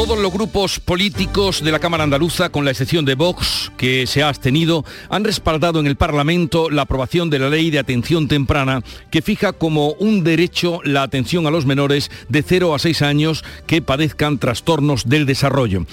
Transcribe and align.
Todos 0.00 0.18
los 0.18 0.32
grupos 0.32 0.80
políticos 0.80 1.62
de 1.62 1.70
la 1.70 1.78
Cámara 1.78 2.04
Andaluza, 2.04 2.48
con 2.48 2.64
la 2.64 2.70
excepción 2.70 3.04
de 3.04 3.16
Vox, 3.16 3.70
que 3.76 4.06
se 4.06 4.22
ha 4.22 4.30
abstenido, 4.30 4.82
han 5.10 5.24
respaldado 5.24 5.78
en 5.78 5.86
el 5.86 5.96
Parlamento 5.96 6.70
la 6.70 6.82
aprobación 6.82 7.28
de 7.28 7.38
la 7.38 7.50
ley 7.50 7.70
de 7.70 7.80
atención 7.80 8.26
temprana 8.26 8.82
que 9.10 9.20
fija 9.20 9.52
como 9.52 9.92
un 9.92 10.24
derecho 10.24 10.80
la 10.84 11.02
atención 11.02 11.46
a 11.46 11.50
los 11.50 11.66
menores 11.66 12.10
de 12.30 12.42
0 12.42 12.74
a 12.74 12.78
6 12.78 13.02
años 13.02 13.44
que 13.66 13.82
padezcan 13.82 14.38
trastornos 14.38 15.06
del 15.06 15.26
desarrollo. 15.26 15.84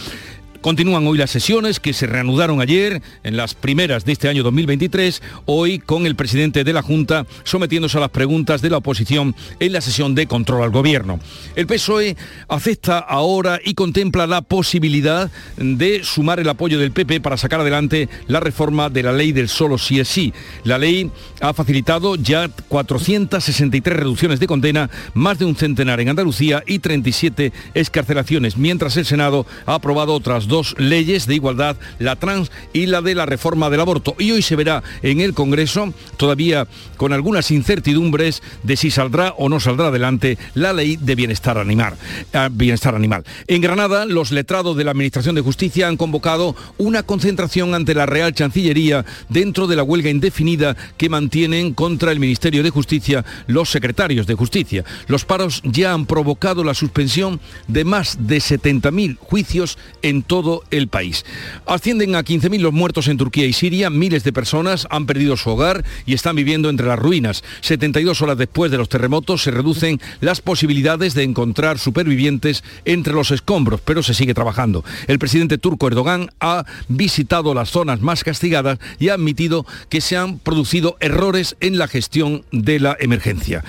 Continúan 0.61 1.05
hoy 1.05 1.17
las 1.17 1.29
sesiones 1.29 1.79
que 1.79 1.93
se 1.93 2.07
reanudaron 2.07 2.61
ayer 2.61 3.01
en 3.23 3.37
las 3.37 3.53
primeras 3.53 4.05
de 4.05 4.13
este 4.13 4.27
año 4.27 4.43
2023, 4.43 5.21
hoy 5.45 5.77
con 5.77 6.05
el 6.05 6.15
presidente 6.15 6.63
de 6.63 6.73
la 6.73 6.81
Junta 6.81 7.25
sometiéndose 7.43 7.97
a 7.97 8.01
las 8.01 8.09
preguntas 8.09 8.61
de 8.61 8.71
la 8.71 8.77
oposición 8.77 9.35
en 9.59 9.71
la 9.71 9.81
sesión 9.81 10.15
de 10.15 10.25
control 10.25 10.63
al 10.63 10.71
gobierno. 10.71 11.19
El 11.55 11.67
PSOE 11.67 12.17
acepta 12.47 12.97
ahora 12.97 13.59
y 13.63 13.75
contempla 13.75 14.25
la 14.25 14.41
posibilidad 14.41 15.29
de 15.57 16.03
sumar 16.03 16.39
el 16.39 16.49
apoyo 16.49 16.79
del 16.79 16.91
PP 16.91 17.21
para 17.21 17.37
sacar 17.37 17.61
adelante 17.61 18.09
la 18.27 18.39
reforma 18.39 18.89
de 18.89 19.03
la 19.03 19.13
ley 19.13 19.31
del 19.33 19.49
solo 19.49 19.77
sí 19.77 19.99
es 19.99 20.07
sí. 20.07 20.33
La 20.63 20.79
ley 20.79 21.11
ha 21.39 21.53
facilitado 21.53 22.15
ya 22.15 22.49
463 22.67 23.95
reducciones 23.95 24.39
de 24.39 24.47
condena, 24.47 24.89
más 25.13 25.37
de 25.37 25.45
un 25.45 25.55
centenar 25.55 25.99
en 25.99 26.09
Andalucía 26.09 26.63
y 26.65 26.79
37 26.79 27.53
escarcelaciones, 27.75 28.57
mientras 28.57 28.97
el 28.97 29.05
Senado 29.05 29.45
ha 29.65 29.75
aprobado 29.75 30.13
otras 30.13 30.47
dos 30.47 30.56
leyes 30.77 31.27
de 31.27 31.35
igualdad, 31.35 31.77
la 31.99 32.15
trans 32.15 32.51
y 32.73 32.85
la 32.85 33.01
de 33.01 33.15
la 33.15 33.25
reforma 33.25 33.69
del 33.69 33.81
aborto. 33.81 34.15
Y 34.19 34.31
hoy 34.31 34.41
se 34.41 34.55
verá 34.55 34.83
en 35.01 35.21
el 35.21 35.33
Congreso, 35.33 35.93
todavía 36.17 36.67
con 36.97 37.13
algunas 37.13 37.51
incertidumbres 37.51 38.41
de 38.63 38.77
si 38.77 38.91
saldrá 38.91 39.33
o 39.37 39.49
no 39.49 39.59
saldrá 39.59 39.87
adelante 39.87 40.37
la 40.53 40.73
ley 40.73 40.97
de 40.97 41.15
bienestar 41.15 41.57
animal. 41.57 41.95
Ah, 42.33 42.49
bienestar 42.51 42.95
animal. 42.95 43.23
En 43.47 43.61
Granada, 43.61 44.05
los 44.05 44.31
letrados 44.31 44.75
de 44.77 44.83
la 44.83 44.91
Administración 44.91 45.35
de 45.35 45.41
Justicia 45.41 45.87
han 45.87 45.97
convocado 45.97 46.55
una 46.77 47.03
concentración 47.03 47.73
ante 47.73 47.93
la 47.93 48.05
Real 48.05 48.33
Chancillería 48.33 49.05
dentro 49.29 49.67
de 49.67 49.75
la 49.75 49.83
huelga 49.83 50.09
indefinida 50.09 50.75
que 50.97 51.09
mantienen 51.09 51.73
contra 51.73 52.11
el 52.11 52.19
Ministerio 52.19 52.63
de 52.63 52.69
Justicia 52.69 53.25
los 53.47 53.69
secretarios 53.69 54.27
de 54.27 54.35
Justicia. 54.35 54.83
Los 55.07 55.25
paros 55.25 55.61
ya 55.63 55.93
han 55.93 56.05
provocado 56.05 56.63
la 56.63 56.73
suspensión 56.73 57.39
de 57.67 57.83
más 57.83 58.17
de 58.27 58.37
70.000 58.37 59.17
juicios 59.17 59.77
en 60.01 60.23
todo 60.23 60.36
todo 60.37 60.63
el 60.69 60.87
país. 60.87 61.25
Ascienden 61.65 62.13
a 62.13 62.23
15.000 62.23 62.59
los 62.59 62.71
muertos 62.71 63.07
en 63.07 63.17
Turquía 63.17 63.47
y 63.47 63.53
Siria, 63.53 63.89
miles 63.89 64.23
de 64.23 64.31
personas 64.31 64.87
han 64.91 65.07
perdido 65.07 65.35
su 65.35 65.49
hogar 65.49 65.83
y 66.05 66.13
están 66.13 66.35
viviendo 66.35 66.69
entre 66.69 66.85
las 66.85 66.99
ruinas. 66.99 67.43
72 67.61 68.21
horas 68.21 68.37
después 68.37 68.69
de 68.69 68.77
los 68.77 68.87
terremotos 68.87 69.41
se 69.41 69.49
reducen 69.49 69.99
las 70.21 70.41
posibilidades 70.41 71.15
de 71.15 71.23
encontrar 71.23 71.79
supervivientes 71.79 72.63
entre 72.85 73.13
los 73.13 73.31
escombros, 73.31 73.81
pero 73.83 74.03
se 74.03 74.13
sigue 74.13 74.35
trabajando. 74.35 74.85
El 75.07 75.17
presidente 75.17 75.57
turco 75.57 75.87
Erdogan 75.87 76.29
ha 76.39 76.65
visitado 76.87 77.55
las 77.55 77.71
zonas 77.71 78.01
más 78.01 78.23
castigadas 78.23 78.77
y 78.99 79.09
ha 79.09 79.15
admitido 79.15 79.65
que 79.89 80.01
se 80.01 80.17
han 80.17 80.37
producido 80.37 80.97
errores 80.99 81.57
en 81.61 81.79
la 81.79 81.87
gestión 81.87 82.43
de 82.51 82.79
la 82.79 82.95
emergencia. 82.99 83.63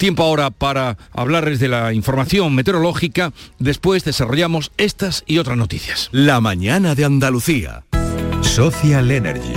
Tiempo 0.00 0.22
ahora 0.22 0.48
para 0.48 0.96
hablarles 1.12 1.60
de 1.60 1.68
la 1.68 1.92
información 1.92 2.54
meteorológica. 2.54 3.34
Después 3.58 4.02
desarrollamos 4.02 4.72
estas 4.78 5.24
y 5.26 5.36
otras 5.36 5.58
noticias. 5.58 6.08
La 6.10 6.40
mañana 6.40 6.94
de 6.94 7.04
Andalucía. 7.04 7.84
Social 8.40 9.10
Energy. 9.10 9.52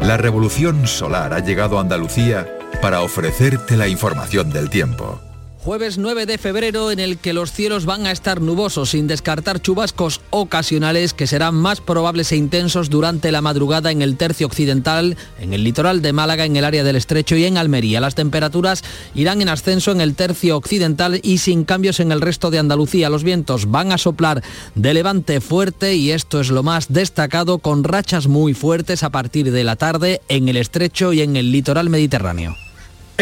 La 0.00 0.16
revolución 0.16 0.86
solar 0.86 1.34
ha 1.34 1.40
llegado 1.40 1.76
a 1.76 1.82
Andalucía 1.82 2.48
para 2.80 3.02
ofrecerte 3.02 3.76
la 3.76 3.86
información 3.86 4.50
del 4.50 4.70
tiempo. 4.70 5.20
Jueves 5.64 5.96
9 5.96 6.26
de 6.26 6.38
febrero 6.38 6.90
en 6.90 6.98
el 6.98 7.18
que 7.18 7.32
los 7.32 7.52
cielos 7.52 7.86
van 7.86 8.04
a 8.04 8.10
estar 8.10 8.40
nubosos 8.40 8.90
sin 8.90 9.06
descartar 9.06 9.62
chubascos 9.62 10.20
ocasionales 10.30 11.14
que 11.14 11.28
serán 11.28 11.54
más 11.54 11.80
probables 11.80 12.32
e 12.32 12.36
intensos 12.36 12.90
durante 12.90 13.30
la 13.30 13.42
madrugada 13.42 13.92
en 13.92 14.02
el 14.02 14.16
tercio 14.16 14.48
occidental, 14.48 15.16
en 15.40 15.54
el 15.54 15.62
litoral 15.62 16.02
de 16.02 16.12
Málaga, 16.12 16.46
en 16.46 16.56
el 16.56 16.64
área 16.64 16.82
del 16.82 16.96
estrecho 16.96 17.36
y 17.36 17.44
en 17.44 17.58
Almería. 17.58 18.00
Las 18.00 18.16
temperaturas 18.16 18.82
irán 19.14 19.40
en 19.40 19.50
ascenso 19.50 19.92
en 19.92 20.00
el 20.00 20.16
tercio 20.16 20.56
occidental 20.56 21.20
y 21.22 21.38
sin 21.38 21.62
cambios 21.62 22.00
en 22.00 22.10
el 22.10 22.22
resto 22.22 22.50
de 22.50 22.58
Andalucía. 22.58 23.08
Los 23.08 23.22
vientos 23.22 23.70
van 23.70 23.92
a 23.92 23.98
soplar 23.98 24.42
de 24.74 24.94
levante 24.94 25.40
fuerte 25.40 25.94
y 25.94 26.10
esto 26.10 26.40
es 26.40 26.50
lo 26.50 26.64
más 26.64 26.92
destacado 26.92 27.58
con 27.60 27.84
rachas 27.84 28.26
muy 28.26 28.52
fuertes 28.52 29.04
a 29.04 29.10
partir 29.10 29.52
de 29.52 29.62
la 29.62 29.76
tarde 29.76 30.22
en 30.26 30.48
el 30.48 30.56
estrecho 30.56 31.12
y 31.12 31.22
en 31.22 31.36
el 31.36 31.52
litoral 31.52 31.88
mediterráneo. 31.88 32.56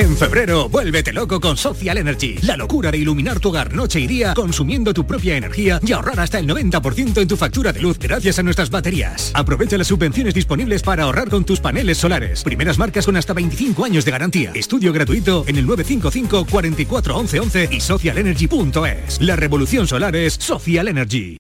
En 0.01 0.17
febrero, 0.17 0.67
vuélvete 0.71 1.13
loco 1.13 1.39
con 1.39 1.59
Social 1.59 1.99
Energy. 1.99 2.39
La 2.41 2.57
locura 2.57 2.91
de 2.91 2.97
iluminar 2.97 3.39
tu 3.39 3.51
hogar 3.51 3.75
noche 3.75 4.01
y 4.01 4.07
día 4.07 4.33
consumiendo 4.33 4.95
tu 4.95 5.07
propia 5.07 5.37
energía 5.37 5.79
y 5.87 5.93
ahorrar 5.93 6.21
hasta 6.21 6.39
el 6.39 6.49
90% 6.49 7.21
en 7.21 7.29
tu 7.29 7.37
factura 7.37 7.71
de 7.71 7.83
luz 7.83 7.99
gracias 7.99 8.39
a 8.39 8.43
nuestras 8.43 8.71
baterías. 8.71 9.31
Aprovecha 9.35 9.77
las 9.77 9.89
subvenciones 9.89 10.33
disponibles 10.33 10.83
para 10.83 11.03
ahorrar 11.03 11.29
con 11.29 11.45
tus 11.45 11.61
paneles 11.61 11.99
solares. 11.99 12.43
Primeras 12.43 12.79
marcas 12.79 13.05
con 13.05 13.19
hasta 13.19 13.35
25 13.35 13.85
años 13.85 14.07
de 14.07 14.11
garantía. 14.11 14.53
Estudio 14.55 14.91
gratuito 14.91 15.45
en 15.47 15.57
el 15.57 15.67
955 15.67 16.47
44 16.51 17.17
11 17.19 17.41
11 17.41 17.69
y 17.71 17.81
socialenergy.es. 17.81 19.21
La 19.21 19.37
revolución 19.37 19.87
solar 19.87 20.17
es 20.17 20.33
Social 20.33 20.89
Energy. 20.89 21.37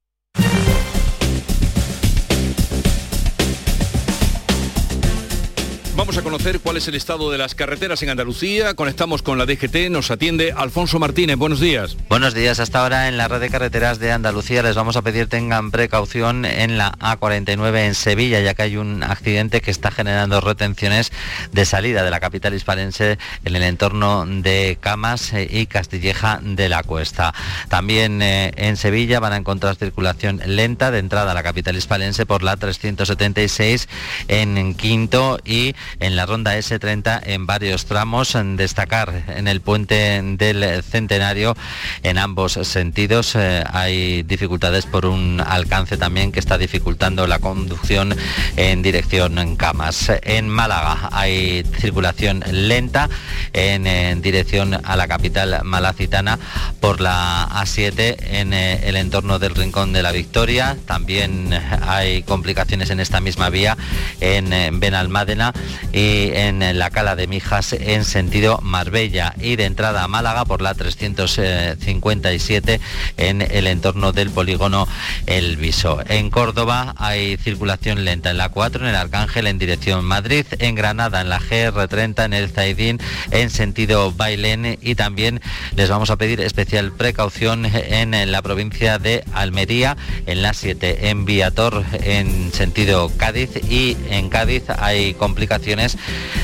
Conocer 6.22 6.60
cuál 6.60 6.76
es 6.76 6.88
el 6.88 6.94
estado 6.94 7.30
de 7.30 7.38
las 7.38 7.54
carreteras 7.54 8.02
en 8.02 8.10
Andalucía. 8.10 8.74
Conectamos 8.74 9.22
con 9.22 9.38
la 9.38 9.46
DGT. 9.46 9.90
Nos 9.90 10.10
atiende 10.10 10.52
Alfonso 10.56 10.98
Martínez. 10.98 11.36
Buenos 11.36 11.60
días. 11.60 11.96
Buenos 12.08 12.34
días. 12.34 12.60
Hasta 12.60 12.82
ahora 12.82 13.08
en 13.08 13.16
la 13.16 13.28
red 13.28 13.40
de 13.40 13.50
carreteras 13.50 13.98
de 13.98 14.12
Andalucía 14.12 14.62
les 14.62 14.76
vamos 14.76 14.96
a 14.96 15.02
pedir 15.02 15.28
tengan 15.28 15.70
precaución 15.70 16.44
en 16.44 16.78
la 16.78 16.92
A49 16.92 17.86
en 17.86 17.94
Sevilla, 17.94 18.40
ya 18.40 18.54
que 18.54 18.62
hay 18.62 18.76
un 18.76 19.02
accidente 19.02 19.60
que 19.60 19.70
está 19.70 19.90
generando 19.90 20.40
retenciones 20.40 21.12
de 21.52 21.64
salida 21.64 22.02
de 22.02 22.10
la 22.10 22.20
capital 22.20 22.54
hispalense 22.54 23.18
en 23.44 23.56
el 23.56 23.62
entorno 23.62 24.26
de 24.26 24.78
Camas 24.80 25.32
y 25.32 25.66
Castilleja 25.66 26.40
de 26.42 26.68
la 26.68 26.82
Cuesta. 26.82 27.32
También 27.68 28.20
eh, 28.22 28.52
en 28.56 28.76
Sevilla 28.76 29.20
van 29.20 29.32
a 29.32 29.36
encontrar 29.36 29.76
circulación 29.76 30.40
lenta 30.44 30.90
de 30.90 30.98
entrada 30.98 31.32
a 31.32 31.34
la 31.34 31.42
capital 31.42 31.76
hispalense 31.76 32.26
por 32.26 32.42
la 32.42 32.56
376 32.56 33.88
en 34.28 34.74
Quinto 34.74 35.38
y 35.44 35.74
en 35.98 36.09
la 36.16 36.26
ronda 36.26 36.56
S30 36.56 37.22
en 37.24 37.46
varios 37.46 37.86
tramos. 37.86 38.34
En 38.34 38.56
destacar 38.56 39.24
en 39.28 39.48
el 39.48 39.60
puente 39.60 40.20
del 40.22 40.82
Centenario 40.82 41.56
en 42.02 42.18
ambos 42.18 42.52
sentidos 42.62 43.34
eh, 43.34 43.64
hay 43.70 44.22
dificultades 44.22 44.86
por 44.86 45.06
un 45.06 45.40
alcance 45.40 45.96
también 45.96 46.32
que 46.32 46.40
está 46.40 46.58
dificultando 46.58 47.26
la 47.26 47.38
conducción 47.38 48.16
en 48.56 48.82
dirección 48.82 49.38
en 49.38 49.56
Camas. 49.56 50.10
En 50.22 50.48
Málaga 50.48 51.08
hay 51.12 51.64
circulación 51.78 52.42
lenta 52.50 53.08
en, 53.52 54.22
dirección 54.22 54.78
a 54.84 54.96
la 54.96 55.08
capital 55.08 55.60
malacitana 55.64 56.38
por 56.80 57.00
la 57.00 57.48
A7 57.50 58.16
en 58.30 58.52
eh, 58.52 58.88
el 58.88 58.96
entorno 58.96 59.38
del 59.38 59.54
Rincón 59.54 59.92
de 59.92 60.02
la 60.02 60.12
Victoria. 60.12 60.76
También 60.86 61.58
hay 61.82 62.22
complicaciones 62.22 62.90
en 62.90 63.00
esta 63.00 63.20
misma 63.20 63.50
vía 63.50 63.76
en 64.20 64.52
eh, 64.52 64.70
Benalmádena 64.72 65.52
en 66.00 66.78
la 66.78 66.90
Cala 66.90 67.16
de 67.16 67.26
Mijas 67.26 67.72
en 67.72 68.04
sentido 68.04 68.58
Marbella. 68.62 69.34
Y 69.40 69.56
de 69.56 69.64
entrada 69.64 70.02
a 70.02 70.08
Málaga 70.08 70.44
por 70.44 70.62
la 70.62 70.74
357 70.74 72.80
en 73.16 73.42
el 73.42 73.66
entorno 73.66 74.12
del 74.12 74.30
polígono 74.30 74.86
El 75.26 75.56
Viso. 75.56 76.00
En 76.08 76.30
Córdoba 76.30 76.94
hay 76.96 77.36
circulación 77.36 78.04
lenta 78.04 78.30
en 78.30 78.38
la 78.38 78.48
4 78.48 78.82
en 78.82 78.90
el 78.90 78.96
Arcángel 78.96 79.46
en 79.46 79.58
dirección 79.58 80.04
Madrid, 80.04 80.46
en 80.58 80.74
Granada 80.74 81.20
en 81.20 81.28
la 81.28 81.40
GR30 81.40 82.24
en 82.24 82.32
el 82.32 82.48
Zaidín 82.48 82.98
en 83.30 83.50
sentido 83.50 84.12
Bailén. 84.12 84.78
Y 84.80 84.94
también 84.94 85.40
les 85.76 85.90
vamos 85.90 86.10
a 86.10 86.16
pedir 86.16 86.40
especial 86.40 86.92
precaución 86.92 87.66
en 87.66 88.32
la 88.32 88.42
provincia 88.42 88.98
de 88.98 89.24
Almería 89.34 89.96
en 90.26 90.42
la 90.42 90.54
7 90.54 91.10
en 91.10 91.24
Viator 91.24 91.84
en 91.92 92.52
sentido 92.52 93.10
Cádiz. 93.16 93.50
Y 93.68 93.96
en 94.08 94.30
Cádiz 94.30 94.64
hay 94.78 95.14
complicaciones 95.14 95.89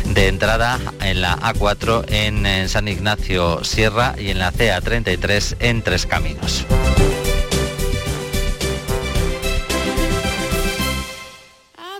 de 0.04 0.28
entrada 0.28 0.78
en 1.00 1.20
la 1.20 1.38
A4 1.38 2.04
en, 2.08 2.68
San 2.68 2.88
Ignacio 2.88 3.64
Sierra 3.64 4.14
y 4.18 4.30
en 4.30 4.38
la 4.38 4.52
CA33 4.52 5.56
en 5.60 5.82
Tres 5.82 6.06
Caminos. 6.06 6.64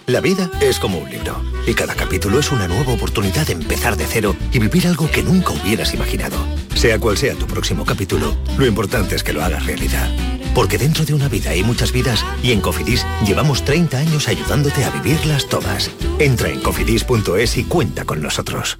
La 0.07 0.21
vida 0.21 0.49
es 0.61 0.79
como 0.79 0.99
un 0.99 1.11
libro 1.11 1.43
y 1.67 1.75
cada 1.75 1.97
capítulo 1.97 2.39
es 2.39 2.53
una 2.53 2.69
nueva 2.69 2.93
oportunidad 2.93 3.45
de 3.45 3.55
empezar 3.55 3.97
de 3.97 4.07
cero 4.07 4.37
y 4.53 4.61
vivir 4.61 4.87
algo 4.87 5.11
que 5.11 5.25
nunca 5.25 5.51
hubieras 5.51 5.95
imaginado. 5.95 6.37
Sea 6.77 7.01
cual 7.01 7.17
sea 7.17 7.35
tu 7.35 7.47
próximo 7.47 7.85
capítulo, 7.85 8.37
lo 8.57 8.67
importante 8.67 9.17
es 9.17 9.25
que 9.25 9.33
lo 9.33 9.43
hagas 9.43 9.67
realidad. 9.67 10.09
Porque 10.57 10.79
dentro 10.79 11.05
de 11.05 11.13
una 11.13 11.29
vida 11.29 11.51
hay 11.51 11.63
muchas 11.63 11.93
vidas 11.93 12.25
y 12.43 12.53
en 12.53 12.63
Cofidis 12.63 13.05
llevamos 13.27 13.63
30 13.63 13.99
años 13.99 14.27
ayudándote 14.27 14.85
a 14.85 14.91
vivirlas 14.91 15.47
todas. 15.51 15.91
Entra 16.19 16.49
en 16.49 16.61
cofidis.es 16.61 17.59
y 17.59 17.65
cuenta 17.65 18.07
con 18.07 18.23
nosotros. 18.23 18.79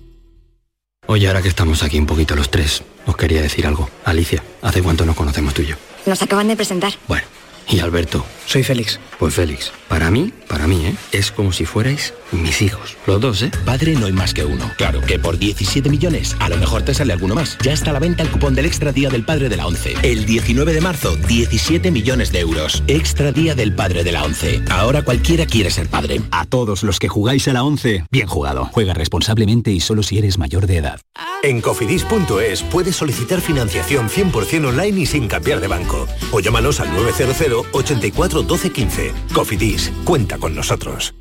Oye, 1.07 1.29
ahora 1.29 1.43
que 1.43 1.49
estamos 1.49 1.83
aquí 1.83 1.99
un 1.99 2.07
poquito 2.07 2.35
los 2.35 2.51
tres, 2.51 2.83
os 3.05 3.15
quería 3.15 3.43
decir 3.43 3.67
algo. 3.67 3.91
Alicia, 4.07 4.43
¿hace 4.63 4.83
cuánto 4.83 5.05
nos 5.05 5.17
conocemos 5.17 5.53
tú 5.53 5.61
y 5.61 5.67
yo? 5.67 5.77
Nos 6.07 6.23
acaban 6.23 6.49
de 6.49 6.57
presentar. 6.57 6.95
Bueno. 7.09 7.36
Y 7.69 7.81
Alberto. 7.81 8.25
Soy 8.47 8.63
Félix. 8.63 9.01
Pues 9.19 9.35
Félix, 9.35 9.73
para 9.89 10.11
mí, 10.11 10.33
para 10.47 10.67
mí, 10.67 10.87
¿eh? 10.87 10.95
Es 11.11 11.33
como 11.33 11.53
si 11.53 11.65
fuerais 11.65 12.15
mis 12.33 12.63
hijos. 12.63 12.97
Los 13.07 13.21
dos, 13.21 13.43
¿eh? 13.43 13.51
Padre 13.65 13.95
no 13.95 14.07
hay 14.07 14.13
más 14.13 14.35
que 14.35 14.45
uno. 14.45 14.71
Claro 14.77 15.01
que 15.01 15.19
por 15.19 15.39
17 15.39 15.89
millones, 15.89 16.37
a 16.39 16.49
lo 16.49 16.57
mejor 16.59 16.83
te 16.83 16.95
sale 16.95 17.13
alguno 17.13 17.35
más. 17.35 17.59
Ya 17.63 17.73
está 17.73 17.91
a 17.91 17.93
la 17.95 17.99
venta 17.99 18.23
el 18.23 18.31
cupón 18.31 18.55
del 18.55 18.67
Extra 18.67 18.93
Día 18.93 19.09
del 19.09 19.25
Padre 19.25 19.49
de 19.49 19.57
la 19.57 19.67
ONCE. 19.67 19.95
El 20.03 20.27
19 20.27 20.75
de 20.75 20.81
marzo, 20.81 21.17
17 21.17 21.91
millones 21.91 22.31
de 22.31 22.41
euros. 22.41 22.83
Extra 22.87 23.33
Día 23.33 23.55
del 23.55 23.75
Padre 23.75 24.05
de 24.05 24.13
la 24.13 24.23
ONCE. 24.23 24.63
Ahora 24.71 25.03
cualquiera 25.03 25.47
quiere 25.47 25.71
ser 25.71 25.89
padre. 25.89 26.21
A 26.31 26.45
todos 26.45 26.83
los 26.83 26.99
que 26.99 27.09
jugáis 27.09 27.49
a 27.49 27.53
la 27.53 27.65
ONCE, 27.65 28.05
bien 28.11 28.29
jugado. 28.29 28.67
Juega 28.73 28.95
responsablemente 28.95 29.73
y 29.73 29.81
solo 29.81 30.03
si 30.03 30.19
eres 30.19 30.39
mayor 30.39 30.67
de 30.67 30.77
edad. 30.77 31.01
En 31.43 31.61
cofidis.es 31.61 32.63
puedes 32.65 32.97
solicitar 32.97 33.41
financiación 33.41 34.09
100% 34.09 34.67
online 34.67 35.01
y 35.01 35.07
sin 35.07 35.29
cambiar 35.29 35.61
de 35.61 35.69
banco. 35.69 36.07
O 36.33 36.41
llámanos 36.41 36.81
al 36.81 36.93
900 36.93 37.67
84 37.73 38.43
12 38.43 38.71
15. 38.71 39.13
Cofidis, 39.33 39.93
cuenta 40.05 40.39
con 40.39 40.55
nosotros. 40.55 41.15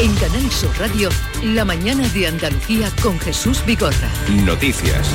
En 0.00 0.14
Canal 0.14 0.48
Sur 0.52 0.70
Radio, 0.78 1.08
la 1.42 1.64
mañana 1.64 2.08
de 2.10 2.28
Andalucía 2.28 2.88
con 3.02 3.18
Jesús 3.18 3.64
Bigorra. 3.66 4.08
Noticias. 4.44 5.12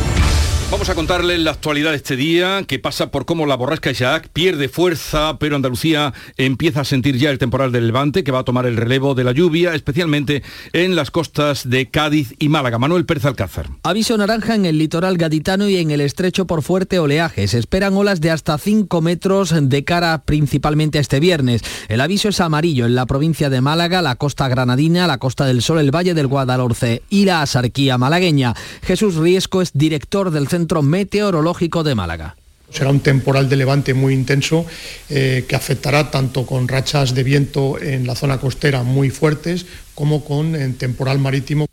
Vamos 0.73 0.89
a 0.89 0.95
contarles 0.95 1.39
la 1.39 1.51
actualidad 1.51 1.91
de 1.91 1.97
este 1.97 2.15
día, 2.15 2.63
que 2.65 2.79
pasa 2.79 3.11
por 3.11 3.25
cómo 3.25 3.45
la 3.45 3.55
borrasca 3.55 3.91
Isaac 3.91 4.29
pierde 4.33 4.69
fuerza, 4.69 5.37
pero 5.37 5.55
Andalucía 5.55 6.15
empieza 6.35 6.81
a 6.81 6.83
sentir 6.83 7.15
ya 7.15 7.29
el 7.29 7.37
temporal 7.37 7.71
del 7.71 7.85
Levante, 7.85 8.23
que 8.23 8.31
va 8.31 8.39
a 8.39 8.43
tomar 8.43 8.65
el 8.65 8.75
relevo 8.75 9.13
de 9.13 9.23
la 9.23 9.33
lluvia, 9.33 9.75
especialmente 9.75 10.41
en 10.73 10.95
las 10.95 11.11
costas 11.11 11.69
de 11.69 11.91
Cádiz 11.91 12.33
y 12.39 12.49
Málaga. 12.49 12.79
Manuel 12.79 13.05
Pérez 13.05 13.25
Alcázar. 13.25 13.69
Aviso 13.83 14.17
naranja 14.17 14.55
en 14.55 14.65
el 14.65 14.79
litoral 14.79 15.19
gaditano 15.19 15.69
y 15.69 15.77
en 15.77 15.91
el 15.91 16.01
estrecho 16.01 16.47
por 16.47 16.63
fuerte 16.63 16.97
oleaje. 16.97 17.47
Se 17.47 17.59
esperan 17.59 17.93
olas 17.93 18.19
de 18.19 18.31
hasta 18.31 18.57
5 18.57 18.99
metros 18.99 19.53
de 19.55 19.83
cara 19.83 20.23
principalmente 20.25 20.97
este 20.97 21.19
viernes. 21.19 21.61
El 21.87 22.01
aviso 22.01 22.29
es 22.29 22.41
amarillo 22.41 22.87
en 22.87 22.95
la 22.95 23.05
provincia 23.05 23.51
de 23.51 23.61
Málaga, 23.61 24.01
la 24.01 24.15
costa 24.15 24.47
granadina, 24.47 25.05
la 25.05 25.19
costa 25.19 25.45
del 25.45 25.61
Sol, 25.61 25.77
el 25.77 25.95
Valle 25.95 26.15
del 26.15 26.25
Guadalhorce 26.25 27.03
y 27.11 27.25
la 27.25 27.43
Asarquía 27.43 27.99
malagueña. 27.99 28.55
Jesús 28.81 29.17
Riesco 29.17 29.61
es 29.61 29.69
director 29.75 30.31
del 30.31 30.47
Centro 30.47 30.62
Centro 30.63 30.81
Meteorológico 30.81 31.83
de 31.83 31.94
Málaga. 31.94 32.38
Será 32.71 32.89
un 32.89 33.01
temporal 33.01 33.50
de 33.50 33.57
levante 33.57 33.94
muy 33.94 34.13
intenso 34.13 34.65
eh, 35.10 35.44
que 35.45 35.57
afectará 35.57 36.10
tanto 36.10 36.45
con 36.45 36.69
rachas 36.69 37.13
de 37.13 37.24
viento 37.24 37.77
en 37.81 38.07
la 38.07 38.15
zona 38.15 38.38
costera 38.38 38.83
muy 38.83 39.10
fuertes 39.10 39.65
como 39.94 40.24
con 40.24 40.56
en 40.56 40.75
temporal 40.75 41.19
marítimo. 41.19 41.65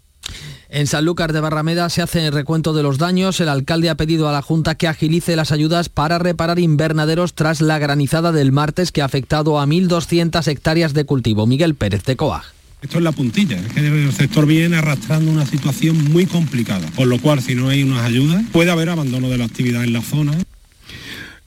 En 0.69 0.89
Sanlúcar 0.89 1.33
de 1.33 1.41
Barrameda 1.41 1.89
se 1.89 2.03
hace 2.03 2.27
el 2.27 2.33
recuento 2.33 2.73
de 2.73 2.83
los 2.83 2.99
daños. 2.99 3.39
El 3.39 3.49
alcalde 3.49 3.91
ha 3.91 3.95
pedido 3.95 4.29
a 4.29 4.33
la 4.33 4.43
Junta 4.43 4.75
que 4.75 4.89
agilice 4.89 5.37
las 5.37 5.53
ayudas 5.53 5.89
para 5.89 6.19
reparar 6.19 6.59
invernaderos 6.59 7.35
tras 7.35 7.61
la 7.61 7.79
granizada 7.79 8.33
del 8.33 8.51
martes 8.51 8.91
que 8.91 9.03
ha 9.03 9.05
afectado 9.05 9.61
a 9.61 9.67
1.200 9.67 10.49
hectáreas 10.49 10.95
de 10.95 11.05
cultivo. 11.05 11.47
Miguel 11.47 11.77
Pérez 11.77 12.03
de 12.03 12.17
Coag. 12.17 12.43
Esto 12.82 12.97
es 12.97 13.05
la 13.05 13.12
puntilla, 13.12 13.59
es 13.59 13.73
que 13.73 13.81
el 13.81 14.12
sector 14.12 14.47
viene 14.47 14.77
arrastrando 14.77 15.31
una 15.31 15.44
situación 15.44 16.12
muy 16.12 16.25
complicada, 16.25 16.87
por 16.97 17.06
lo 17.06 17.19
cual 17.19 17.43
si 17.43 17.55
no 17.55 17.69
hay 17.69 17.82
unas 17.82 18.03
ayudas 18.03 18.43
puede 18.53 18.71
haber 18.71 18.88
abandono 18.88 19.29
de 19.29 19.37
la 19.37 19.44
actividad 19.44 19.85
en 19.85 19.93
la 19.93 20.00
zona. 20.00 20.32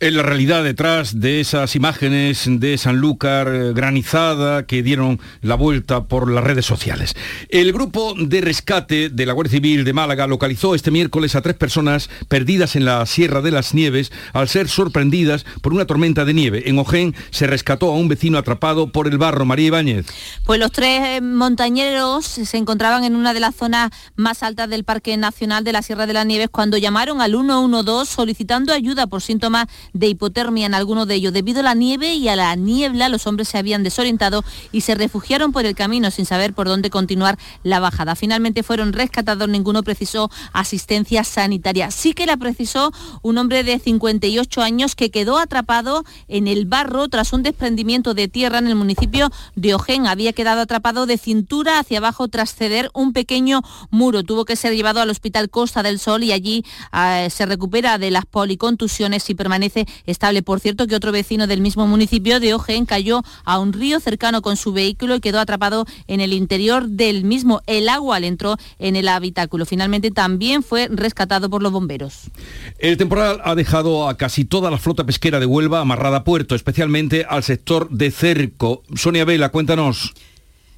Es 0.04 0.14
la 0.14 0.22
realidad 0.22 0.66
detrás 0.66 1.22
de 1.22 1.40
esas 1.40 1.78
imágenes 1.78 2.44
de 2.46 2.78
Sanlúcar 2.78 3.48
eh, 3.48 3.72
granizada 3.72 4.66
que 4.66 4.84
dieron 4.84 5.22
la 5.40 5.56
vuelta 5.56 6.08
por 6.10 6.30
las 6.30 6.44
redes 6.44 6.66
sociales. 6.66 7.16
El 7.48 7.72
grupo 7.72 8.14
de 8.14 8.42
rescate 8.42 9.08
de 9.08 9.26
la 9.26 9.32
Guardia 9.32 9.52
Civil 9.52 9.86
de 9.86 9.94
Málaga 9.94 10.28
localizó 10.28 10.76
este 10.76 10.92
miércoles 10.92 11.38
a 11.38 11.42
tres 11.42 11.56
personas 11.56 12.10
perdidas 12.28 12.76
en 12.76 12.84
la 12.84 13.06
Sierra 13.06 13.42
de 13.42 13.52
las 13.52 13.74
Nieves 13.74 14.12
al 14.34 14.50
ser 14.50 14.68
sorprendidas 14.68 15.46
por 15.62 15.72
una 15.72 15.86
tormenta 15.86 16.26
de 16.26 16.34
nieve. 16.34 16.64
En 16.66 16.80
Ojén 16.80 17.16
se 17.32 17.48
rescató 17.48 17.90
a 17.90 17.96
un 17.96 18.10
vecino 18.10 18.38
atrapado 18.38 18.92
por 18.92 19.08
el 19.08 19.18
barro. 19.18 19.46
María 19.46 19.68
Ibáñez. 19.68 20.08
Pues 20.46 20.60
los 20.60 20.74
tres 20.74 21.00
eh, 21.02 21.22
montañeros 21.22 22.26
se 22.26 22.58
encontraban 22.58 23.06
en 23.06 23.16
una 23.16 23.34
de 23.34 23.40
las 23.40 23.56
zonas 23.56 23.92
más 24.18 24.44
altas 24.44 24.70
del 24.70 24.84
Parque 24.84 25.16
Nacional 25.16 25.64
de 25.64 25.72
la 25.72 25.82
Sierra 25.82 26.08
de 26.08 26.14
las 26.14 26.26
Nieves 26.26 26.50
cuando 26.52 26.78
llamaron 26.78 27.22
al 27.22 27.32
112 27.32 28.14
solicitando 28.14 28.74
ayuda 28.74 29.08
por 29.08 29.22
síntomas 29.22 29.68
de 29.94 30.08
hipotermia 30.08 30.66
en 30.66 30.74
algunos 30.74 31.08
de 31.08 31.16
ellos. 31.16 31.34
Debido 31.34 31.62
a 31.62 31.64
la 31.64 31.74
nieve 31.74 32.16
y 32.16 32.28
a 32.28 32.36
la 32.36 32.56
niebla, 32.56 33.10
los 33.10 33.28
hombres 33.28 33.48
se 33.48 33.58
habían 33.58 33.84
desorientado 33.84 34.44
y 34.72 34.82
se 34.82 34.96
refugiaron 34.96 35.52
por 35.52 35.66
el 35.66 35.76
camino 35.76 36.12
sin 36.12 36.26
saber 36.26 36.54
por 36.54 36.68
dónde 36.68 36.90
continuar 36.90 37.38
la 37.64 37.80
bajada. 37.80 38.16
Finalmente 38.16 38.64
fueron 38.64 38.94
rescatados, 38.94 39.48
ninguno 39.48 39.84
precisó 39.84 40.30
asistencia 40.52 41.24
sanitaria. 41.24 41.92
Sí 41.92 42.14
que 42.14 42.26
la 42.26 42.38
precisó 42.38 42.92
un 43.22 43.38
hombre 43.38 43.64
de 43.64 43.80
58 43.80 44.62
años 44.62 44.96
que 44.96 45.12
quedó 45.12 45.38
atrapado 45.38 46.04
en 46.28 46.48
el 46.48 46.66
barro 46.66 47.08
tras 47.08 47.34
un 47.34 47.44
desprendimiento 47.44 48.14
de 48.14 48.28
tierra 48.28 48.58
en 48.60 48.68
el 48.68 48.76
municipio 48.76 49.30
de 49.56 49.74
Ojén. 49.76 50.08
Había 50.08 50.34
quedado 50.34 50.62
atrapado 50.62 51.06
de 51.06 51.18
cintura 51.18 51.80
hacia 51.80 52.00
abajo 52.00 52.28
tras 52.28 52.56
ceder 52.56 52.90
un 52.94 53.14
pequeño 53.14 53.62
muro. 53.90 54.24
Tuvo 54.24 54.46
que 54.46 54.56
ser 54.56 54.76
llevado 54.76 55.02
al 55.02 55.10
Hospital 55.10 55.50
Costa 55.50 55.84
del 55.84 56.00
Sol 56.00 56.24
y 56.24 56.32
allí 56.32 56.66
eh, 56.94 57.30
se 57.30 57.46
recupera 57.46 57.98
de 57.98 58.12
las 58.12 58.26
policontusiones 58.26 59.30
y 59.30 59.36
permanece 59.36 59.73
estable. 60.06 60.42
Por 60.42 60.60
cierto, 60.60 60.88
que 60.88 60.96
otro 60.96 61.12
vecino 61.12 61.48
del 61.48 61.62
mismo 61.62 61.88
municipio 61.88 62.40
de 62.40 62.54
Ojén 62.54 62.86
cayó 62.86 63.22
a 63.44 63.60
un 63.60 63.74
río 63.74 64.00
cercano 64.00 64.42
con 64.42 64.58
su 64.58 64.74
vehículo 64.74 65.16
y 65.16 65.20
quedó 65.20 65.40
atrapado 65.40 65.86
en 66.08 66.22
el 66.22 66.34
interior 66.34 66.88
del 66.88 67.24
mismo. 67.24 67.62
El 67.68 67.90
agua 67.90 68.20
le 68.20 68.28
entró 68.28 68.58
en 68.80 68.96
el 68.96 69.08
habitáculo. 69.08 69.66
Finalmente 69.66 70.12
también 70.12 70.64
fue 70.64 70.88
rescatado 70.92 71.50
por 71.50 71.62
los 71.62 71.72
bomberos. 71.72 72.32
El 72.80 72.98
temporal 72.98 73.42
ha 73.44 73.56
dejado 73.56 74.08
a 74.08 74.18
casi 74.18 74.46
toda 74.46 74.72
la 74.72 74.78
flota 74.78 75.06
pesquera 75.06 75.40
de 75.40 75.46
Huelva 75.46 75.80
amarrada 75.80 76.18
a 76.18 76.24
puerto, 76.24 76.56
especialmente 76.56 77.26
al 77.28 77.44
sector 77.44 77.90
de 77.90 78.12
cerco. 78.12 78.84
Sonia 78.96 79.26
Vela, 79.26 79.50
cuéntanos. 79.50 80.14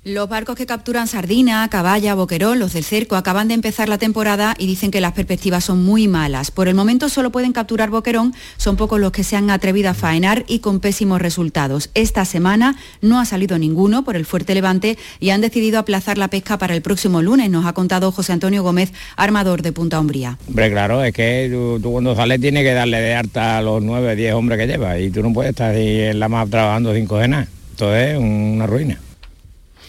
Los 0.07 0.29
barcos 0.29 0.55
que 0.55 0.67
capturan 0.67 1.07
sardina, 1.07 1.67
caballa, 1.67 2.13
boquerón, 2.13 2.59
los 2.59 2.73
del 2.73 2.83
cerco, 2.83 3.15
acaban 3.15 3.47
de 3.47 3.55
empezar 3.55 3.89
la 3.89 3.97
temporada 3.97 4.53
y 4.55 4.67
dicen 4.67 4.91
que 4.91 5.01
las 5.01 5.13
perspectivas 5.13 5.63
son 5.63 5.83
muy 5.83 6.07
malas. 6.07 6.51
Por 6.51 6.67
el 6.67 6.75
momento 6.75 7.09
solo 7.09 7.31
pueden 7.31 7.53
capturar 7.53 7.89
boquerón, 7.89 8.35
son 8.57 8.75
pocos 8.75 8.99
los 8.99 9.11
que 9.11 9.23
se 9.23 9.35
han 9.35 9.49
atrevido 9.49 9.89
a 9.89 9.95
faenar 9.95 10.45
y 10.47 10.59
con 10.59 10.79
pésimos 10.79 11.23
resultados. 11.23 11.89
Esta 11.95 12.23
semana 12.23 12.75
no 13.01 13.19
ha 13.19 13.25
salido 13.25 13.57
ninguno 13.57 14.03
por 14.03 14.15
el 14.15 14.27
fuerte 14.27 14.53
levante 14.53 14.99
y 15.19 15.31
han 15.31 15.41
decidido 15.41 15.79
aplazar 15.79 16.19
la 16.19 16.27
pesca 16.27 16.59
para 16.59 16.75
el 16.75 16.83
próximo 16.83 17.23
lunes, 17.23 17.49
nos 17.49 17.65
ha 17.65 17.73
contado 17.73 18.11
José 18.11 18.31
Antonio 18.31 18.61
Gómez, 18.61 18.93
armador 19.15 19.63
de 19.63 19.71
Punta 19.71 19.99
Umbría. 19.99 20.37
Hombre, 20.47 20.69
claro, 20.69 21.03
es 21.03 21.13
que 21.13 21.49
tú, 21.81 21.91
cuando 21.91 22.15
sales 22.15 22.39
tienes 22.39 22.61
que 22.61 22.73
darle 22.73 23.01
de 23.01 23.15
harta 23.15 23.57
a 23.57 23.61
los 23.63 23.81
nueve, 23.81 24.15
diez 24.15 24.35
hombres 24.35 24.59
que 24.59 24.67
llevas 24.67 24.99
y 24.99 25.09
tú 25.09 25.23
no 25.23 25.33
puedes 25.33 25.49
estar 25.49 25.73
ahí 25.73 26.01
en 26.01 26.19
la 26.19 26.29
mar 26.29 26.47
trabajando 26.47 26.93
cinco 26.93 27.19
cenas. 27.19 27.47
Esto 27.71 27.95
es 27.95 28.19
una 28.19 28.67
ruina. 28.67 28.99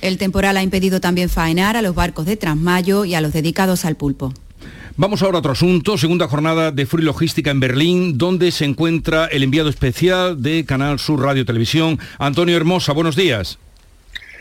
El 0.00 0.18
temporal 0.18 0.56
ha 0.56 0.62
impedido 0.62 1.00
también 1.00 1.28
faenar 1.28 1.76
a 1.76 1.82
los 1.82 1.94
barcos 1.94 2.26
de 2.26 2.36
Transmayo 2.36 3.04
y 3.04 3.14
a 3.14 3.20
los 3.20 3.32
dedicados 3.32 3.84
al 3.84 3.96
pulpo. 3.96 4.32
Vamos 4.98 5.22
ahora 5.22 5.36
a 5.36 5.40
otro 5.40 5.52
asunto, 5.52 5.98
segunda 5.98 6.26
jornada 6.26 6.70
de 6.72 6.86
Free 6.86 7.04
Logística 7.04 7.50
en 7.50 7.60
Berlín, 7.60 8.16
donde 8.16 8.50
se 8.50 8.64
encuentra 8.64 9.26
el 9.26 9.42
enviado 9.42 9.68
especial 9.68 10.42
de 10.42 10.64
Canal 10.64 10.98
Sur 10.98 11.20
Radio 11.20 11.44
Televisión, 11.44 11.98
Antonio 12.18 12.56
Hermosa. 12.56 12.92
Buenos 12.92 13.14
días. 13.14 13.58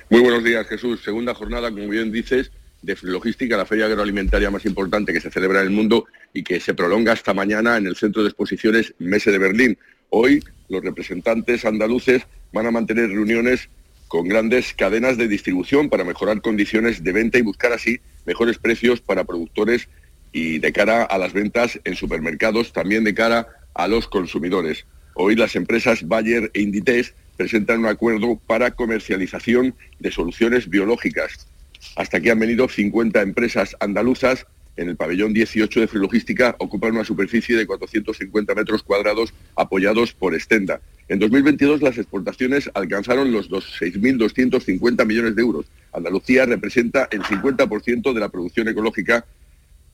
Muy 0.09 0.21
buenos 0.21 0.43
días, 0.43 0.65
Jesús. 0.67 1.01
Segunda 1.03 1.33
jornada, 1.33 1.71
como 1.71 1.89
bien 1.89 2.11
dices, 2.11 2.51
de 2.81 2.95
Free 2.95 3.11
Logística, 3.11 3.57
la 3.57 3.65
feria 3.65 3.85
agroalimentaria 3.85 4.49
más 4.49 4.65
importante 4.65 5.11
que 5.11 5.19
se 5.19 5.31
celebra 5.31 5.59
en 5.59 5.67
el 5.67 5.73
mundo 5.73 6.05
y 6.33 6.43
que 6.43 6.59
se 6.59 6.73
prolonga 6.73 7.13
hasta 7.13 7.33
mañana 7.33 7.75
en 7.77 7.87
el 7.87 7.95
Centro 7.95 8.21
de 8.21 8.29
Exposiciones 8.29 8.93
Mese 8.99 9.31
de 9.31 9.39
Berlín. 9.39 9.77
Hoy 10.09 10.41
los 10.69 10.83
representantes 10.83 11.65
andaluces 11.65 12.23
van 12.53 12.67
a 12.67 12.71
mantener 12.71 13.09
reuniones 13.09 13.67
con 14.15 14.29
grandes 14.29 14.73
cadenas 14.73 15.17
de 15.17 15.27
distribución 15.27 15.89
para 15.89 16.05
mejorar 16.05 16.39
condiciones 16.39 17.03
de 17.03 17.11
venta 17.11 17.37
y 17.37 17.41
buscar 17.41 17.73
así 17.73 17.99
mejores 18.25 18.57
precios 18.57 19.01
para 19.01 19.25
productores 19.25 19.89
y 20.31 20.59
de 20.59 20.71
cara 20.71 21.03
a 21.03 21.17
las 21.17 21.33
ventas 21.33 21.81
en 21.83 21.95
supermercados, 21.95 22.71
también 22.71 23.03
de 23.03 23.13
cara 23.13 23.49
a 23.73 23.89
los 23.89 24.07
consumidores. 24.07 24.85
Hoy 25.15 25.35
las 25.35 25.57
empresas 25.57 26.07
Bayer 26.07 26.49
e 26.53 26.61
Inditex 26.61 27.13
presentan 27.35 27.79
un 27.79 27.87
acuerdo 27.87 28.39
para 28.47 28.71
comercialización 28.71 29.75
de 29.99 30.11
soluciones 30.11 30.69
biológicas. 30.69 31.49
Hasta 31.97 32.15
aquí 32.15 32.29
han 32.29 32.39
venido 32.39 32.69
50 32.69 33.21
empresas 33.21 33.75
andaluzas 33.81 34.47
en 34.77 34.89
el 34.89 34.95
pabellón 34.95 35.33
18 35.33 35.79
de 35.79 35.87
Frilogística 35.87 36.55
ocupan 36.59 36.93
una 36.93 37.03
superficie 37.03 37.55
de 37.55 37.65
450 37.65 38.55
metros 38.55 38.83
cuadrados 38.83 39.33
apoyados 39.55 40.13
por 40.13 40.35
Estenda. 40.35 40.81
En 41.07 41.19
2022 41.19 41.81
las 41.81 41.97
exportaciones 41.97 42.69
alcanzaron 42.73 43.31
los 43.31 43.49
6.250 43.49 45.05
millones 45.05 45.35
de 45.35 45.41
euros. 45.41 45.65
Andalucía 45.93 46.45
representa 46.45 47.07
el 47.11 47.21
50% 47.21 48.13
de 48.13 48.19
la 48.19 48.29
producción 48.29 48.67
ecológica. 48.67 49.25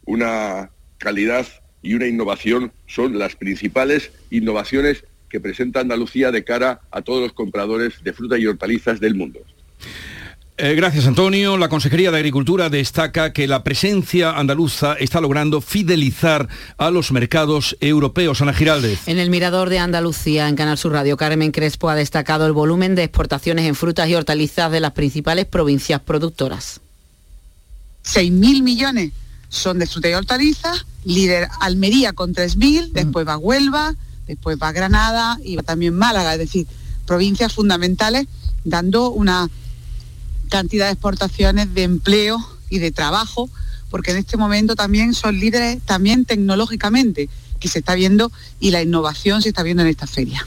Una 0.05 0.71
calidad 0.97 1.45
y 1.81 1.95
una 1.95 2.07
innovación 2.07 2.71
son 2.87 3.19
las 3.19 3.35
principales 3.35 4.11
innovaciones 4.29 5.03
que 5.29 5.39
presenta 5.39 5.79
Andalucía 5.79 6.31
de 6.31 6.43
cara 6.43 6.81
a 6.91 7.01
todos 7.01 7.21
los 7.21 7.33
compradores 7.33 8.03
de 8.03 8.13
fruta 8.13 8.37
y 8.37 8.45
hortalizas 8.45 8.99
del 8.99 9.15
mundo. 9.15 9.39
Eh, 10.63 10.75
gracias, 10.75 11.07
Antonio. 11.07 11.57
La 11.57 11.69
Consejería 11.69 12.11
de 12.11 12.17
Agricultura 12.17 12.69
destaca 12.69 13.33
que 13.33 13.47
la 13.47 13.63
presencia 13.63 14.37
andaluza 14.37 14.93
está 14.93 15.19
logrando 15.19 15.59
fidelizar 15.59 16.47
a 16.77 16.91
los 16.91 17.11
mercados 17.11 17.75
europeos. 17.81 18.43
Ana 18.43 18.53
Giraldez. 18.53 19.07
En 19.07 19.17
el 19.17 19.31
Mirador 19.31 19.69
de 19.69 19.79
Andalucía, 19.79 20.47
en 20.47 20.55
Canal 20.55 20.77
Sur 20.77 20.91
Radio, 20.91 21.17
Carmen 21.17 21.51
Crespo 21.51 21.89
ha 21.89 21.95
destacado 21.95 22.45
el 22.45 22.51
volumen 22.51 22.93
de 22.93 23.01
exportaciones 23.05 23.65
en 23.65 23.73
frutas 23.73 24.07
y 24.07 24.13
hortalizas 24.13 24.71
de 24.71 24.81
las 24.81 24.91
principales 24.91 25.47
provincias 25.47 25.99
productoras. 25.99 26.79
6.000 28.05 28.61
millones 28.61 29.13
son 29.49 29.79
de 29.79 29.87
fruta 29.87 30.11
y 30.11 30.13
hortalizas, 30.13 30.85
líder 31.05 31.47
Almería 31.59 32.13
con 32.13 32.35
3.000, 32.35 32.89
mm. 32.89 32.93
después 32.93 33.27
va 33.27 33.35
Huelva, 33.35 33.95
después 34.27 34.59
va 34.61 34.71
Granada 34.71 35.39
y 35.43 35.55
va 35.55 35.63
también 35.63 35.95
Málaga, 35.95 36.33
es 36.33 36.39
decir, 36.39 36.67
provincias 37.07 37.51
fundamentales 37.51 38.27
dando 38.63 39.09
una 39.09 39.49
cantidad 40.51 40.87
de 40.87 40.91
exportaciones 40.91 41.73
de 41.73 41.83
empleo 41.83 42.37
y 42.69 42.79
de 42.79 42.91
trabajo, 42.91 43.49
porque 43.89 44.11
en 44.11 44.17
este 44.17 44.35
momento 44.35 44.75
también 44.75 45.13
son 45.13 45.39
líderes 45.39 45.81
también 45.83 46.25
tecnológicamente, 46.25 47.29
que 47.59 47.69
se 47.69 47.79
está 47.79 47.95
viendo 47.95 48.31
y 48.59 48.71
la 48.71 48.81
innovación 48.81 49.41
se 49.41 49.49
está 49.49 49.63
viendo 49.63 49.81
en 49.81 49.89
esta 49.89 50.07
feria. 50.07 50.45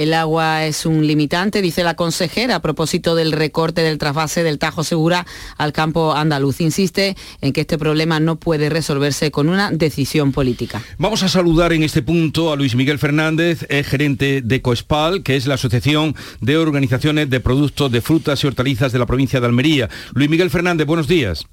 El 0.00 0.14
agua 0.14 0.64
es 0.64 0.86
un 0.86 1.06
limitante, 1.06 1.60
dice 1.60 1.84
la 1.84 1.94
consejera, 1.94 2.54
a 2.54 2.62
propósito 2.62 3.14
del 3.14 3.32
recorte 3.32 3.82
del 3.82 3.98
trasvase 3.98 4.42
del 4.42 4.58
Tajo 4.58 4.82
Segura 4.82 5.26
al 5.58 5.74
campo 5.74 6.14
andaluz. 6.14 6.62
Insiste 6.62 7.18
en 7.42 7.52
que 7.52 7.60
este 7.60 7.76
problema 7.76 8.18
no 8.18 8.36
puede 8.36 8.70
resolverse 8.70 9.30
con 9.30 9.50
una 9.50 9.70
decisión 9.70 10.32
política. 10.32 10.80
Vamos 10.96 11.22
a 11.22 11.28
saludar 11.28 11.74
en 11.74 11.82
este 11.82 12.00
punto 12.00 12.50
a 12.50 12.56
Luis 12.56 12.74
Miguel 12.74 12.98
Fernández, 12.98 13.66
gerente 13.84 14.40
de 14.40 14.62
Coespal, 14.62 15.22
que 15.22 15.36
es 15.36 15.46
la 15.46 15.56
Asociación 15.56 16.16
de 16.40 16.56
Organizaciones 16.56 17.28
de 17.28 17.40
Productos 17.40 17.92
de 17.92 18.00
Frutas 18.00 18.42
y 18.42 18.46
Hortalizas 18.46 18.92
de 18.92 19.00
la 19.00 19.04
provincia 19.04 19.38
de 19.38 19.48
Almería. 19.48 19.90
Luis 20.14 20.30
Miguel 20.30 20.48
Fernández, 20.48 20.86
buenos 20.86 21.08
días. 21.08 21.44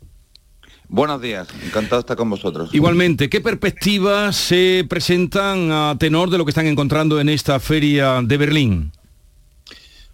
Buenos 0.89 1.21
días, 1.21 1.49
encantado 1.65 1.97
de 1.97 1.99
estar 2.01 2.15
con 2.15 2.29
vosotros. 2.29 2.69
Igualmente, 2.73 3.29
¿qué 3.29 3.41
perspectivas 3.41 4.37
se 4.37 4.85
presentan 4.89 5.69
a 5.69 5.97
tenor 5.99 6.29
de 6.29 6.37
lo 6.37 6.45
que 6.45 6.51
están 6.51 6.65
encontrando 6.65 7.19
en 7.19 7.27
esta 7.27 7.59
feria 7.59 8.21
de 8.21 8.37
Berlín? 8.37 8.93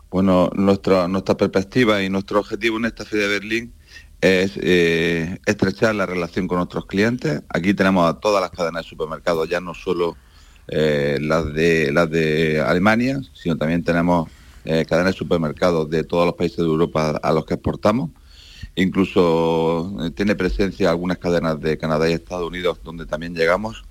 Bueno, 0.09 0.49
nuestra, 0.55 1.07
nuestra 1.07 1.37
perspectiva 1.37 2.01
y 2.01 2.09
nuestro 2.09 2.39
objetivo 2.39 2.77
en 2.77 2.85
esta 2.85 3.05
feria 3.05 3.27
de 3.27 3.33
Berlín 3.39 3.73
es 4.19 4.53
eh, 4.61 5.37
estrechar 5.45 5.93
la 5.93 6.07
relación 6.07 6.47
con 6.47 6.57
nuestros 6.57 6.87
clientes. 6.87 7.43
Aquí 7.49 7.75
tenemos 7.75 8.09
a 8.09 8.19
todas 8.19 8.41
las 8.41 8.49
cadenas 8.49 8.83
de 8.83 8.89
supermercados, 8.89 9.47
ya 9.47 9.61
no 9.61 9.75
solo 9.75 10.17
eh, 10.69 11.19
las, 11.21 11.53
de, 11.53 11.91
las 11.91 12.09
de 12.09 12.61
Alemania, 12.61 13.21
sino 13.33 13.57
también 13.57 13.83
tenemos 13.83 14.27
eh, 14.65 14.85
cadenas 14.89 15.13
de 15.13 15.19
supermercados 15.19 15.87
de 15.91 16.03
todos 16.03 16.25
los 16.25 16.33
países 16.33 16.57
de 16.57 16.63
Europa 16.63 17.19
a 17.21 17.31
los 17.31 17.45
que 17.45 17.53
exportamos 17.53 18.09
incluso 18.75 19.95
eh, 20.03 20.11
tiene 20.11 20.35
presencia 20.35 20.89
algunas 20.89 21.17
cadenas 21.17 21.59
de 21.61 21.77
Canadá 21.77 22.09
y 22.09 22.13
Estados 22.13 22.47
Unidos 22.47 22.79
donde 22.83 23.05
también 23.05 23.35
llegamos 23.35 23.83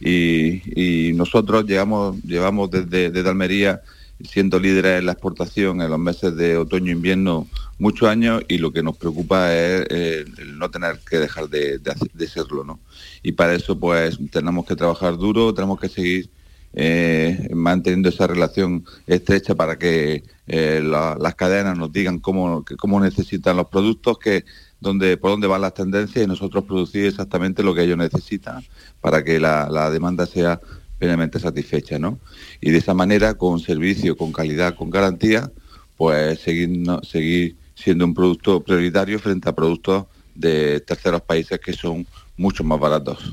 y, 0.00 1.12
nosotros 1.14 1.66
llegamos, 1.66 2.16
llevamos 2.22 2.70
desde, 2.70 3.10
desde, 3.10 3.28
Almería 3.28 3.82
siendo 4.24 4.58
líderes 4.58 4.98
en 4.98 5.06
la 5.06 5.12
exportación 5.12 5.82
en 5.82 5.90
los 5.90 5.98
meses 5.98 6.34
de 6.36 6.56
otoño-invierno 6.56 7.46
muchos 7.78 8.08
años 8.08 8.42
y 8.48 8.58
lo 8.58 8.72
que 8.72 8.82
nos 8.82 8.96
preocupa 8.96 9.54
es 9.54 9.86
eh, 9.90 10.24
el 10.38 10.58
no 10.58 10.70
tener 10.70 11.00
que 11.08 11.18
dejar 11.18 11.48
de, 11.48 11.78
de, 11.78 12.28
serlo. 12.28 12.64
¿no? 12.64 12.80
Y 13.22 13.32
para 13.32 13.54
eso 13.54 13.78
pues 13.78 14.18
tenemos 14.30 14.66
que 14.66 14.76
trabajar 14.76 15.16
duro, 15.16 15.52
tenemos 15.52 15.78
que 15.78 15.88
seguir 15.88 16.30
eh, 16.72 17.48
manteniendo 17.52 18.08
esa 18.08 18.26
relación 18.26 18.84
estrecha 19.06 19.54
para 19.54 19.76
que 19.78 20.22
eh, 20.46 20.80
las 20.82 21.34
cadenas 21.34 21.76
nos 21.76 21.92
digan 21.92 22.18
cómo, 22.18 22.64
cómo 22.78 23.00
necesitan 23.00 23.56
los 23.56 23.66
productos, 23.68 24.18
que, 24.18 24.44
dónde, 24.80 25.16
por 25.16 25.30
dónde 25.30 25.46
van 25.46 25.62
las 25.62 25.74
tendencias 25.74 26.24
y 26.24 26.28
nosotros 26.28 26.64
producir 26.64 27.06
exactamente 27.06 27.62
lo 27.62 27.74
que 27.74 27.82
ellos 27.82 27.98
necesitan 27.98 28.62
para 29.00 29.24
que 29.24 29.40
la, 29.40 29.90
demanda 29.90 30.26
sea 30.26 30.60
plenamente 30.98 31.40
satisfecha. 31.40 31.98
¿no? 31.98 32.18
Y 32.60 32.70
de 32.70 32.78
esa 32.78 32.94
manera, 32.94 33.34
con 33.34 33.58
servicio, 33.60 34.16
con 34.16 34.32
calidad, 34.32 34.74
con 34.74 34.90
garantía, 34.90 35.50
pues 35.96 36.40
seguir, 36.40 36.84
seguir 37.02 37.56
siendo 37.74 38.04
un 38.04 38.14
producto 38.14 38.60
prioritario 38.62 39.18
frente 39.18 39.48
a 39.48 39.54
productos 39.54 40.06
de 40.34 40.80
terceros 40.80 41.22
países 41.22 41.58
que 41.58 41.72
son 41.72 42.06
mucho 42.40 42.64
más 42.64 42.80
baratos. 42.80 43.32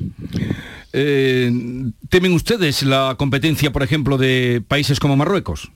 Eh, 0.91 1.49
¿Temen 2.09 2.33
ustedes 2.33 2.83
la 2.83 3.15
competencia, 3.17 3.71
por 3.71 3.81
ejemplo, 3.81 4.17
de 4.17 4.61
países 4.67 4.99
como 4.99 5.15
Marruecos? 5.15 5.71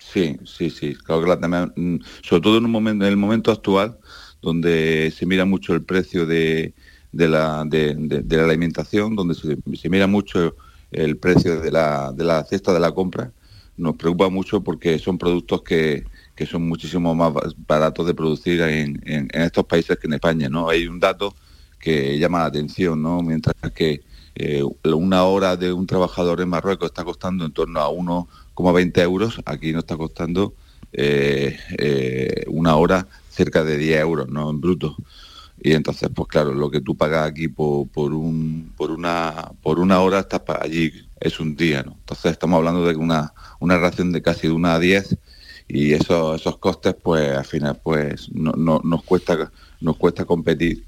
Sí, 0.00 0.36
sí, 0.44 0.70
sí, 0.70 0.94
claro 0.94 1.22
que 1.22 1.28
la 1.28 1.38
temen, 1.38 1.72
mm, 1.76 1.96
sobre 2.22 2.42
todo 2.42 2.56
en, 2.56 2.64
un 2.64 2.70
momento, 2.70 3.04
en 3.04 3.10
el 3.10 3.18
momento 3.18 3.52
actual, 3.52 3.98
donde 4.40 5.12
se 5.14 5.26
mira 5.26 5.44
mucho 5.44 5.74
el 5.74 5.82
precio 5.82 6.24
de, 6.24 6.72
la, 7.12 7.64
de, 7.66 8.24
la, 8.28 8.44
alimentación, 8.44 9.14
donde 9.14 9.34
se, 9.34 9.88
mira 9.90 10.06
mucho 10.06 10.56
el 10.92 11.18
precio 11.18 11.60
de 11.60 11.70
la, 11.70 12.12
de 12.12 12.24
la 12.24 12.42
cesta 12.44 12.72
de 12.72 12.80
la 12.80 12.92
compra, 12.92 13.32
nos 13.76 13.96
preocupa 13.96 14.30
mucho 14.30 14.62
porque 14.62 14.98
son 14.98 15.18
productos 15.18 15.62
que, 15.62 16.04
que 16.34 16.46
son 16.46 16.66
muchísimo 16.66 17.14
más 17.14 17.34
baratos 17.66 18.06
de 18.06 18.14
producir 18.14 18.62
en, 18.62 19.02
en, 19.04 19.28
estos 19.32 19.66
países 19.66 19.98
que 19.98 20.06
en 20.06 20.14
España. 20.14 20.48
¿no? 20.48 20.70
Hay 20.70 20.86
un 20.86 20.98
dato 20.98 21.34
que 21.86 22.18
llama 22.18 22.40
la 22.40 22.46
atención, 22.46 23.00
¿no? 23.00 23.22
mientras 23.22 23.54
que 23.72 24.02
eh, 24.34 24.60
una 24.82 25.22
hora 25.22 25.56
de 25.56 25.72
un 25.72 25.86
trabajador 25.86 26.40
en 26.40 26.48
Marruecos 26.48 26.86
está 26.90 27.04
costando 27.04 27.44
en 27.44 27.52
torno 27.52 27.78
a 27.80 27.88
1,20 27.88 29.02
euros, 29.02 29.40
aquí 29.44 29.72
no 29.72 29.78
está 29.78 29.96
costando 29.96 30.52
eh, 30.92 31.56
eh, 31.78 32.42
una 32.48 32.74
hora 32.74 33.06
cerca 33.30 33.62
de 33.62 33.78
10 33.78 34.00
euros, 34.00 34.28
¿no? 34.28 34.50
En 34.50 34.60
bruto. 34.60 34.96
Y 35.60 35.74
entonces, 35.74 36.10
pues 36.12 36.26
claro, 36.26 36.54
lo 36.54 36.72
que 36.72 36.80
tú 36.80 36.96
pagas 36.96 37.30
aquí 37.30 37.46
por, 37.46 37.86
un, 37.96 38.72
por, 38.76 38.90
una, 38.90 39.52
por 39.62 39.78
una 39.78 40.00
hora, 40.00 40.18
estás 40.18 40.42
allí 40.60 40.92
es 41.20 41.38
un 41.38 41.54
día, 41.54 41.84
¿no? 41.84 41.92
Entonces 41.92 42.32
estamos 42.32 42.56
hablando 42.56 42.84
de 42.84 42.96
una, 42.96 43.32
una 43.60 43.78
ración 43.78 44.10
de 44.10 44.22
casi 44.22 44.48
de 44.48 44.54
una 44.54 44.74
a 44.74 44.80
10 44.80 45.16
y 45.68 45.92
esos, 45.92 46.40
esos 46.40 46.58
costes, 46.58 46.96
pues 47.00 47.30
al 47.30 47.44
final, 47.44 47.78
pues 47.80 48.28
no, 48.32 48.80
nos, 48.82 49.04
cuesta, 49.04 49.52
nos 49.80 49.96
cuesta 49.96 50.24
competir 50.24 50.84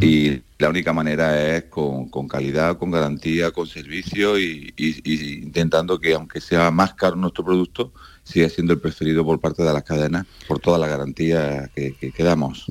y 0.00 0.40
la 0.58 0.70
única 0.70 0.92
manera 0.92 1.56
es 1.56 1.64
con, 1.64 2.08
calidad, 2.28 2.78
con 2.78 2.90
garantía, 2.90 3.50
con 3.50 3.66
servicio 3.66 4.38
y, 4.38 4.72
intentando 4.76 5.98
que 5.98 6.14
aunque 6.14 6.40
sea 6.40 6.70
más 6.70 6.94
caro 6.94 7.16
nuestro 7.16 7.44
producto, 7.44 7.92
siga 8.22 8.48
siendo 8.48 8.72
el 8.72 8.80
preferido 8.80 9.24
por 9.24 9.40
parte 9.40 9.62
de 9.62 9.72
las 9.72 9.82
cadenas 9.82 10.26
por 10.48 10.58
toda 10.58 10.78
la 10.78 10.86
garantía 10.86 11.70
que, 11.74 11.94
que 11.94 12.24
damos. 12.24 12.66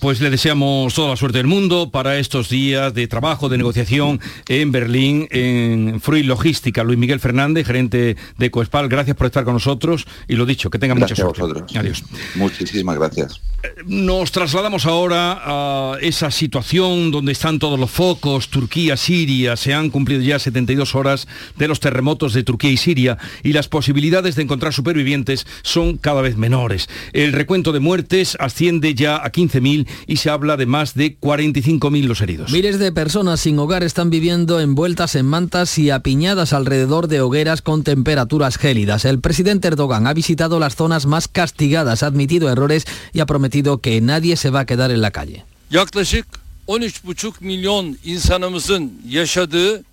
Pues 0.00 0.20
le 0.20 0.30
deseamos 0.30 0.94
toda 0.94 1.10
la 1.10 1.16
suerte 1.16 1.38
del 1.38 1.46
mundo 1.46 1.90
para 1.90 2.18
estos 2.18 2.48
días 2.48 2.94
de 2.94 3.08
trabajo, 3.08 3.48
de 3.48 3.58
negociación 3.58 4.20
en 4.48 4.70
Berlín, 4.70 5.26
en 5.30 6.00
Fruit 6.00 6.24
Logística. 6.24 6.84
Luis 6.84 6.98
Miguel 6.98 7.18
Fernández, 7.18 7.66
gerente 7.66 8.16
de 8.36 8.50
Coespal, 8.50 8.88
gracias 8.88 9.16
por 9.16 9.26
estar 9.26 9.44
con 9.44 9.54
nosotros 9.54 10.06
y 10.28 10.36
lo 10.36 10.46
dicho, 10.46 10.70
que 10.70 10.78
tengan 10.78 10.98
mucha 10.98 11.16
suerte. 11.16 11.42
Adiós. 11.76 12.04
Muchísimas 12.36 12.96
gracias. 12.96 13.40
Nos 13.86 14.30
trasladamos 14.30 14.86
ahora 14.86 15.40
a 15.42 15.98
esa 16.00 16.30
situación 16.30 17.10
donde 17.10 17.32
están 17.32 17.58
todos 17.58 17.78
los 17.78 17.90
focos, 17.90 18.50
Turquía, 18.50 18.96
Siria, 18.96 19.56
se 19.56 19.74
han 19.74 19.90
cumplido 19.90 20.22
ya 20.22 20.38
72 20.38 20.94
horas 20.94 21.26
de 21.56 21.66
los 21.66 21.80
terremotos 21.80 22.34
de 22.34 22.44
Turquía 22.44 22.70
y 22.70 22.76
Siria 22.76 23.18
y 23.42 23.52
las 23.52 23.66
posibilidades 23.66 24.36
de 24.36 24.42
encontrar 24.42 24.72
supervivientes 24.72 25.44
son 25.62 25.96
cada 25.96 26.22
vez 26.22 26.36
menores. 26.36 26.88
El 27.12 27.32
recuento 27.32 27.72
de 27.72 27.80
muertes 27.80 28.36
asciende 28.38 28.94
ya 28.94 29.16
a 29.16 29.32
15.000 29.32 29.87
y 30.06 30.16
se 30.16 30.30
habla 30.30 30.56
de 30.56 30.66
más 30.66 30.94
de 30.94 31.18
45.000 31.18 32.04
los 32.04 32.20
heridos. 32.20 32.50
Miles 32.52 32.78
de 32.78 32.92
personas 32.92 33.40
sin 33.40 33.58
hogar 33.58 33.82
están 33.82 34.10
viviendo 34.10 34.60
envueltas 34.60 35.14
en 35.14 35.26
mantas 35.26 35.78
y 35.78 35.90
apiñadas 35.90 36.52
alrededor 36.52 37.08
de 37.08 37.20
hogueras 37.20 37.62
con 37.62 37.84
temperaturas 37.84 38.56
gélidas. 38.56 39.04
El 39.04 39.20
presidente 39.20 39.68
Erdogan 39.68 40.06
ha 40.06 40.14
visitado 40.14 40.58
las 40.58 40.76
zonas 40.76 41.06
más 41.06 41.28
castigadas, 41.28 42.02
ha 42.02 42.06
admitido 42.06 42.50
errores 42.50 42.84
y 43.12 43.20
ha 43.20 43.26
prometido 43.26 43.78
que 43.78 44.00
nadie 44.00 44.36
se 44.36 44.50
va 44.50 44.60
a 44.60 44.66
quedar 44.66 44.90
en 44.90 45.00
la 45.00 45.10
calle. 45.10 45.44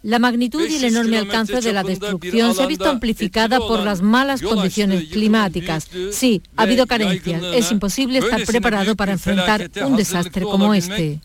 La 0.03 0.19
magnitud 0.19 0.67
y 0.67 0.75
el 0.75 0.83
enorme 0.83 1.17
alcance 1.17 1.61
de 1.61 1.71
la 1.71 1.83
destrucción 1.83 2.53
se 2.53 2.63
ha 2.63 2.67
visto 2.67 2.89
amplificada 2.89 3.59
por 3.59 3.79
las 3.79 4.01
malas 4.01 4.41
condiciones 4.41 5.05
climáticas. 5.05 5.87
Sí, 6.11 6.41
ha 6.57 6.63
habido 6.63 6.85
carencias. 6.85 7.41
Es 7.53 7.71
imposible 7.71 8.19
estar 8.19 8.43
preparado 8.43 8.97
para 8.97 9.13
enfrentar 9.13 9.71
un 9.85 9.95
desastre 9.95 10.43
como 10.43 10.73
este. 10.73 11.21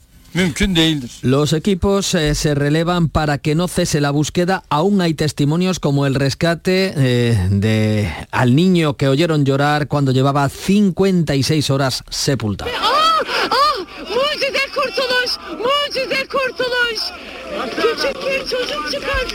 Los 1.23 1.53
equipos 1.53 2.15
eh, 2.15 2.37
se 2.37 2.55
relevan 2.55 3.09
para 3.09 3.39
que 3.39 3.57
no 3.57 3.67
cese 3.67 4.01
la 4.01 4.13
búsqueda. 4.13 4.63
Aún 4.69 5.01
hay 5.01 5.15
testimonios 5.15 5.81
como 5.81 6.07
el 6.07 6.15
rescate 6.15 6.95
eh, 6.97 7.49
de 7.51 8.09
al 8.31 8.55
niño 8.55 8.97
que 8.97 9.09
oyeron 9.09 9.45
llorar 9.45 9.89
cuando 9.89 10.13
llevaba 10.13 10.49
56 10.49 11.71
horas 11.71 12.05
sepultado. 12.09 12.71
mucize 15.91 16.27
kurtulur. 16.27 16.80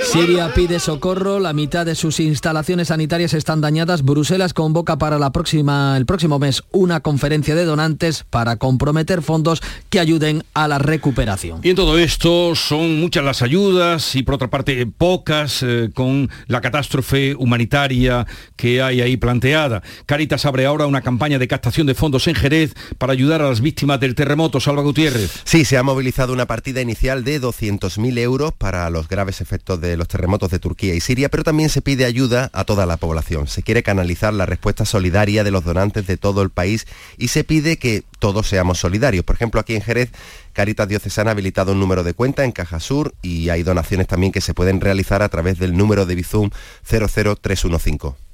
Siria 0.03 0.53
pide 0.53 0.79
socorro, 0.79 1.39
la 1.39 1.53
mitad 1.53 1.85
de 1.85 1.95
sus 1.95 2.19
instalaciones 2.19 2.88
sanitarias 2.88 3.33
están 3.33 3.62
dañadas. 3.62 4.03
Bruselas 4.03 4.53
convoca 4.53 4.97
para 4.97 5.19
la 5.19 5.31
próxima, 5.31 5.97
el 5.97 6.05
próximo 6.05 6.39
mes 6.39 6.63
una 6.71 7.01
conferencia 7.01 7.55
de 7.55 7.65
donantes 7.65 8.25
para 8.29 8.55
comprometer 8.55 9.21
fondos 9.21 9.62
que 9.89 10.00
ayuden 10.00 10.43
a 10.53 10.67
la 10.67 10.79
recuperación. 10.79 11.59
Y 11.63 11.71
en 11.71 11.75
todo 11.75 11.97
esto 11.97 12.55
son 12.55 13.00
muchas 13.00 13.24
las 13.24 13.41
ayudas 13.41 14.15
y 14.15 14.24
por 14.24 14.35
otra 14.35 14.50
parte 14.50 14.85
pocas 14.88 15.62
eh, 15.63 15.89
con 15.93 16.29
la 16.47 16.62
catástrofe 16.62 17.35
humanitaria 17.35 18.25
que 18.55 18.81
hay 18.81 19.01
ahí 19.01 19.17
planteada. 19.17 19.83
Caritas 20.05 20.45
abre 20.45 20.65
ahora 20.65 20.88
una 20.88 21.01
campaña 21.01 21.38
de 21.38 21.47
captación 21.47 21.88
de 21.88 21.95
fondos 21.95 22.27
en 22.27 22.35
Jerez 22.35 22.74
para 22.97 23.13
ayudar 23.13 23.41
a 23.41 23.50
las 23.50 23.62
víctimas 23.62 24.00
del 24.00 24.15
terremoto. 24.15 24.59
Salva 24.59 24.81
Gutiérrez. 24.81 25.41
Sí, 25.43 25.65
se 25.65 25.77
ha 25.77 25.83
movilizado 25.83 26.33
una 26.33 26.45
partida 26.45 26.81
inicial 26.81 27.24
de 27.24 27.39
200.000 27.45 28.17
euros 28.19 28.53
para 28.53 28.89
los 28.89 29.07
graves 29.07 29.41
efectos 29.41 29.79
de 29.79 29.97
los 29.97 30.07
terremotos 30.07 30.49
de 30.49 30.59
Turquía 30.59 30.95
y 30.95 30.99
Siria, 30.99 31.29
pero 31.29 31.43
también 31.43 31.69
se 31.69 31.81
pide 31.81 32.05
ayuda 32.05 32.49
a 32.53 32.63
toda 32.63 32.85
la 32.85 32.97
población. 32.97 33.47
Se 33.47 33.63
quiere 33.63 33.83
canalizar 33.83 34.33
la 34.33 34.45
respuesta 34.45 34.85
solidaria 34.85 35.43
de 35.43 35.51
los 35.51 35.63
donantes 35.63 36.07
de 36.07 36.17
todo 36.17 36.41
el 36.41 36.49
país 36.49 36.87
y 37.17 37.27
se 37.27 37.43
pide 37.43 37.77
que 37.77 38.03
todos 38.19 38.47
seamos 38.47 38.79
solidarios. 38.79 39.23
Por 39.23 39.35
ejemplo, 39.35 39.59
aquí 39.59 39.75
en 39.75 39.81
Jerez, 39.81 40.11
Caritas 40.53 40.87
Diocesana 40.87 41.31
ha 41.31 41.33
habilitado 41.33 41.73
un 41.73 41.79
número 41.79 42.03
de 42.03 42.13
cuenta 42.13 42.43
en 42.43 42.51
Caja 42.51 42.79
Sur 42.79 43.13
y 43.21 43.49
hay 43.49 43.63
donaciones 43.63 44.07
también 44.07 44.31
que 44.31 44.41
se 44.41 44.53
pueden 44.53 44.81
realizar 44.81 45.21
a 45.21 45.29
través 45.29 45.59
del 45.59 45.77
número 45.77 46.05
de 46.05 46.15
Bizum 46.15 46.49
00315. 46.89 48.25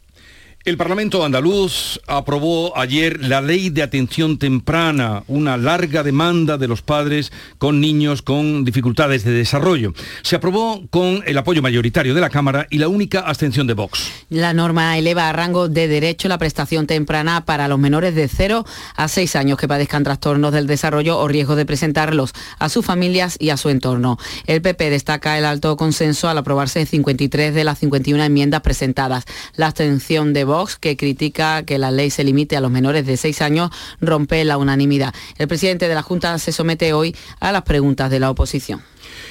El 0.63 0.77
Parlamento 0.77 1.25
andaluz 1.25 1.99
aprobó 2.05 2.77
ayer 2.77 3.19
la 3.19 3.41
ley 3.41 3.71
de 3.71 3.81
atención 3.81 4.37
temprana, 4.37 5.23
una 5.27 5.57
larga 5.57 6.03
demanda 6.03 6.59
de 6.59 6.67
los 6.67 6.83
padres 6.83 7.31
con 7.57 7.81
niños 7.81 8.21
con 8.21 8.63
dificultades 8.63 9.23
de 9.23 9.31
desarrollo. 9.31 9.95
Se 10.21 10.35
aprobó 10.35 10.83
con 10.91 11.23
el 11.25 11.39
apoyo 11.39 11.63
mayoritario 11.63 12.13
de 12.13 12.21
la 12.21 12.29
Cámara 12.29 12.67
y 12.69 12.77
la 12.77 12.89
única 12.89 13.21
abstención 13.21 13.65
de 13.65 13.73
Vox. 13.73 14.11
La 14.29 14.53
norma 14.53 14.95
eleva 14.99 15.29
a 15.29 15.33
rango 15.33 15.67
de 15.67 15.87
derecho 15.87 16.27
la 16.27 16.37
prestación 16.37 16.85
temprana 16.85 17.43
para 17.43 17.67
los 17.67 17.79
menores 17.79 18.13
de 18.13 18.27
0 18.27 18.63
a 18.95 19.07
6 19.07 19.35
años 19.37 19.57
que 19.57 19.67
padezcan 19.67 20.03
trastornos 20.03 20.53
del 20.53 20.67
desarrollo 20.67 21.17
o 21.17 21.27
riesgo 21.27 21.55
de 21.55 21.65
presentarlos 21.65 22.33
a 22.59 22.69
sus 22.69 22.85
familias 22.85 23.35
y 23.39 23.49
a 23.49 23.57
su 23.57 23.69
entorno. 23.69 24.19
El 24.45 24.61
PP 24.61 24.91
destaca 24.91 25.39
el 25.39 25.45
alto 25.45 25.75
consenso 25.75 26.29
al 26.29 26.37
aprobarse 26.37 26.85
53 26.85 27.51
de 27.51 27.63
las 27.63 27.79
51 27.79 28.23
enmiendas 28.23 28.61
presentadas. 28.61 29.25
La 29.55 29.65
abstención 29.65 30.33
de 30.33 30.43
Vox, 30.43 30.50
que 30.79 30.97
critica 30.97 31.63
que 31.63 31.77
la 31.77 31.91
ley 31.91 32.09
se 32.09 32.23
limite 32.23 32.57
a 32.57 32.61
los 32.61 32.71
menores 32.71 33.05
de 33.05 33.15
6 33.15 33.41
años, 33.41 33.71
rompe 34.01 34.43
la 34.43 34.57
unanimidad. 34.57 35.13
El 35.37 35.47
presidente 35.47 35.87
de 35.87 35.95
la 35.95 36.01
Junta 36.01 36.37
se 36.39 36.51
somete 36.51 36.93
hoy 36.93 37.15
a 37.39 37.51
las 37.51 37.63
preguntas 37.63 38.09
de 38.09 38.19
la 38.19 38.29
oposición. 38.29 38.81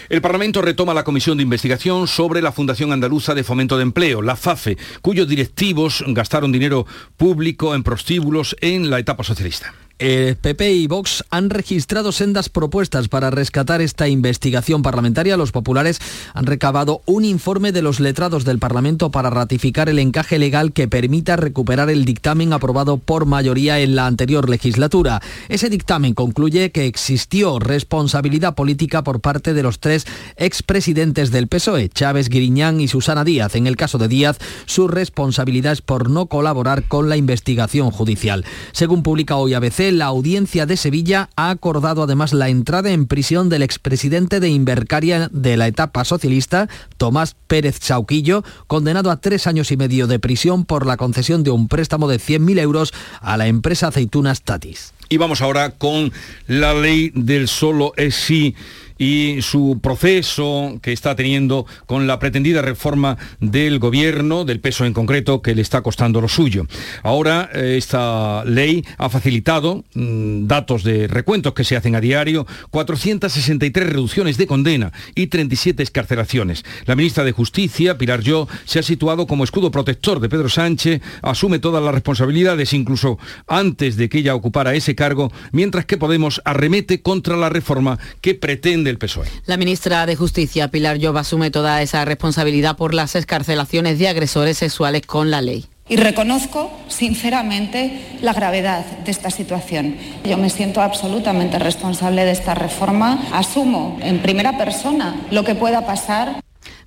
El 0.08 0.20
Parlamento 0.20 0.62
retoma 0.62 0.94
la 0.94 1.04
comisión 1.04 1.37
de 1.37 1.42
investigación 1.42 2.08
sobre 2.08 2.42
la 2.42 2.52
Fundación 2.52 2.92
Andaluza 2.92 3.34
de 3.34 3.44
Fomento 3.44 3.76
de 3.76 3.82
Empleo, 3.82 4.22
la 4.22 4.37
FAFE, 4.37 4.76
cuyos 5.02 5.28
directivos 5.28 6.04
gastaron 6.08 6.52
dinero 6.52 6.87
público 7.16 7.75
en 7.75 7.82
prostíbulos 7.82 8.56
en 8.60 8.90
la 8.90 8.99
etapa 8.99 9.25
socialista. 9.25 9.75
El 10.00 10.37
PP 10.37 10.72
y 10.72 10.87
Vox 10.87 11.25
han 11.28 11.50
registrado 11.50 12.10
sendas 12.10 12.49
propuestas 12.49 13.08
para 13.08 13.28
rescatar 13.28 13.82
esta 13.82 14.08
investigación 14.08 14.80
parlamentaria. 14.80 15.37
Los 15.37 15.52
populares 15.52 16.00
han 16.32 16.46
recabado 16.46 17.02
un 17.04 17.26
informe 17.26 17.70
de 17.70 17.82
los 17.82 18.00
letrados 18.00 18.46
del 18.46 18.58
Parlamento 18.58 19.10
para 19.10 19.28
ratificar 19.28 19.90
el 19.90 19.99
encaje 19.99 20.38
legal 20.38 20.72
que 20.72 20.88
permita 20.88 21.37
recuperar 21.37 21.90
el 21.90 22.06
dictamen 22.06 22.54
aprobado 22.54 22.96
por 22.96 23.26
mayoría 23.26 23.78
en 23.80 23.94
la 23.94 24.06
anterior 24.06 24.49
legislatura. 24.49 25.20
Ese 25.50 25.68
dictamen 25.68 26.14
concluye 26.14 26.72
que 26.72 26.87
existió 26.87 27.58
responsabilidad 27.58 28.54
política 28.54 29.04
por 29.04 29.20
parte 29.20 29.52
de 29.52 29.62
los 29.62 29.70
tres 29.79 30.07
expresidentes 30.37 31.31
del 31.31 31.47
PSOE, 31.47 31.89
Chávez, 31.89 32.29
Griñán 32.29 32.81
y 32.81 32.89
Susana 32.89 33.25
Díaz. 33.25 33.55
En 33.55 33.67
el 33.67 33.77
caso 33.77 33.99
de 33.99 34.09
Díaz, 34.09 34.39
su 34.67 34.89
responsabilidad 34.89 35.75
es 35.75 35.83
por 35.83 36.11
no 36.11 36.26
colaborar 36.26 36.85
con 36.85 37.09
la 37.09 37.17
investigación 37.17 37.91
judicial. 37.91 38.45
Según 38.73 39.02
publica 39.02 39.37
hoy 39.37 39.54
ABC, 39.54 39.93
la 39.93 40.06
audiencia 40.06 40.67
de 40.67 40.76
Sevilla 40.76 41.30
ha 41.37 41.50
acordado 41.50 42.02
además 42.02 42.33
la 42.33 42.49
entrada 42.49 42.91
en 42.91 43.06
prisión 43.06 43.49
del 43.49 43.63
expresidente 43.63 44.41
de 44.41 44.49
Invercaria 44.49 45.28
de 45.33 45.56
la 45.56 45.67
etapa 45.67 46.04
socialista, 46.04 46.69
Tomás 46.97 47.37
Pérez 47.47 47.78
Chauquillo, 47.80 48.43
condenado 48.67 49.11
a 49.11 49.21
tres 49.21 49.47
años 49.47 49.71
y 49.71 49.76
medio 49.76 50.06
de 50.06 50.19
prisión 50.19 50.65
por 50.65 50.87
la 50.87 50.97
concesión 50.97 51.43
de 51.43 51.50
un 51.50 51.69
préstamo 51.69 52.09
de 52.09 52.19
100.000 52.19 52.59
euros 52.61 52.93
a 53.21 53.37
la 53.37 53.47
empresa 53.47 53.89
Aceitunas 53.89 54.43
Tatis. 54.43 54.93
Y 55.09 55.17
vamos 55.17 55.41
ahora 55.43 55.71
con 55.71 56.13
la 56.47 56.73
ley 56.73 57.11
del 57.15 57.49
solo 57.49 57.93
es 57.97 58.15
sí 58.15 58.54
y 59.00 59.41
su 59.41 59.80
proceso 59.82 60.78
que 60.82 60.93
está 60.93 61.17
teniendo 61.17 61.65
con 61.86 62.06
la 62.06 62.19
pretendida 62.19 62.60
reforma 62.60 63.17
del 63.41 63.78
gobierno, 63.78 64.45
del 64.45 64.60
peso 64.60 64.84
en 64.84 64.93
concreto, 64.93 65.41
que 65.41 65.54
le 65.54 65.63
está 65.63 65.80
costando 65.80 66.21
lo 66.21 66.28
suyo. 66.28 66.67
Ahora 67.02 67.49
eh, 67.54 67.76
esta 67.78 68.45
ley 68.45 68.84
ha 68.99 69.08
facilitado 69.08 69.84
mm, 69.95 70.47
datos 70.47 70.84
de 70.84 71.08
recuentos 71.08 71.54
que 71.54 71.65
se 71.65 71.76
hacen 71.76 71.97
a 71.97 72.00
diario, 72.02 72.47
463 72.71 73.89
reducciones 73.89 74.36
de 74.36 74.47
condena 74.47 74.93
y 75.15 75.28
37 75.28 75.82
escarcelaciones. 75.82 76.63
La 76.84 76.95
ministra 76.95 77.25
de 77.25 77.32
Justicia, 77.32 77.97
Pilar 77.97 78.21
Yo, 78.21 78.49
se 78.67 78.80
ha 78.80 78.82
situado 78.82 79.26
como 79.26 79.45
escudo 79.45 79.71
protector 79.71 80.21
de 80.21 80.28
Pedro 80.28 80.50
Sánchez, 80.50 81.00
asume 81.23 81.58
todas 81.58 81.82
las 81.82 81.95
responsabilidades, 81.95 82.75
incluso 82.75 83.19
antes 83.47 83.97
de 83.97 84.10
que 84.10 84.19
ella 84.19 84.34
ocupara 84.34 84.75
ese 84.75 84.95
cargo, 84.95 85.32
mientras 85.52 85.86
que 85.86 85.97
Podemos 85.97 86.41
arremete 86.47 87.02
contra 87.02 87.36
la 87.36 87.50
reforma 87.50 87.99
que 88.21 88.34
pretende 88.34 88.90
el 88.91 88.99
PSOE. 88.99 89.26
La 89.47 89.57
ministra 89.57 90.05
de 90.07 90.17
Justicia, 90.17 90.69
Pilar 90.69 90.99
Lloba, 90.99 91.21
asume 91.21 91.50
toda 91.50 91.81
esa 91.83 92.05
responsabilidad 92.05 92.76
por 92.76 92.95
las 92.95 93.15
escarcelaciones 93.15 93.99
de 93.99 94.09
agresores 94.09 94.59
sexuales 94.59 95.03
con 95.07 95.31
la 95.31 95.41
ley. 95.41 95.67
Y 95.89 95.97
reconozco 95.97 96.71
sinceramente 96.87 98.19
la 98.23 98.33
gravedad 98.33 98.85
de 99.05 99.11
esta 99.11 99.31
situación. 99.31 99.97
Yo 100.25 100.39
me 100.39 100.49
siento 100.49 100.83
absolutamente 100.83 101.59
responsable 101.59 102.25
de 102.25 102.31
esta 102.31 102.55
reforma. 102.55 103.26
Asumo 103.33 103.99
en 104.00 104.21
primera 104.23 104.57
persona 104.57 105.17
lo 105.33 105.43
que 105.43 105.57
pueda 105.57 105.85
pasar 105.87 106.41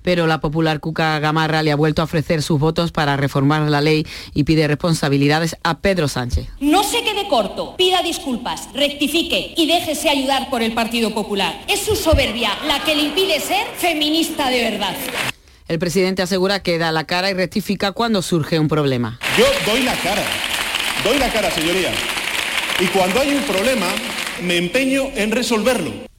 pero 0.04 0.26
la 0.26 0.38
popular 0.38 0.80
Cuca 0.80 1.18
Gamarra 1.18 1.62
le 1.62 1.72
ha 1.72 1.76
vuelto 1.76 2.02
a 2.02 2.04
ofrecer 2.04 2.42
sus 2.42 2.60
votos 2.60 2.92
para 2.92 3.16
reformar 3.16 3.62
la 3.70 3.80
ley 3.80 4.06
y 4.34 4.44
pide 4.44 4.68
responsabilidades 4.68 5.56
a 5.64 5.78
Pedro 5.78 6.08
Sánchez. 6.08 6.46
No 6.60 6.84
se 6.84 7.02
quede 7.02 7.26
corto, 7.26 7.74
pida 7.78 8.02
disculpas, 8.02 8.68
rectifique 8.74 9.54
y 9.56 9.66
déjese 9.66 10.10
ayudar 10.10 10.50
por 10.50 10.62
el 10.62 10.74
Partido 10.74 11.14
Popular. 11.14 11.58
Es 11.68 11.80
su 11.80 11.96
soberbia 11.96 12.50
la 12.66 12.84
que 12.84 12.94
le 12.94 13.04
impide 13.04 13.40
ser 13.40 13.66
feminista 13.78 14.50
de 14.50 14.70
verdad. 14.70 14.94
El 15.68 15.78
presidente 15.78 16.20
asegura 16.20 16.62
que 16.62 16.76
da 16.76 16.92
la 16.92 17.04
cara 17.04 17.30
y 17.30 17.32
rectifica 17.34 17.92
cuando 17.92 18.20
surge 18.20 18.58
un 18.58 18.68
problema. 18.68 19.18
Yo 19.38 19.46
doy 19.64 19.84
la 19.84 19.94
cara, 19.94 20.22
doy 21.02 21.18
la 21.18 21.32
cara, 21.32 21.50
señoría. 21.50 21.92
Y 22.78 22.84
cuando 22.88 23.20
hay 23.20 23.32
un 23.32 23.42
problema, 23.44 23.86
me 24.42 24.58
empeño 24.58 25.04
en 25.14 25.30
resolverlo 25.30 26.13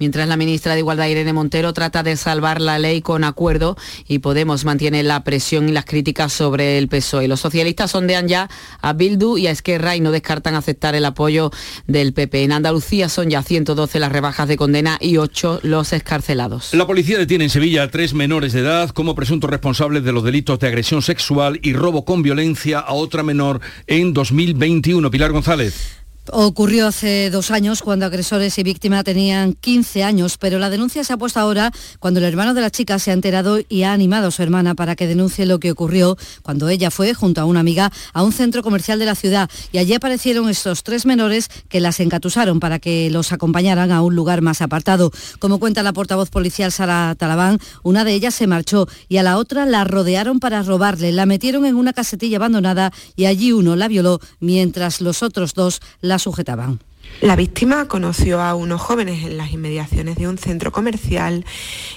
mientras 0.00 0.26
la 0.26 0.36
ministra 0.36 0.72
de 0.72 0.80
Igualdad 0.80 1.06
Irene 1.06 1.32
Montero 1.32 1.72
trata 1.72 2.02
de 2.02 2.16
salvar 2.16 2.60
la 2.60 2.80
ley 2.80 3.02
con 3.02 3.22
acuerdo 3.22 3.76
y 4.08 4.18
Podemos 4.18 4.64
mantiene 4.64 5.02
la 5.02 5.22
presión 5.22 5.68
y 5.68 5.72
las 5.72 5.84
críticas 5.84 6.32
sobre 6.32 6.78
el 6.78 6.88
PSOE. 6.88 7.28
Los 7.28 7.40
socialistas 7.40 7.90
sondean 7.90 8.26
ya 8.26 8.48
a 8.80 8.92
Bildu 8.92 9.36
y 9.36 9.46
a 9.46 9.50
Esquerra 9.50 9.96
y 9.96 10.00
no 10.00 10.10
descartan 10.10 10.54
aceptar 10.54 10.94
el 10.94 11.04
apoyo 11.04 11.50
del 11.86 12.12
PP. 12.12 12.44
En 12.44 12.52
Andalucía 12.52 13.08
son 13.08 13.28
ya 13.28 13.42
112 13.42 14.00
las 14.00 14.10
rebajas 14.10 14.48
de 14.48 14.56
condena 14.56 14.98
y 15.00 15.18
8 15.18 15.60
los 15.62 15.92
escarcelados. 15.92 16.72
La 16.74 16.86
policía 16.86 17.18
detiene 17.18 17.44
en 17.44 17.50
Sevilla 17.50 17.82
a 17.82 17.90
tres 17.90 18.14
menores 18.14 18.52
de 18.52 18.60
edad 18.60 18.90
como 18.90 19.14
presuntos 19.14 19.50
responsables 19.50 20.02
de 20.04 20.12
los 20.12 20.24
delitos 20.24 20.58
de 20.58 20.68
agresión 20.68 21.02
sexual 21.02 21.60
y 21.62 21.74
robo 21.74 22.04
con 22.04 22.22
violencia 22.22 22.78
a 22.78 22.94
otra 22.94 23.22
menor 23.22 23.60
en 23.86 24.14
2021. 24.14 25.10
Pilar 25.10 25.32
González. 25.32 25.99
Ocurrió 26.28 26.86
hace 26.86 27.30
dos 27.30 27.50
años 27.50 27.80
cuando 27.80 28.04
agresores 28.04 28.58
y 28.58 28.62
víctima 28.62 29.02
tenían 29.02 29.54
15 29.54 30.04
años, 30.04 30.36
pero 30.36 30.58
la 30.58 30.68
denuncia 30.68 31.02
se 31.02 31.14
ha 31.14 31.16
puesto 31.16 31.40
ahora 31.40 31.72
cuando 31.98 32.20
el 32.20 32.26
hermano 32.26 32.52
de 32.52 32.60
la 32.60 32.70
chica 32.70 32.98
se 32.98 33.10
ha 33.10 33.14
enterado 33.14 33.58
y 33.68 33.84
ha 33.84 33.94
animado 33.94 34.28
a 34.28 34.30
su 34.30 34.42
hermana 34.42 34.74
para 34.74 34.96
que 34.96 35.06
denuncie 35.06 35.46
lo 35.46 35.58
que 35.58 35.72
ocurrió 35.72 36.18
cuando 36.42 36.68
ella 36.68 36.90
fue, 36.90 37.14
junto 37.14 37.40
a 37.40 37.46
una 37.46 37.60
amiga, 37.60 37.90
a 38.12 38.22
un 38.22 38.32
centro 38.32 38.62
comercial 38.62 38.98
de 38.98 39.06
la 39.06 39.14
ciudad 39.14 39.48
y 39.72 39.78
allí 39.78 39.94
aparecieron 39.94 40.50
estos 40.50 40.82
tres 40.82 41.06
menores 41.06 41.48
que 41.70 41.80
las 41.80 41.98
encatusaron 42.00 42.60
para 42.60 42.78
que 42.78 43.08
los 43.10 43.32
acompañaran 43.32 43.90
a 43.90 44.02
un 44.02 44.14
lugar 44.14 44.42
más 44.42 44.60
apartado. 44.60 45.10
Como 45.38 45.58
cuenta 45.58 45.82
la 45.82 45.94
portavoz 45.94 46.28
policial 46.28 46.70
Sara 46.70 47.14
Talabán, 47.16 47.58
una 47.82 48.04
de 48.04 48.12
ellas 48.12 48.34
se 48.34 48.46
marchó 48.46 48.86
y 49.08 49.16
a 49.16 49.22
la 49.22 49.38
otra 49.38 49.64
la 49.64 49.84
rodearon 49.84 50.38
para 50.38 50.62
robarle, 50.62 51.12
la 51.12 51.24
metieron 51.24 51.64
en 51.64 51.76
una 51.76 51.94
casetilla 51.94 52.36
abandonada 52.36 52.92
y 53.16 53.24
allí 53.24 53.52
uno 53.52 53.74
la 53.74 53.88
violó 53.88 54.20
mientras 54.38 55.00
los 55.00 55.22
otros 55.22 55.54
dos 55.54 55.80
la 56.02 56.09
sujetaban. 56.18 56.80
La 57.20 57.36
víctima 57.36 57.86
conoció 57.86 58.40
a 58.40 58.54
unos 58.54 58.80
jóvenes 58.80 59.24
en 59.24 59.36
las 59.36 59.52
inmediaciones 59.52 60.16
de 60.16 60.26
un 60.26 60.38
centro 60.38 60.72
comercial 60.72 61.44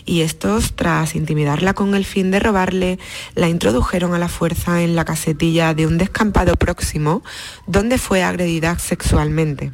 y 0.06 0.20
estos, 0.20 0.74
tras 0.74 1.16
intimidarla 1.16 1.74
con 1.74 1.96
el 1.96 2.04
fin 2.04 2.30
de 2.30 2.42
robarle, 2.42 3.00
la 3.34 3.48
introdujeron 3.48 4.14
a 4.14 4.20
la 4.20 4.28
fuerza 4.28 4.82
en 4.82 4.98
la 4.98 5.06
casetilla 5.06 5.74
de 5.74 5.88
un 5.88 5.98
descampado 5.98 6.56
próximo 6.56 7.24
donde 7.68 7.98
fue 7.98 8.22
agredida 8.22 8.78
sexualmente. 8.80 9.72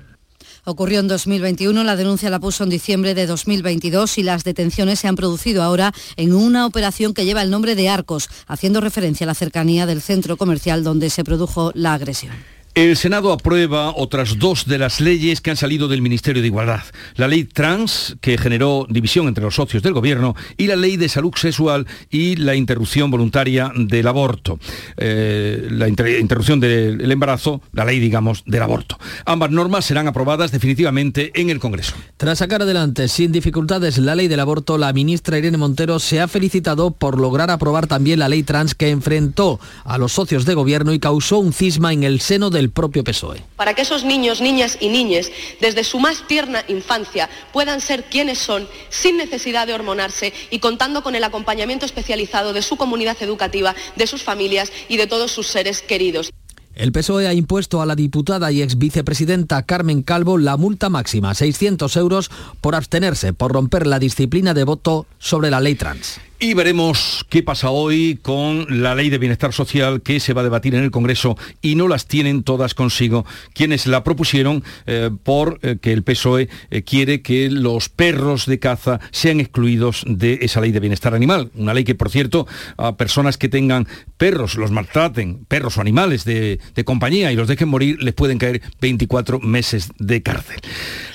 Ocurrió 0.66 1.00
en 1.00 1.08
2021, 1.08 1.84
la 1.84 1.96
denuncia 1.96 2.30
la 2.30 2.40
puso 2.40 2.64
en 2.64 2.70
diciembre 2.70 3.16
de 3.16 3.26
2022 3.26 4.20
y 4.20 4.24
las 4.24 4.44
detenciones 4.44 5.00
se 5.00 5.08
han 5.08 5.16
producido 5.16 5.64
ahora 5.64 5.94
en 6.16 6.36
una 6.36 6.68
operación 6.68 7.16
que 7.16 7.26
lleva 7.26 7.42
el 7.42 7.50
nombre 7.50 7.74
de 7.74 7.90
Arcos, 7.90 8.30
haciendo 8.46 8.82
referencia 8.82 9.24
a 9.24 9.30
la 9.30 9.34
cercanía 9.34 9.88
del 9.88 10.04
centro 10.04 10.38
comercial 10.38 10.84
donde 10.84 11.10
se 11.10 11.24
produjo 11.24 11.72
la 11.74 11.96
agresión. 11.96 12.59
El 12.80 12.96
Senado 12.96 13.34
aprueba 13.34 13.94
otras 13.94 14.40
dos 14.40 14.66
de 14.66 14.78
las 14.78 15.02
leyes 15.02 15.42
que 15.42 15.50
han 15.50 15.58
salido 15.58 15.90
del 15.90 16.02
Ministerio 16.02 16.42
de 16.42 16.48
Igualdad. 16.48 16.80
La 17.18 17.28
ley 17.28 17.44
trans, 17.44 18.16
que 18.22 18.38
generó 18.38 18.88
división 18.90 19.28
entre 19.28 19.44
los 19.44 19.56
socios 19.56 19.84
del 19.84 19.92
Gobierno, 19.92 20.34
y 20.56 20.68
la 20.68 20.78
ley 20.78 20.96
de 20.96 21.10
salud 21.10 21.34
sexual 21.36 21.86
y 22.10 22.38
la 22.38 22.56
interrupción 22.56 23.12
voluntaria 23.12 23.70
del 23.76 24.08
aborto. 24.08 24.60
Eh, 24.96 25.68
la 25.72 25.90
interrupción 25.90 26.62
del 26.62 27.12
embarazo, 27.12 27.62
la 27.74 27.84
ley, 27.84 28.00
digamos, 28.00 28.44
del 28.46 28.62
aborto. 28.62 28.98
Ambas 29.26 29.52
normas 29.52 29.84
serán 29.84 30.08
aprobadas 30.08 30.54
definitivamente 30.54 31.34
en 31.36 31.50
el 31.50 31.60
Congreso. 31.60 31.96
Tras 32.16 32.38
sacar 32.38 32.62
adelante 32.62 33.10
sin 33.10 33.34
dificultades 33.34 33.98
la 33.98 34.16
ley 34.16 34.30
del 34.30 34.40
aborto, 34.40 34.78
la 34.78 34.94
ministra 34.94 35.38
Irene 35.38 35.58
Montero 35.58 36.00
se 36.00 36.22
ha 36.22 36.30
felicitado 36.30 36.92
por 36.92 37.20
lograr 37.20 37.52
aprobar 37.52 37.88
también 37.88 38.20
la 38.20 38.30
ley 38.30 38.44
trans 38.44 38.74
que 38.74 38.90
enfrentó 38.90 39.60
a 39.84 39.98
los 39.98 40.14
socios 40.14 40.46
de 40.46 40.54
Gobierno 40.54 40.94
y 40.94 41.00
causó 41.00 41.40
un 41.40 41.52
cisma 41.52 41.92
en 41.92 42.04
el 42.06 42.22
seno 42.22 42.50
del 42.50 42.69
propio 42.70 43.04
PSOE. 43.04 43.44
Para 43.56 43.74
que 43.74 43.82
esos 43.82 44.04
niños, 44.04 44.42
niñas 44.42 44.78
y 44.80 44.90
niñes, 44.90 45.32
desde 45.60 45.84
su 45.84 46.00
más 46.00 46.28
tierna 46.28 46.64
infancia, 46.68 47.30
puedan 47.52 47.82
ser 47.82 48.06
quienes 48.06 48.40
son, 48.40 48.68
sin 48.90 49.18
necesidad 49.18 49.68
de 49.68 49.74
hormonarse 49.74 50.34
y 50.50 50.60
contando 50.60 51.04
con 51.04 51.16
el 51.16 51.24
acompañamiento 51.24 51.86
especializado 51.86 52.54
de 52.54 52.62
su 52.62 52.78
comunidad 52.78 53.18
educativa, 53.22 53.76
de 53.96 54.08
sus 54.08 54.24
familias 54.24 54.72
y 54.88 54.98
de 54.98 55.08
todos 55.08 55.32
sus 55.32 55.48
seres 55.48 55.82
queridos. 55.82 56.32
El 56.76 56.94
PSOE 56.94 57.28
ha 57.28 57.34
impuesto 57.34 57.82
a 57.82 57.86
la 57.86 57.96
diputada 57.96 58.52
y 58.54 58.62
ex 58.62 58.78
vicepresidenta 58.78 59.64
Carmen 59.64 60.02
Calvo 60.02 60.38
la 60.38 60.56
multa 60.56 60.88
máxima, 60.88 61.34
600 61.34 61.94
euros, 61.98 62.32
por 62.62 62.74
abstenerse, 62.74 63.34
por 63.34 63.52
romper 63.52 63.86
la 63.86 64.00
disciplina 64.00 64.54
de 64.54 64.64
voto 64.64 65.06
sobre 65.18 65.52
la 65.52 65.60
ley 65.60 65.76
trans. 65.76 66.22
Y 66.42 66.54
veremos 66.54 67.26
qué 67.28 67.44
pasa 67.44 67.70
hoy 67.70 68.18
con 68.22 68.82
la 68.82 68.96
ley 68.96 69.10
de 69.10 69.18
bienestar 69.18 69.52
social 69.52 70.02
que 70.02 70.22
se 70.22 70.32
va 70.32 70.40
a 70.40 70.46
debatir 70.46 70.74
en 70.74 70.86
el 70.86 70.90
Congreso 70.90 71.38
y 71.62 71.76
no 71.76 71.90
las 71.90 72.08
tienen 72.08 72.44
todas 72.44 72.74
consigo 72.74 73.26
quienes 73.54 73.88
la 73.88 74.06
propusieron 74.06 74.64
eh, 74.86 75.10
por 75.24 75.60
eh, 75.64 75.76
el 75.82 76.04
PSOE 76.04 76.48
eh, 76.72 76.84
quiere 76.84 77.22
que 77.22 77.50
los 77.50 77.90
perros 77.90 78.46
de 78.46 78.58
caza 78.58 79.02
sean 79.12 79.42
excluidos 79.42 80.06
de 80.08 80.40
esa 80.42 80.62
ley 80.62 80.72
de 80.72 80.80
bienestar 80.80 81.14
animal. 81.14 81.52
Una 81.56 81.74
ley 81.74 81.84
que, 81.84 81.96
por 81.96 82.10
cierto, 82.10 82.48
a 82.78 82.96
personas 82.96 83.38
que 83.38 83.50
tengan 83.50 83.86
perros, 84.18 84.56
los 84.56 84.72
maltraten, 84.72 85.44
perros 85.46 85.78
o 85.78 85.82
animales 85.82 86.24
de, 86.24 86.62
de 86.74 86.84
compañía 86.86 87.34
y 87.34 87.36
los 87.36 87.50
dejen 87.50 87.68
morir, 87.68 88.02
les 88.02 88.14
pueden 88.14 88.38
caer 88.38 88.62
24 88.80 89.42
meses 89.42 89.90
de 89.98 90.24
cárcel. 90.24 90.62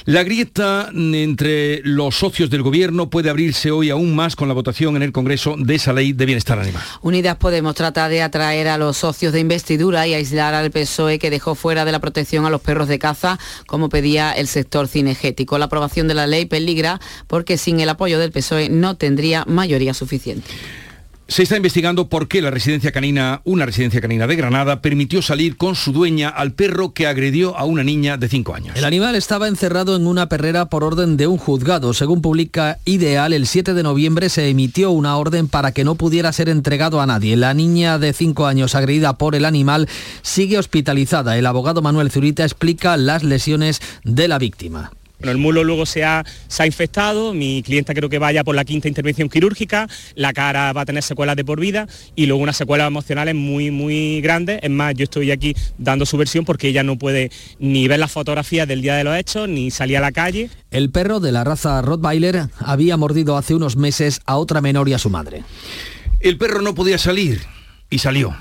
La 0.05 0.23
grieta 0.23 0.91
entre 0.93 1.81
los 1.83 2.17
socios 2.17 2.51
del 2.51 2.61
gobierno 2.61 3.09
puede 3.09 3.31
abrirse 3.31 3.71
hoy 3.71 3.89
aún 3.89 4.15
más 4.15 4.37
con 4.37 4.49
la 4.49 4.55
votación 4.55 4.97
en 4.97 5.03
el 5.03 5.14
Congreso 5.15 5.55
de 5.57 5.77
esa 5.77 5.95
ley 5.95 6.13
de 6.13 6.27
bienestar 6.27 6.59
animal. 6.59 6.83
Unidas 7.01 7.37
Podemos 7.37 7.75
trata 7.75 8.11
de 8.11 8.21
atraer 8.21 8.69
a 8.69 8.77
los 8.77 8.99
socios 8.99 9.33
de 9.33 9.41
investidura 9.41 10.07
y 10.07 10.13
aislar 10.13 10.53
al 10.53 10.71
PSOE 10.71 11.19
que 11.19 11.31
dejó 11.31 11.55
fuera 11.55 11.87
de 11.87 11.93
la 11.93 12.01
protección 12.01 12.45
a 12.45 12.51
los 12.51 12.61
perros 12.61 12.89
de 12.89 12.99
caza, 12.99 13.39
como 13.67 13.89
pedía 13.89 14.33
el 14.33 14.49
sector 14.49 14.89
cinegético. 14.89 15.57
La 15.57 15.67
aprobación 15.67 16.09
de 16.09 16.15
la 16.15 16.27
ley 16.27 16.45
peligra 16.45 17.01
porque 17.27 17.57
sin 17.57 17.81
el 17.81 17.89
apoyo 17.89 18.19
del 18.19 18.33
PSOE 18.33 18.69
no 18.69 18.97
tendría 18.97 19.45
mayoría 19.47 19.95
suficiente. 19.95 20.51
Se 21.27 21.43
está 21.43 21.57
investigando 21.57 22.09
por 22.09 22.29
qué 22.29 22.43
la 22.43 22.51
residencia 22.51 22.93
canina, 22.93 23.41
una 23.45 23.65
residencia 23.65 24.03
canina 24.03 24.27
de 24.27 24.37
Granada, 24.37 24.83
permitió 24.83 25.23
salir 25.23 25.57
con 25.57 25.75
su 25.75 25.91
dueña 25.91 26.29
al 26.29 26.53
perro 26.53 26.93
que 26.93 27.07
agredió 27.07 27.57
a 27.57 27.65
una 27.65 27.83
niña 27.83 28.19
de 28.19 28.29
5 28.29 28.55
años. 28.55 28.77
El 28.77 28.85
animal 28.85 29.15
estaba 29.15 29.49
encerrado 29.49 29.97
en 29.97 30.07
una 30.07 30.29
perrera 30.29 30.67
por 30.67 30.85
orden 30.85 31.17
de 31.17 31.27
un 31.27 31.39
juzgado. 31.39 31.95
Según 31.95 32.21
publica 32.21 32.79
Ideal, 32.85 33.33
el 33.33 33.47
7 33.47 33.73
de 33.73 33.83
noviembre 33.83 34.29
se 34.29 34.51
emitió 34.51 34.91
una 34.91 35.17
orden 35.17 35.49
para 35.49 35.73
que 35.73 35.83
no 35.83 35.95
pudiera 35.95 36.31
ser 36.31 36.51
entregado 36.51 37.01
a 37.01 37.07
nadie. 37.07 37.37
La 37.37 37.55
niña 37.55 37.99
de 37.99 38.13
5 38.13 38.47
años 38.47 38.75
agredida 38.75 39.17
por 39.17 39.35
el 39.35 39.47
animal 39.47 39.89
sigue 40.21 40.59
hospitalizada. 40.59 41.39
El 41.39 41.47
abogado 41.47 41.81
Manuel 41.81 42.11
Zurita 42.11 42.45
explica 42.45 42.99
las 42.99 43.23
lesiones 43.23 43.81
de 44.05 44.29
la 44.29 44.39
víctima. 44.39 44.93
Bueno, 45.19 45.33
el 45.33 45.39
mulo 45.39 45.65
luego 45.65 45.87
se 45.87 46.05
ha, 46.05 46.25
se 46.49 46.63
ha 46.63 46.67
infectado, 46.67 47.35
mi 47.35 47.63
clienta 47.63 47.95
creo 47.95 48.09
que 48.09 48.19
vaya 48.19 48.45
por 48.45 48.55
la 48.55 48.65
quinta 48.65 48.89
intervención 48.89 49.29
quirúrgica, 49.29 49.89
la 50.17 50.33
cara 50.33 50.73
va 50.73 50.83
a 50.83 50.85
tener 50.85 51.03
secuelas 51.03 51.37
de 51.37 51.45
por 51.45 51.61
vida 51.61 51.87
y 52.15 52.27
luego 52.27 52.43
unas 52.43 52.57
secuelas 52.57 52.89
emocionales 52.89 53.35
muy, 53.35 53.71
muy 53.71 54.21
grandes. 54.21 54.61
Es 54.63 54.71
más, 54.71 54.95
yo 54.95 55.05
estoy 55.05 55.31
aquí 55.31 55.55
dando 55.79 56.05
su 56.05 56.17
versión 56.17 56.45
porque 56.45 56.69
ella 56.69 56.83
no 56.83 56.99
puede 56.99 57.31
ni 57.59 57.87
ver 57.89 58.01
las 58.01 58.13
fotografías 58.13 58.67
del 58.67 58.83
día 58.83 58.97
de 58.97 59.05
los 59.05 59.17
hechos, 59.17 59.49
ni 59.49 59.71
salir 59.71 59.99
a 59.99 60.01
la 60.01 60.13
calle. 60.13 60.51
El 60.71 60.91
perro 60.91 61.21
de 61.21 61.33
la 61.33 61.45
raza 61.45 61.81
Rottweiler 61.81 62.49
había 62.59 62.97
mordido 62.97 63.37
hace 63.37 63.55
unos 63.55 63.77
meses 63.77 64.21
a 64.27 64.37
otra 64.37 64.61
menor 64.61 64.89
y 64.89 64.95
a 64.95 64.99
su 64.99 65.11
madre. 65.11 65.45
El 66.21 66.39
perro 66.39 66.61
no 66.61 66.75
podía 66.75 66.99
salir 66.99 67.43
y 67.89 67.99
salió 67.99 68.35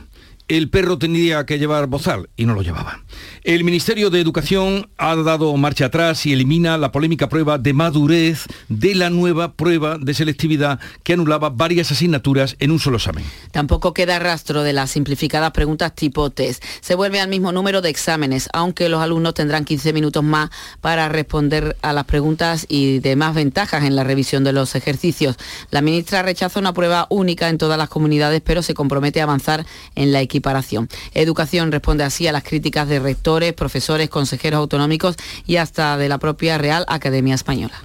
el 0.47 0.69
perro 0.69 0.97
tendría 0.97 1.45
que 1.45 1.57
llevar 1.57 1.87
bozal 1.87 2.29
y 2.35 2.45
no 2.45 2.53
lo 2.53 2.61
llevaba. 2.61 3.02
El 3.43 3.63
Ministerio 3.63 4.09
de 4.09 4.21
Educación 4.21 4.89
ha 4.97 5.15
dado 5.15 5.55
marcha 5.57 5.85
atrás 5.85 6.25
y 6.25 6.33
elimina 6.33 6.77
la 6.77 6.91
polémica 6.91 7.29
prueba 7.29 7.57
de 7.57 7.73
madurez 7.73 8.45
de 8.69 8.95
la 8.95 9.09
nueva 9.09 9.53
prueba 9.53 9.97
de 9.97 10.13
selectividad 10.13 10.79
que 11.03 11.13
anulaba 11.13 11.49
varias 11.49 11.91
asignaturas 11.91 12.55
en 12.59 12.71
un 12.71 12.79
solo 12.79 12.97
examen. 12.97 13.23
Tampoco 13.51 13.93
queda 13.93 14.19
rastro 14.19 14.63
de 14.63 14.73
las 14.73 14.91
simplificadas 14.91 15.51
preguntas 15.51 15.93
tipo 15.95 16.29
test. 16.29 16.63
Se 16.81 16.95
vuelve 16.95 17.19
al 17.19 17.29
mismo 17.29 17.51
número 17.51 17.81
de 17.81 17.89
exámenes, 17.89 18.49
aunque 18.53 18.89
los 18.89 19.01
alumnos 19.01 19.33
tendrán 19.33 19.65
15 19.65 19.93
minutos 19.93 20.23
más 20.23 20.49
para 20.81 21.09
responder 21.09 21.77
a 21.81 21.93
las 21.93 22.05
preguntas 22.05 22.65
y 22.69 22.99
de 22.99 23.15
más 23.15 23.35
ventajas 23.35 23.83
en 23.83 23.95
la 23.95 24.03
revisión 24.03 24.43
de 24.43 24.53
los 24.53 24.75
ejercicios. 24.75 25.35
La 25.71 25.81
ministra 25.81 26.21
rechaza 26.21 26.59
una 26.59 26.73
prueba 26.73 27.07
única 27.09 27.49
en 27.49 27.57
todas 27.57 27.77
las 27.77 27.89
comunidades, 27.89 28.41
pero 28.43 28.61
se 28.61 28.73
compromete 28.73 29.19
a 29.19 29.23
avanzar 29.23 29.65
en 29.95 30.11
la 30.11 30.21
equiparación. 30.21 30.89
Educación 31.13 31.71
responde 31.71 32.03
así 32.03 32.27
a 32.27 32.31
las 32.31 32.43
críticas 32.43 32.87
de 32.87 32.99
rectores, 33.03 33.53
profesores, 33.53 34.09
consejeros 34.09 34.57
autonómicos 34.57 35.15
y 35.45 35.57
hasta 35.57 35.97
de 35.97 36.09
la 36.09 36.17
propia 36.17 36.57
Real 36.57 36.85
Academia 36.87 37.35
Española. 37.35 37.75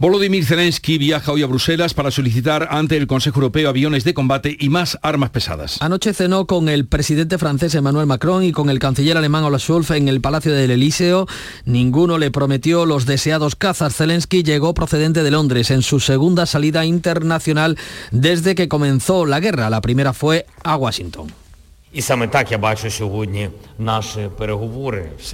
Volodymyr 0.00 0.46
Zelensky 0.46 0.96
viaja 0.96 1.30
hoy 1.30 1.42
a 1.42 1.46
Bruselas 1.46 1.92
para 1.92 2.10
solicitar 2.10 2.68
ante 2.70 2.96
el 2.96 3.06
Consejo 3.06 3.40
Europeo 3.40 3.68
aviones 3.68 4.02
de 4.02 4.14
combate 4.14 4.56
y 4.58 4.70
más 4.70 4.98
armas 5.02 5.28
pesadas. 5.28 5.76
Anoche 5.82 6.14
cenó 6.14 6.46
con 6.46 6.70
el 6.70 6.86
presidente 6.86 7.36
francés 7.36 7.74
Emmanuel 7.74 8.06
Macron 8.06 8.42
y 8.42 8.50
con 8.50 8.70
el 8.70 8.78
canciller 8.78 9.18
alemán 9.18 9.44
Olaf 9.44 9.60
Scholz 9.60 9.90
en 9.90 10.08
el 10.08 10.22
Palacio 10.22 10.54
del 10.54 10.70
Elíseo. 10.70 11.26
Ninguno 11.66 12.16
le 12.16 12.30
prometió 12.30 12.86
los 12.86 13.04
deseados 13.04 13.56
cazas. 13.56 13.94
Zelensky 13.94 14.42
llegó 14.42 14.72
procedente 14.72 15.22
de 15.22 15.32
Londres 15.32 15.70
en 15.70 15.82
su 15.82 16.00
segunda 16.00 16.46
salida 16.46 16.86
internacional 16.86 17.76
desde 18.10 18.54
que 18.54 18.68
comenzó 18.68 19.26
la 19.26 19.38
guerra. 19.38 19.68
La 19.68 19.82
primera 19.82 20.14
fue 20.14 20.46
a 20.64 20.76
Washington. 20.76 21.30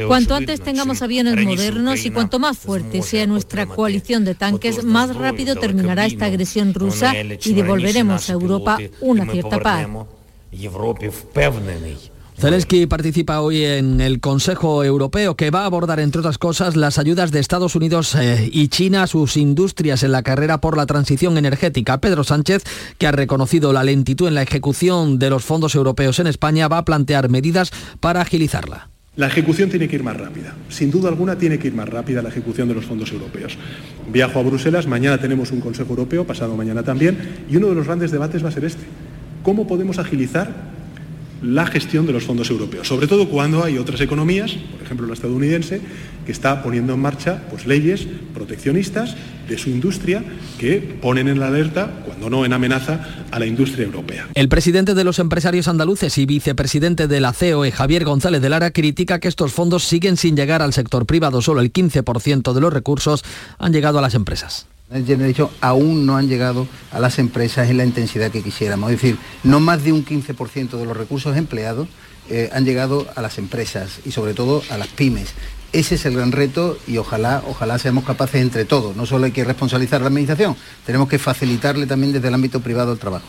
Cuanto 0.06 0.34
antes 0.34 0.60
tengamos 0.62 1.02
aviones 1.02 1.44
modernos 1.44 2.04
y 2.06 2.10
cuanto 2.10 2.38
más 2.38 2.56
fuerte 2.56 3.02
sea 3.02 3.26
nuestra 3.26 3.66
coalición 3.66 4.24
de 4.24 4.34
tanques, 4.34 4.82
más 4.82 5.14
rápido 5.14 5.56
terminará 5.56 6.06
esta 6.06 6.26
agresión 6.26 6.72
rusa 6.72 7.14
y 7.14 7.52
devolveremos 7.52 8.30
a 8.30 8.32
Europa 8.32 8.78
una 9.00 9.30
cierta 9.30 9.60
paz. 9.60 9.86
Zelensky 12.38 12.87
participa 12.87 13.40
hoy 13.40 13.64
en 13.64 14.03
el 14.03 14.20
Consejo 14.20 14.85
Europeo 14.85 15.37
que 15.37 15.51
va 15.51 15.62
a 15.62 15.64
abordar, 15.64 16.01
entre 16.01 16.18
otras 16.20 16.37
cosas, 16.37 16.77
las 16.77 16.99
ayudas 16.99 17.33
de 17.33 17.40
Estados 17.40 17.75
Unidos 17.75 18.14
eh, 18.14 18.51
y 18.53 18.68
China 18.68 19.05
a 19.05 19.07
sus 19.07 19.38
industrias 19.38 20.03
en 20.03 20.12
la 20.12 20.22
carrera 20.22 20.61
por 20.61 20.77
la 20.77 20.85
transición 20.85 21.38
energética. 21.38 21.99
Pedro 21.99 22.25
Sánchez, 22.25 22.64
que 22.99 23.07
ha 23.07 23.12
reconocido 23.12 23.72
la 23.72 23.85
lentitud 23.85 24.29
en 24.29 24.35
la 24.35 24.42
ejecución 24.42 25.18
de 25.18 25.31
los 25.31 25.44
fondos 25.44 25.75
europeos 25.75 26.18
en 26.18 26.27
España, 26.27 26.68
va 26.68 26.77
a 26.77 26.85
plantear 26.85 27.31
medidas 27.31 27.70
para 28.01 28.20
agilizarla. 28.20 28.90
La 29.16 29.29
ejecución 29.29 29.70
tiene 29.70 29.88
que 29.88 29.96
ir 29.96 30.03
más 30.03 30.18
rápida. 30.18 30.55
Sin 30.68 30.90
duda 30.90 31.09
alguna 31.09 31.38
tiene 31.38 31.59
que 31.59 31.68
ir 31.68 31.75
más 31.75 31.88
rápida 31.88 32.20
la 32.20 32.29
ejecución 32.29 32.68
de 32.68 32.75
los 32.75 32.85
fondos 32.85 33.11
europeos. 33.12 33.57
Viajo 34.12 34.38
a 34.38 34.42
Bruselas, 34.42 34.87
mañana 34.87 35.16
tenemos 35.16 35.53
un 35.53 35.62
Consejo 35.62 35.88
Europeo, 35.88 36.27
pasado 36.27 36.55
mañana 36.55 36.83
también, 36.83 37.46
y 37.49 37.57
uno 37.57 37.68
de 37.68 37.77
los 37.77 37.87
grandes 37.87 38.11
debates 38.11 38.44
va 38.44 38.51
a 38.51 38.53
ser 38.53 38.66
este. 38.66 38.85
¿Cómo 39.42 39.66
podemos 39.66 39.99
agilizar 39.99 40.75
la 41.46 41.66
gestión 41.66 42.06
de 42.06 42.12
los 42.12 42.24
fondos 42.24 42.50
europeos, 42.50 42.88
sobre 42.88 43.06
todo 43.06 43.28
cuando 43.28 43.62
hay 43.62 43.78
otras 43.78 44.00
economías, 44.00 44.52
por 44.52 44.82
ejemplo 44.82 45.06
la 45.06 45.14
estadounidense, 45.14 45.80
que 46.24 46.32
está 46.32 46.62
poniendo 46.62 46.94
en 46.94 47.00
marcha 47.00 47.44
pues, 47.50 47.66
leyes 47.66 48.06
proteccionistas 48.35 49.16
de 49.48 49.56
su 49.56 49.70
industria 49.70 50.24
que 50.59 50.78
ponen 51.00 51.28
en 51.28 51.38
la 51.38 51.46
alerta, 51.46 52.02
cuando 52.04 52.28
no 52.28 52.44
en 52.44 52.52
amenaza, 52.52 53.26
a 53.30 53.38
la 53.38 53.46
industria 53.46 53.85
europea. 53.85 54.26
El 54.35 54.48
presidente 54.48 54.94
de 54.94 55.04
los 55.04 55.20
empresarios 55.20 55.68
andaluces 55.68 56.18
y 56.18 56.26
vicepresidente 56.26 57.06
de 57.06 57.20
la 57.20 57.32
COE, 57.32 57.70
Javier 57.70 58.04
González 58.04 58.42
de 58.42 58.48
Lara, 58.48 58.72
critica 58.72 59.20
que 59.20 59.28
estos 59.28 59.52
fondos 59.52 59.85
siguen 59.85 60.16
sin 60.16 60.37
llegar 60.37 60.62
al 60.62 60.72
sector 60.72 61.06
privado. 61.06 61.42
Solo 61.42 61.61
el 61.61 61.72
15% 61.72 62.52
de 62.52 62.61
los 62.61 62.72
recursos 62.72 63.24
han 63.59 63.72
llegado 63.72 63.98
a 63.98 64.02
las 64.02 64.14
empresas. 64.14 64.66
Hecho, 64.88 65.51
aún 65.61 66.07
no 66.07 66.16
han 66.16 66.29
llegado 66.29 66.68
a 66.92 67.01
las 67.01 67.18
empresas 67.18 67.68
en 67.68 67.79
la 67.79 67.85
intensidad 67.85 68.31
que 68.31 68.42
quisiéramos. 68.42 68.92
Es 68.92 69.01
decir, 69.01 69.18
no 69.42 69.59
más 69.59 69.83
de 69.83 69.92
un 69.92 70.05
15% 70.05 70.79
de 70.79 70.85
los 70.85 70.96
recursos 70.96 71.37
empleados 71.37 71.88
eh, 72.31 72.51
han 72.53 72.64
llegado 72.64 73.07
a 73.16 73.20
las 73.20 73.38
empresas 73.38 74.01
y 74.05 74.12
sobre 74.12 74.33
todo 74.33 74.62
a 74.70 74.79
las 74.79 74.88
pymes. 74.88 75.35
Ese 75.72 75.96
es 75.96 76.07
el 76.07 76.14
gran 76.14 76.31
reto 76.31 76.79
y 76.87 76.99
ojalá, 76.99 77.42
ojalá 77.49 77.79
seamos 77.79 78.05
capaces 78.05 78.40
entre 78.40 78.64
todos. 78.64 78.94
No 78.94 79.07
solo 79.07 79.27
hay 79.27 79.33
que 79.33 79.44
responsabilizar 79.44 80.01
a 80.01 80.05
la 80.05 80.09
Administración, 80.09 80.57
tenemos 80.85 81.09
que 81.09 81.18
facilitarle 81.18 81.87
también 81.87 82.12
desde 82.12 82.29
el 82.29 82.35
ámbito 82.35 82.61
privado 82.61 82.92
el 82.92 82.99
trabajo. 82.99 83.27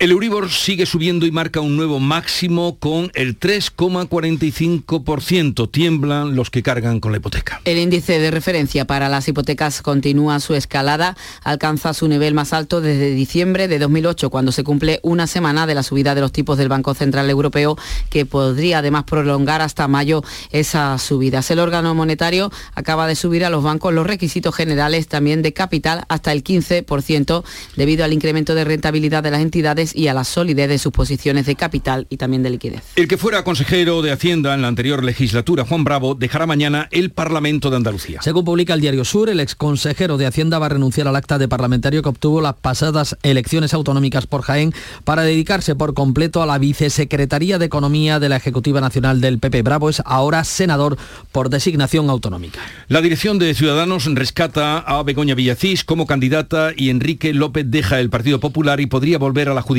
El 0.00 0.12
Euribor 0.12 0.48
sigue 0.48 0.86
subiendo 0.86 1.26
y 1.26 1.32
marca 1.32 1.60
un 1.60 1.76
nuevo 1.76 1.98
máximo 1.98 2.78
con 2.78 3.10
el 3.14 3.40
3,45%. 3.40 5.68
Tiemblan 5.72 6.36
los 6.36 6.50
que 6.50 6.62
cargan 6.62 7.00
con 7.00 7.10
la 7.10 7.18
hipoteca. 7.18 7.60
El 7.64 7.78
índice 7.78 8.20
de 8.20 8.30
referencia 8.30 8.84
para 8.84 9.08
las 9.08 9.26
hipotecas 9.26 9.82
continúa 9.82 10.38
su 10.38 10.54
escalada, 10.54 11.16
alcanza 11.42 11.94
su 11.94 12.06
nivel 12.06 12.32
más 12.32 12.52
alto 12.52 12.80
desde 12.80 13.10
diciembre 13.10 13.66
de 13.66 13.80
2008, 13.80 14.30
cuando 14.30 14.52
se 14.52 14.62
cumple 14.62 15.00
una 15.02 15.26
semana 15.26 15.66
de 15.66 15.74
la 15.74 15.82
subida 15.82 16.14
de 16.14 16.20
los 16.20 16.30
tipos 16.30 16.58
del 16.58 16.68
Banco 16.68 16.94
Central 16.94 17.28
Europeo, 17.28 17.76
que 18.08 18.24
podría 18.24 18.78
además 18.78 19.02
prolongar 19.02 19.62
hasta 19.62 19.88
mayo 19.88 20.22
esas 20.52 21.02
subidas. 21.02 21.50
El 21.50 21.58
órgano 21.58 21.96
monetario 21.96 22.52
acaba 22.76 23.08
de 23.08 23.16
subir 23.16 23.44
a 23.44 23.50
los 23.50 23.64
bancos 23.64 23.92
los 23.92 24.06
requisitos 24.06 24.54
generales 24.54 25.08
también 25.08 25.42
de 25.42 25.52
capital 25.52 26.04
hasta 26.08 26.30
el 26.30 26.44
15%, 26.44 27.42
debido 27.74 28.04
al 28.04 28.12
incremento 28.12 28.54
de 28.54 28.62
rentabilidad 28.62 29.24
de 29.24 29.32
las 29.32 29.40
entidades 29.40 29.87
y 29.94 30.08
a 30.08 30.14
la 30.14 30.24
solidez 30.24 30.68
de 30.68 30.78
sus 30.78 30.92
posiciones 30.92 31.46
de 31.46 31.54
capital 31.54 32.06
y 32.10 32.16
también 32.16 32.42
de 32.42 32.50
liquidez. 32.50 32.82
El 32.96 33.08
que 33.08 33.16
fuera 33.16 33.44
consejero 33.44 34.02
de 34.02 34.12
Hacienda 34.12 34.54
en 34.54 34.62
la 34.62 34.68
anterior 34.68 35.04
legislatura, 35.04 35.64
Juan 35.64 35.84
Bravo, 35.84 36.14
dejará 36.14 36.46
mañana 36.46 36.88
el 36.90 37.10
Parlamento 37.10 37.70
de 37.70 37.76
Andalucía. 37.76 38.20
Según 38.22 38.44
publica 38.44 38.74
el 38.74 38.80
diario 38.80 39.04
Sur, 39.04 39.28
el 39.28 39.40
exconsejero 39.40 40.16
de 40.16 40.26
Hacienda 40.26 40.58
va 40.58 40.66
a 40.66 40.70
renunciar 40.70 41.08
al 41.08 41.16
acta 41.16 41.38
de 41.38 41.48
parlamentario 41.48 42.02
que 42.02 42.08
obtuvo 42.08 42.40
las 42.40 42.54
pasadas 42.54 43.16
elecciones 43.22 43.74
autonómicas 43.74 44.26
por 44.26 44.42
Jaén 44.42 44.72
para 45.04 45.22
dedicarse 45.22 45.74
por 45.74 45.94
completo 45.94 46.42
a 46.42 46.46
la 46.46 46.58
vicesecretaría 46.58 47.58
de 47.58 47.66
Economía 47.66 48.18
de 48.18 48.28
la 48.28 48.36
Ejecutiva 48.36 48.80
Nacional 48.80 49.20
del 49.20 49.38
PP. 49.38 49.62
Bravo 49.62 49.88
es 49.90 50.02
ahora 50.04 50.44
senador 50.44 50.96
por 51.32 51.50
designación 51.50 52.10
autonómica. 52.10 52.60
La 52.88 53.00
dirección 53.00 53.38
de 53.38 53.54
Ciudadanos 53.54 54.04
rescata 54.14 54.78
a 54.78 55.02
Begoña 55.02 55.34
Villacís 55.34 55.84
como 55.84 56.06
candidata 56.06 56.72
y 56.76 56.90
Enrique 56.90 57.32
López 57.34 57.64
deja 57.68 58.00
el 58.00 58.10
Partido 58.10 58.40
Popular 58.40 58.80
y 58.80 58.86
podría 58.86 59.18
volver 59.18 59.48
a 59.48 59.54
la 59.54 59.62
Judicatura. 59.62 59.77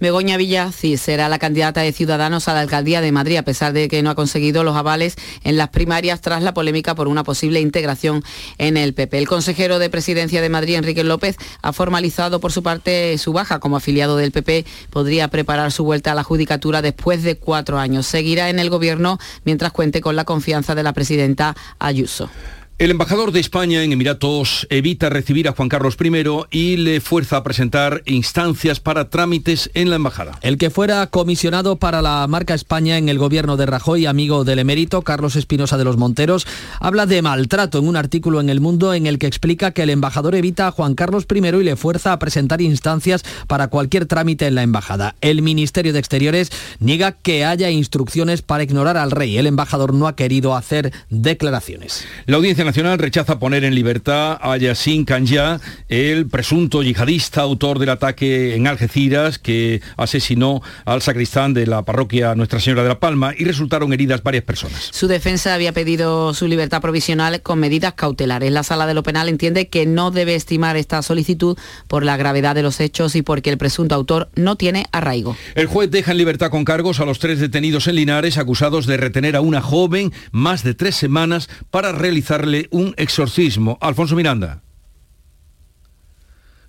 Begoña 0.00 0.36
Villacís 0.36 1.00
será 1.00 1.28
la 1.28 1.38
candidata 1.38 1.80
de 1.82 1.92
Ciudadanos 1.92 2.48
a 2.48 2.54
la 2.54 2.60
alcaldía 2.60 3.00
de 3.00 3.12
Madrid, 3.12 3.36
a 3.36 3.42
pesar 3.42 3.72
de 3.72 3.88
que 3.88 4.02
no 4.02 4.10
ha 4.10 4.14
conseguido 4.14 4.64
los 4.64 4.76
avales 4.76 5.16
en 5.44 5.56
las 5.56 5.68
primarias 5.68 6.20
tras 6.20 6.42
la 6.42 6.54
polémica 6.54 6.94
por 6.94 7.08
una 7.08 7.24
posible 7.24 7.60
integración 7.60 8.22
en 8.58 8.76
el 8.76 8.94
PP. 8.94 9.18
El 9.18 9.28
consejero 9.28 9.78
de 9.78 9.90
Presidencia 9.90 10.40
de 10.40 10.48
Madrid, 10.48 10.76
Enrique 10.76 11.04
López, 11.04 11.36
ha 11.62 11.72
formalizado 11.72 12.40
por 12.40 12.52
su 12.52 12.62
parte 12.62 13.16
su 13.18 13.32
baja 13.32 13.58
como 13.60 13.76
afiliado 13.76 14.16
del 14.16 14.32
PP. 14.32 14.64
Podría 14.90 15.28
preparar 15.28 15.72
su 15.72 15.84
vuelta 15.84 16.12
a 16.12 16.14
la 16.14 16.22
Judicatura 16.22 16.82
después 16.82 17.22
de 17.22 17.36
cuatro 17.36 17.78
años. 17.78 18.06
Seguirá 18.06 18.50
en 18.50 18.58
el 18.58 18.70
gobierno 18.70 19.18
mientras 19.44 19.72
cuente 19.72 20.00
con 20.00 20.16
la 20.16 20.24
confianza 20.24 20.74
de 20.74 20.82
la 20.82 20.92
presidenta 20.92 21.56
Ayuso. 21.78 22.30
El 22.78 22.92
embajador 22.92 23.32
de 23.32 23.40
España 23.40 23.82
en 23.82 23.90
Emiratos 23.90 24.64
evita 24.70 25.08
recibir 25.08 25.48
a 25.48 25.52
Juan 25.52 25.68
Carlos 25.68 25.96
I 26.00 26.12
y 26.52 26.76
le 26.76 27.00
fuerza 27.00 27.38
a 27.38 27.42
presentar 27.42 28.02
instancias 28.06 28.78
para 28.78 29.10
trámites 29.10 29.68
en 29.74 29.90
la 29.90 29.96
embajada. 29.96 30.38
El 30.42 30.58
que 30.58 30.70
fuera 30.70 31.08
comisionado 31.08 31.74
para 31.74 32.02
la 32.02 32.24
marca 32.28 32.54
España 32.54 32.96
en 32.96 33.08
el 33.08 33.18
gobierno 33.18 33.56
de 33.56 33.66
Rajoy, 33.66 34.06
amigo 34.06 34.44
del 34.44 34.60
emérito, 34.60 35.02
Carlos 35.02 35.34
Espinosa 35.34 35.76
de 35.76 35.82
los 35.82 35.96
Monteros, 35.96 36.46
habla 36.78 37.06
de 37.06 37.20
maltrato 37.20 37.80
en 37.80 37.88
un 37.88 37.96
artículo 37.96 38.40
en 38.40 38.48
El 38.48 38.60
Mundo 38.60 38.94
en 38.94 39.08
el 39.08 39.18
que 39.18 39.26
explica 39.26 39.72
que 39.72 39.82
el 39.82 39.90
embajador 39.90 40.36
evita 40.36 40.68
a 40.68 40.70
Juan 40.70 40.94
Carlos 40.94 41.26
I 41.28 41.38
y 41.38 41.64
le 41.64 41.74
fuerza 41.74 42.12
a 42.12 42.20
presentar 42.20 42.60
instancias 42.60 43.24
para 43.48 43.66
cualquier 43.66 44.06
trámite 44.06 44.46
en 44.46 44.54
la 44.54 44.62
embajada. 44.62 45.16
El 45.20 45.42
Ministerio 45.42 45.92
de 45.92 45.98
Exteriores 45.98 46.52
niega 46.78 47.10
que 47.10 47.44
haya 47.44 47.70
instrucciones 47.70 48.42
para 48.42 48.62
ignorar 48.62 48.96
al 48.96 49.10
rey. 49.10 49.36
El 49.36 49.48
embajador 49.48 49.94
no 49.94 50.06
ha 50.06 50.14
querido 50.14 50.54
hacer 50.54 50.92
declaraciones. 51.10 52.04
La 52.26 52.36
audiencia 52.36 52.67
Nacional 52.68 52.98
rechaza 52.98 53.38
poner 53.38 53.64
en 53.64 53.74
libertad 53.74 54.38
a 54.42 54.54
Yassin 54.58 55.06
Kanya, 55.06 55.58
el 55.88 56.28
presunto 56.28 56.82
yihadista 56.82 57.40
autor 57.40 57.78
del 57.78 57.88
ataque 57.88 58.56
en 58.56 58.66
Algeciras 58.66 59.38
que 59.38 59.80
asesinó 59.96 60.60
al 60.84 61.00
sacristán 61.00 61.54
de 61.54 61.66
la 61.66 61.86
parroquia 61.86 62.34
Nuestra 62.34 62.60
Señora 62.60 62.82
de 62.82 62.90
la 62.90 63.00
Palma 63.00 63.32
y 63.34 63.44
resultaron 63.44 63.94
heridas 63.94 64.22
varias 64.22 64.44
personas. 64.44 64.90
Su 64.92 65.06
defensa 65.08 65.54
había 65.54 65.72
pedido 65.72 66.34
su 66.34 66.46
libertad 66.46 66.82
provisional 66.82 67.40
con 67.40 67.58
medidas 67.58 67.94
cautelares. 67.94 68.52
La 68.52 68.62
sala 68.62 68.86
de 68.86 68.92
lo 68.92 69.02
penal 69.02 69.30
entiende 69.30 69.68
que 69.68 69.86
no 69.86 70.10
debe 70.10 70.34
estimar 70.34 70.76
esta 70.76 71.00
solicitud 71.00 71.56
por 71.86 72.04
la 72.04 72.18
gravedad 72.18 72.54
de 72.54 72.62
los 72.62 72.80
hechos 72.80 73.16
y 73.16 73.22
porque 73.22 73.48
el 73.48 73.56
presunto 73.56 73.94
autor 73.94 74.28
no 74.34 74.56
tiene 74.56 74.84
arraigo. 74.92 75.38
El 75.54 75.68
juez 75.68 75.90
deja 75.90 76.12
en 76.12 76.18
libertad 76.18 76.50
con 76.50 76.66
cargos 76.66 77.00
a 77.00 77.06
los 77.06 77.18
tres 77.18 77.40
detenidos 77.40 77.88
en 77.88 77.94
Linares 77.94 78.36
acusados 78.36 78.84
de 78.84 78.98
retener 78.98 79.36
a 79.36 79.40
una 79.40 79.62
joven 79.62 80.12
más 80.32 80.64
de 80.64 80.74
tres 80.74 80.96
semanas 80.96 81.48
para 81.70 81.92
realizarle 81.92 82.57
un 82.70 82.94
exorcismo. 82.96 83.78
Alfonso 83.80 84.16
Miranda. 84.16 84.62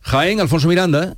Jaén, 0.02 0.40
Alfonso 0.40 0.68
Miranda. 0.68 1.18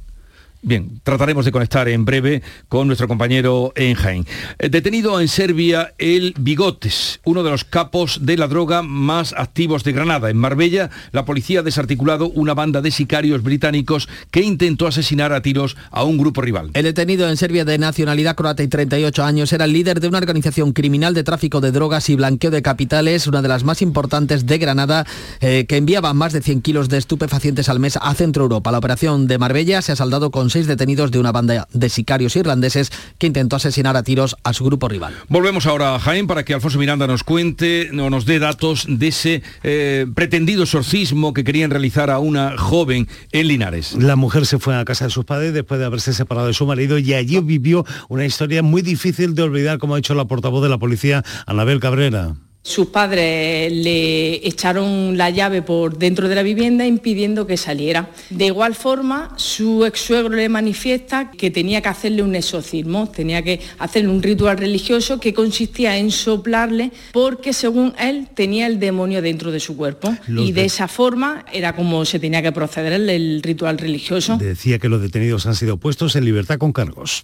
Bien, 0.63 1.02
trataremos 1.04 1.43
de 1.43 1.52
conectar 1.52 1.89
en 1.89 2.06
breve 2.06 2.43
con 2.69 2.86
nuestro 2.86 3.08
compañero 3.08 3.74
en 3.76 3.95
Jaén. 3.95 4.28
Eh, 4.60 4.69
detenido 4.69 5.19
en 5.19 5.28
Serbia 5.28 5.95
el 5.97 6.36
Bigotes, 6.39 7.19
uno 7.24 7.41
de 7.41 7.50
los 7.50 7.63
capos 7.63 8.19
de 8.21 8.38
la 8.38 8.47
droga 8.47 8.84
más 8.84 9.34
activos 9.36 9.84
de 9.84 9.91
Granada. 9.91 10.30
En 10.30 10.38
Marbella, 10.38 10.91
la 11.13 11.26
policía 11.26 11.62
ha 11.62 11.63
desarticulado 11.63 12.30
una 12.30 12.54
banda 12.54 12.80
de 12.82 12.91
sicarios 12.91 13.41
británicos 13.41 14.08
que 14.30 14.41
intentó 14.41 14.86
asesinar 14.86 15.34
a 15.34 15.41
tiros 15.41 15.78
a 15.89 16.04
un 16.04 16.19
grupo 16.19 16.41
rival. 16.41 16.69
El 16.76 16.84
detenido 16.84 17.28
en 17.28 17.38
Serbia 17.38 17.65
de 17.65 17.80
nacionalidad 17.80 18.36
croata 18.36 18.62
y 18.62 18.67
38 18.67 19.24
años 19.24 19.52
era 19.54 19.65
el 19.65 19.74
líder 19.74 20.00
de 20.00 20.10
una 20.10 20.19
organización 20.19 20.74
criminal 20.74 21.15
de 21.15 21.24
tráfico 21.24 21.60
de 21.60 21.71
drogas 21.71 22.08
y 22.10 22.15
blanqueo 22.15 22.52
de 22.52 22.62
capitales, 22.62 23.26
una 23.26 23.41
de 23.41 23.47
las 23.47 23.63
más 23.63 23.82
importantes 23.82 24.45
de 24.45 24.60
Granada, 24.60 25.08
eh, 25.39 25.65
que 25.67 25.78
enviaba 25.78 26.13
más 26.13 26.34
de 26.34 26.41
100 26.43 26.62
kilos 26.62 26.88
de 26.88 27.00
estupefacientes 27.00 27.67
al 27.67 27.80
mes 27.80 27.97
a 28.00 28.13
Centro 28.13 28.43
Europa. 28.43 28.71
La 28.71 28.78
operación 28.78 29.26
de 29.26 29.39
Marbella 29.39 29.82
se 29.82 29.93
ha 29.93 29.95
saldado 29.95 30.30
con 30.30 30.51
seis 30.52 30.68
detenidos 30.68 31.12
de 31.12 31.20
una 31.20 31.32
banda 31.32 31.68
de 31.72 31.90
sicarios 31.90 32.36
irlandeses 32.36 32.92
que 33.18 33.28
intentó 33.28 33.56
asesinar 33.56 33.98
a 33.98 34.04
tiros 34.04 34.36
a 34.44 34.54
su 34.54 34.66
grupo 34.66 34.88
rival. 34.88 35.14
Volvemos 35.30 35.66
ahora 35.66 35.96
a 35.96 36.00
Jaén 36.00 36.28
para 36.28 36.44
que 36.44 36.54
Alfonso 36.54 36.80
Miranda 36.80 37.08
nos 37.08 37.24
cuente 37.24 37.90
o 37.92 38.10
nos 38.10 38.26
dé 38.26 38.40
datos 38.40 38.86
de 38.88 39.08
ese 39.08 39.44
eh, 39.64 40.06
pretendido 40.14 40.64
exorcismo 40.64 41.34
que 41.34 41.44
querían 41.44 41.72
realizar 41.72 42.10
a 42.10 42.20
una 42.20 42.58
joven 42.58 43.08
en 43.32 43.48
Linares. 43.48 43.94
La 43.94 44.16
mujer 44.16 44.46
se 44.46 44.60
fue 44.60 44.76
a 44.76 44.86
casa 44.86 45.06
de 45.06 45.12
sus 45.12 45.26
padres 45.26 45.54
después 45.54 45.80
de 45.80 45.86
haberse 45.86 46.14
separado 46.14 46.48
de 46.48 46.54
su 46.54 46.66
marido 46.66 46.98
y 46.98 47.14
allí 47.14 47.40
vivió 47.40 47.86
una 48.10 48.26
historia 48.26 48.64
muy 48.64 48.82
difícil 48.82 49.36
de 49.36 49.44
olvidar, 49.44 49.78
como 49.78 49.94
ha 49.94 49.98
dicho 49.98 50.14
la 50.14 50.26
portavoz 50.26 50.64
de 50.64 50.70
la 50.70 50.78
policía, 50.78 51.24
Anabel 51.46 51.80
Cabrera. 51.80 52.36
Sus 52.63 52.88
padres 52.88 53.71
le 53.71 54.47
echaron 54.47 55.17
la 55.17 55.32
llave 55.32 55.63
por 55.63 55.97
dentro 55.97 56.30
de 56.30 56.36
la 56.36 56.43
vivienda 56.43 56.86
impidiendo 56.86 57.47
que 57.47 57.58
saliera. 57.58 58.12
De 58.30 58.45
igual 58.45 58.76
forma, 58.76 59.34
su 59.36 59.84
ex 59.84 60.00
suegro 60.00 60.36
le 60.36 60.47
manifiesta 60.47 61.32
que 61.32 61.50
tenía 61.50 61.82
que 61.82 61.89
hacerle 61.89 62.21
un 62.21 62.36
exorcismo, 62.36 63.10
tenía 63.10 63.41
que 63.41 63.60
hacerle 63.80 64.10
un 64.10 64.21
ritual 64.21 64.60
religioso 64.60 65.19
que 65.19 65.34
consistía 65.34 65.97
en 65.97 66.12
soplarle 66.12 66.91
porque 67.12 67.52
según 67.52 67.95
él 67.97 68.28
tenía 68.36 68.67
el 68.67 68.80
demonio 68.80 69.24
dentro 69.24 69.52
de 69.52 69.60
su 69.60 69.76
cuerpo. 69.76 70.15
Los 70.28 70.47
y 70.47 70.52
de 70.52 70.65
esa 70.65 70.88
forma 70.88 71.45
era 71.52 71.76
como 71.76 72.06
se 72.06 72.19
tenía 72.19 72.43
que 72.43 72.52
proceder 72.52 72.93
el, 72.93 73.10
el 73.10 73.41
ritual 73.41 73.80
religioso. 73.80 74.38
Decía 74.38 74.78
que 74.78 74.88
los 74.88 75.02
detenidos 75.02 75.47
han 75.47 75.56
sido 75.56 75.78
puestos 75.78 76.15
en 76.15 76.26
libertad 76.26 76.60
con 76.60 76.74
cargos. 76.74 77.24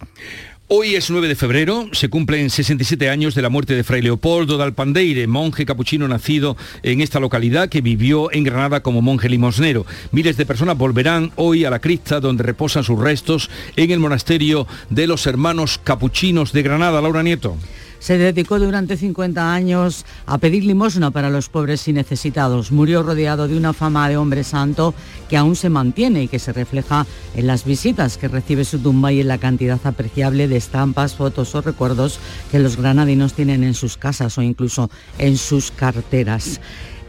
Hoy 0.70 0.96
es 0.96 1.08
9 1.08 1.28
de 1.28 1.34
febrero, 1.34 1.88
se 1.92 2.10
cumplen 2.10 2.50
67 2.50 3.08
años 3.08 3.34
de 3.34 3.40
la 3.40 3.48
muerte 3.48 3.74
de 3.74 3.84
Fray 3.84 4.02
Leopoldo 4.02 4.58
de 4.58 4.64
Alpandeire, 4.64 5.26
monje 5.26 5.64
capuchino 5.64 6.06
nacido 6.08 6.58
en 6.82 7.00
esta 7.00 7.20
localidad 7.20 7.70
que 7.70 7.80
vivió 7.80 8.30
en 8.30 8.44
Granada 8.44 8.82
como 8.82 9.00
monje 9.00 9.30
limosnero. 9.30 9.86
Miles 10.12 10.36
de 10.36 10.44
personas 10.44 10.76
volverán 10.76 11.32
hoy 11.36 11.64
a 11.64 11.70
la 11.70 11.78
cripta 11.78 12.20
donde 12.20 12.42
reposan 12.42 12.84
sus 12.84 13.00
restos 13.00 13.48
en 13.76 13.92
el 13.92 13.98
monasterio 13.98 14.66
de 14.90 15.06
los 15.06 15.26
hermanos 15.26 15.80
capuchinos 15.82 16.52
de 16.52 16.62
Granada. 16.62 17.00
Laura 17.00 17.22
Nieto. 17.22 17.56
Se 17.98 18.18
dedicó 18.18 18.58
durante 18.58 18.96
50 18.96 19.52
años 19.52 20.04
a 20.26 20.38
pedir 20.38 20.64
limosna 20.64 21.10
para 21.10 21.30
los 21.30 21.48
pobres 21.48 21.86
y 21.88 21.92
necesitados. 21.92 22.72
Murió 22.72 23.02
rodeado 23.02 23.48
de 23.48 23.56
una 23.56 23.72
fama 23.72 24.08
de 24.08 24.16
hombre 24.16 24.44
santo 24.44 24.94
que 25.28 25.36
aún 25.36 25.56
se 25.56 25.68
mantiene 25.68 26.24
y 26.24 26.28
que 26.28 26.38
se 26.38 26.52
refleja 26.52 27.06
en 27.34 27.46
las 27.46 27.64
visitas 27.64 28.18
que 28.18 28.28
recibe 28.28 28.64
su 28.64 28.78
tumba 28.78 29.12
y 29.12 29.20
en 29.20 29.28
la 29.28 29.38
cantidad 29.38 29.80
apreciable 29.84 30.48
de 30.48 30.56
estampas, 30.56 31.14
fotos 31.14 31.54
o 31.54 31.60
recuerdos 31.60 32.18
que 32.50 32.58
los 32.58 32.76
granadinos 32.76 33.34
tienen 33.34 33.64
en 33.64 33.74
sus 33.74 33.96
casas 33.96 34.38
o 34.38 34.42
incluso 34.42 34.90
en 35.18 35.36
sus 35.36 35.70
carteras. 35.70 36.60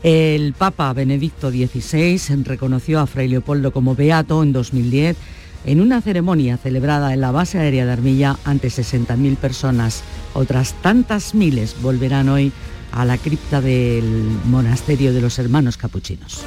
El 0.02 0.54
Papa 0.54 0.94
Benedicto 0.94 1.52
XVI 1.52 2.44
reconoció 2.44 3.02
a 3.02 3.08
Fray 3.08 3.28
Leopoldo 3.28 3.72
como 3.74 3.96
beato 3.96 4.42
en 4.44 4.54
2010 4.54 5.18
en 5.66 5.82
una 5.82 6.02
ceremonia 6.02 6.58
celebrada 6.58 7.14
en 7.14 7.22
la 7.22 7.32
base 7.32 7.60
aérea 7.60 7.86
de 7.86 7.92
Armilla 7.92 8.38
ante 8.46 8.70
60.000 8.70 9.36
personas. 9.38 10.04
Otras 10.34 10.74
tantas 10.82 11.36
miles 11.36 11.76
volverán 11.82 12.30
hoy 12.30 12.52
a 12.92 13.06
la 13.06 13.18
cripta 13.18 13.62
del 13.62 14.04
monasterio 14.46 15.14
de 15.14 15.22
los 15.22 15.38
hermanos 15.40 15.78
capuchinos. 15.78 16.44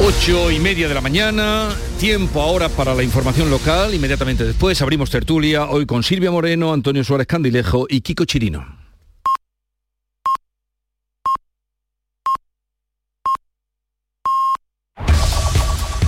Ocho 0.00 0.50
y 0.50 0.60
media 0.60 0.88
de 0.88 0.94
la 0.94 1.00
mañana, 1.00 1.68
tiempo 1.98 2.40
ahora 2.40 2.68
para 2.68 2.94
la 2.94 3.02
información 3.02 3.50
local. 3.50 3.94
Inmediatamente 3.94 4.44
después 4.44 4.80
abrimos 4.80 5.10
tertulia, 5.10 5.64
hoy 5.64 5.86
con 5.86 6.02
Silvia 6.02 6.30
Moreno, 6.30 6.72
Antonio 6.72 7.02
Suárez 7.02 7.26
Candilejo 7.26 7.86
y 7.88 8.00
Kiko 8.00 8.24
Chirino. 8.24 8.87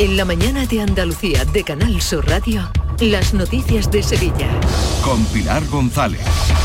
En 0.00 0.16
la 0.16 0.24
mañana 0.24 0.64
de 0.64 0.80
Andalucía 0.80 1.44
de 1.44 1.62
Canal 1.62 2.00
Sur 2.00 2.26
Radio, 2.26 2.70
las 3.00 3.33
noticias 3.35 3.90
de 3.90 4.03
Sevilla. 4.03 4.48
Con 5.03 5.24
Pilar 5.26 5.64
González. 5.66 6.20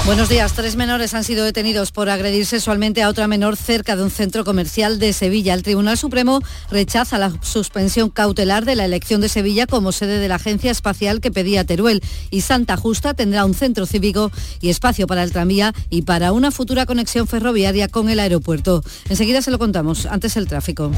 Buenos 0.06 0.30
días. 0.30 0.54
Tres 0.54 0.76
menores 0.76 1.14
han 1.14 1.24
sido 1.24 1.46
detenidos 1.46 1.92
por 1.92 2.10
agredir 2.10 2.46
sexualmente 2.46 3.02
a 3.02 3.10
otra 3.10 3.28
menor 3.28 3.56
cerca 3.56 3.96
de 3.96 4.04
un 4.04 4.12
centro 4.12 4.44
comercial 4.44 5.00
de 5.00 5.14
Sevilla. 5.14 5.54
El 5.54 5.64
Tribunal 5.64 5.98
Supremo 5.98 6.42
rechaza 6.70 7.18
la 7.18 7.34
suspensión 7.42 8.10
cautelar 8.10 8.66
de 8.66 8.76
la 8.76 8.86
elección 8.86 9.22
de 9.22 9.30
Sevilla 9.30 9.66
como 9.66 9.92
sede 9.92 10.20
de 10.20 10.28
la 10.28 10.36
agencia 10.36 10.72
espacial 10.72 11.22
que 11.22 11.32
pedía 11.32 11.64
Teruel. 11.64 12.04
Y 12.30 12.42
Santa 12.42 12.78
Justa 12.78 13.14
tendrá 13.14 13.46
un 13.46 13.54
centro 13.54 13.86
cívico 13.86 14.32
y 14.62 14.70
espacio 14.70 15.08
para 15.08 15.24
el 15.24 15.32
tranvía 15.32 15.74
y 15.90 16.04
para 16.04 16.34
una 16.34 16.52
futura 16.52 16.86
conexión 16.86 17.28
ferroviaria 17.28 17.88
con 17.88 18.10
el 18.10 18.20
aeropuerto. 18.20 18.84
Enseguida 19.10 19.42
se 19.42 19.52
lo 19.52 19.58
contamos. 19.58 20.06
Antes 20.06 20.38
el 20.38 20.48
tráfico. 20.48 20.92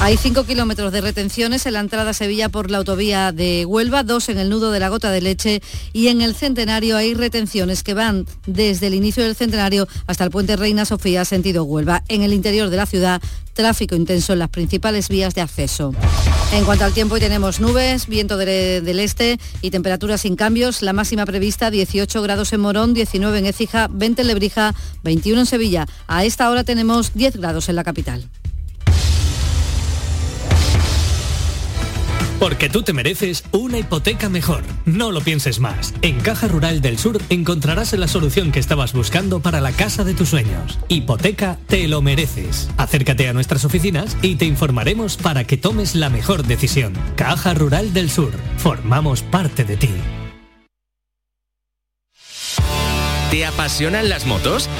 Hay 0.00 0.16
cinco 0.16 0.44
kilómetros 0.44 0.92
de 0.92 1.00
retenciones 1.00 1.66
en 1.66 1.74
la 1.74 1.80
entrada 1.80 2.10
a 2.10 2.14
Sevilla 2.14 2.48
por 2.48 2.70
la 2.70 2.78
autovía 2.78 3.32
de 3.32 3.66
Huelva, 3.66 4.04
dos 4.04 4.28
en 4.28 4.38
el 4.38 4.48
de 4.58 4.80
la 4.80 4.88
gota 4.88 5.10
de 5.10 5.20
leche 5.20 5.62
y 5.92 6.08
en 6.08 6.20
el 6.20 6.34
centenario 6.34 6.96
hay 6.96 7.14
retenciones 7.14 7.82
que 7.82 7.94
van 7.94 8.26
desde 8.46 8.88
el 8.88 8.94
inicio 8.94 9.22
del 9.22 9.36
centenario 9.36 9.86
hasta 10.06 10.24
el 10.24 10.30
puente 10.30 10.56
Reina 10.56 10.84
Sofía, 10.84 11.24
sentido 11.24 11.64
Huelva. 11.64 12.02
En 12.08 12.22
el 12.22 12.32
interior 12.32 12.68
de 12.68 12.76
la 12.76 12.86
ciudad, 12.86 13.22
tráfico 13.54 13.94
intenso 13.94 14.32
en 14.32 14.40
las 14.40 14.50
principales 14.50 15.08
vías 15.08 15.34
de 15.34 15.40
acceso. 15.40 15.94
En 16.52 16.64
cuanto 16.64 16.84
al 16.84 16.92
tiempo, 16.92 17.18
tenemos 17.18 17.60
nubes, 17.60 18.06
viento 18.06 18.36
del 18.36 19.00
este 19.00 19.38
y 19.62 19.70
temperaturas 19.70 20.22
sin 20.22 20.34
cambios. 20.34 20.82
La 20.82 20.92
máxima 20.92 21.24
prevista 21.26 21.70
18 21.70 22.22
grados 22.22 22.52
en 22.52 22.60
Morón, 22.60 22.94
19 22.94 23.38
en 23.38 23.46
Écija, 23.46 23.88
20 23.90 24.22
en 24.22 24.28
Lebrija, 24.28 24.74
21 25.04 25.40
en 25.40 25.46
Sevilla. 25.46 25.86
A 26.06 26.24
esta 26.24 26.50
hora 26.50 26.64
tenemos 26.64 27.14
10 27.14 27.36
grados 27.36 27.68
en 27.68 27.76
la 27.76 27.84
capital. 27.84 28.28
Porque 32.38 32.68
tú 32.68 32.82
te 32.82 32.92
mereces 32.92 33.44
una 33.52 33.78
hipoteca 33.78 34.28
mejor. 34.28 34.62
No 34.84 35.10
lo 35.10 35.20
pienses 35.20 35.58
más. 35.58 35.92
En 36.02 36.20
Caja 36.20 36.46
Rural 36.46 36.80
del 36.80 36.98
Sur 36.98 37.20
encontrarás 37.30 37.92
la 37.94 38.06
solución 38.06 38.52
que 38.52 38.60
estabas 38.60 38.92
buscando 38.92 39.40
para 39.40 39.60
la 39.60 39.72
casa 39.72 40.04
de 40.04 40.14
tus 40.14 40.28
sueños. 40.28 40.78
Hipoteca 40.88 41.58
te 41.66 41.88
lo 41.88 42.00
mereces. 42.00 42.70
Acércate 42.76 43.28
a 43.28 43.32
nuestras 43.32 43.64
oficinas 43.64 44.16
y 44.22 44.36
te 44.36 44.44
informaremos 44.44 45.16
para 45.16 45.44
que 45.44 45.56
tomes 45.56 45.94
la 45.94 46.10
mejor 46.10 46.44
decisión. 46.44 46.92
Caja 47.16 47.54
Rural 47.54 47.92
del 47.92 48.10
Sur. 48.10 48.32
Formamos 48.58 49.22
parte 49.22 49.64
de 49.64 49.76
ti. 49.76 49.90
¿Te 53.30 53.44
apasionan 53.44 54.08
las 54.08 54.24
motos? 54.24 54.70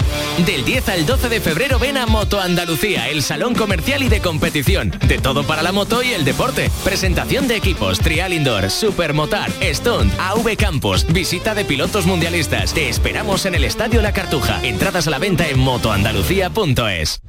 Del 0.46 0.64
10 0.64 0.88
al 0.88 1.04
12 1.04 1.28
de 1.28 1.40
febrero 1.40 1.78
ven 1.78 1.98
a 1.98 2.06
Moto 2.06 2.40
Andalucía, 2.40 3.10
el 3.10 3.22
salón 3.22 3.54
comercial 3.54 4.02
y 4.02 4.08
de 4.08 4.20
competición. 4.20 4.90
De 5.06 5.18
todo 5.18 5.46
para 5.46 5.62
la 5.62 5.70
moto 5.70 6.02
y 6.02 6.12
el 6.12 6.24
deporte. 6.24 6.70
Presentación 6.82 7.46
de 7.46 7.56
equipos, 7.56 7.98
trial 7.98 8.32
indoor, 8.32 8.70
supermotar, 8.70 9.50
stunt, 9.62 10.10
AV 10.18 10.56
Campos, 10.56 11.06
visita 11.12 11.54
de 11.54 11.66
pilotos 11.66 12.06
mundialistas. 12.06 12.72
Te 12.72 12.88
esperamos 12.88 13.44
en 13.44 13.54
el 13.54 13.64
Estadio 13.64 14.00
La 14.00 14.14
Cartuja. 14.14 14.64
Entradas 14.64 15.06
a 15.06 15.10
la 15.10 15.18
venta 15.18 15.46
en 15.46 15.58
motoandalucía.es. 15.58 17.20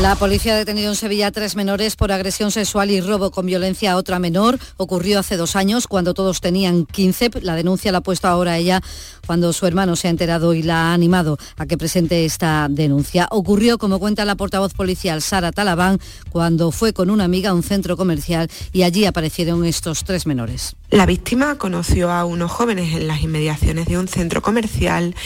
La 0.00 0.14
policía 0.14 0.52
ha 0.52 0.58
detenido 0.58 0.90
en 0.90 0.94
Sevilla 0.96 1.28
a 1.28 1.30
tres 1.30 1.56
menores 1.56 1.96
por 1.96 2.12
agresión 2.12 2.50
sexual 2.50 2.90
y 2.90 3.00
robo 3.00 3.30
con 3.30 3.46
violencia 3.46 3.92
a 3.92 3.96
otra 3.96 4.18
menor. 4.18 4.58
Ocurrió 4.76 5.18
hace 5.18 5.38
dos 5.38 5.56
años 5.56 5.86
cuando 5.86 6.12
todos 6.12 6.42
tenían 6.42 6.84
15. 6.84 7.30
La 7.40 7.54
denuncia 7.54 7.92
la 7.92 7.98
ha 7.98 8.02
puesto 8.02 8.28
ahora 8.28 8.58
ella 8.58 8.82
cuando 9.26 9.52
su 9.52 9.66
hermano 9.66 9.96
se 9.96 10.08
ha 10.08 10.10
enterado 10.10 10.54
y 10.54 10.62
la 10.62 10.90
ha 10.90 10.94
animado 10.94 11.38
a 11.56 11.66
que 11.66 11.76
presente 11.76 12.24
esta 12.24 12.68
denuncia. 12.70 13.28
Ocurrió, 13.30 13.78
como 13.78 13.98
cuenta 13.98 14.24
la 14.24 14.36
portavoz 14.36 14.72
policial 14.72 15.22
Sara 15.22 15.52
Talabán, 15.52 15.98
cuando 16.30 16.70
fue 16.70 16.92
con 16.92 17.10
una 17.10 17.24
amiga 17.24 17.50
a 17.50 17.54
un 17.54 17.62
centro 17.62 17.96
comercial 17.96 18.48
y 18.72 18.82
allí 18.82 19.04
aparecieron 19.04 19.64
estos 19.64 20.04
tres 20.04 20.26
menores. 20.26 20.76
La 20.90 21.04
víctima 21.04 21.58
conoció 21.58 22.12
a 22.12 22.24
unos 22.24 22.52
jóvenes 22.52 22.94
en 22.94 23.08
las 23.08 23.20
inmediaciones 23.20 23.86
de 23.86 23.98
un 23.98 24.06
centro 24.06 24.40
comercial 24.40 25.16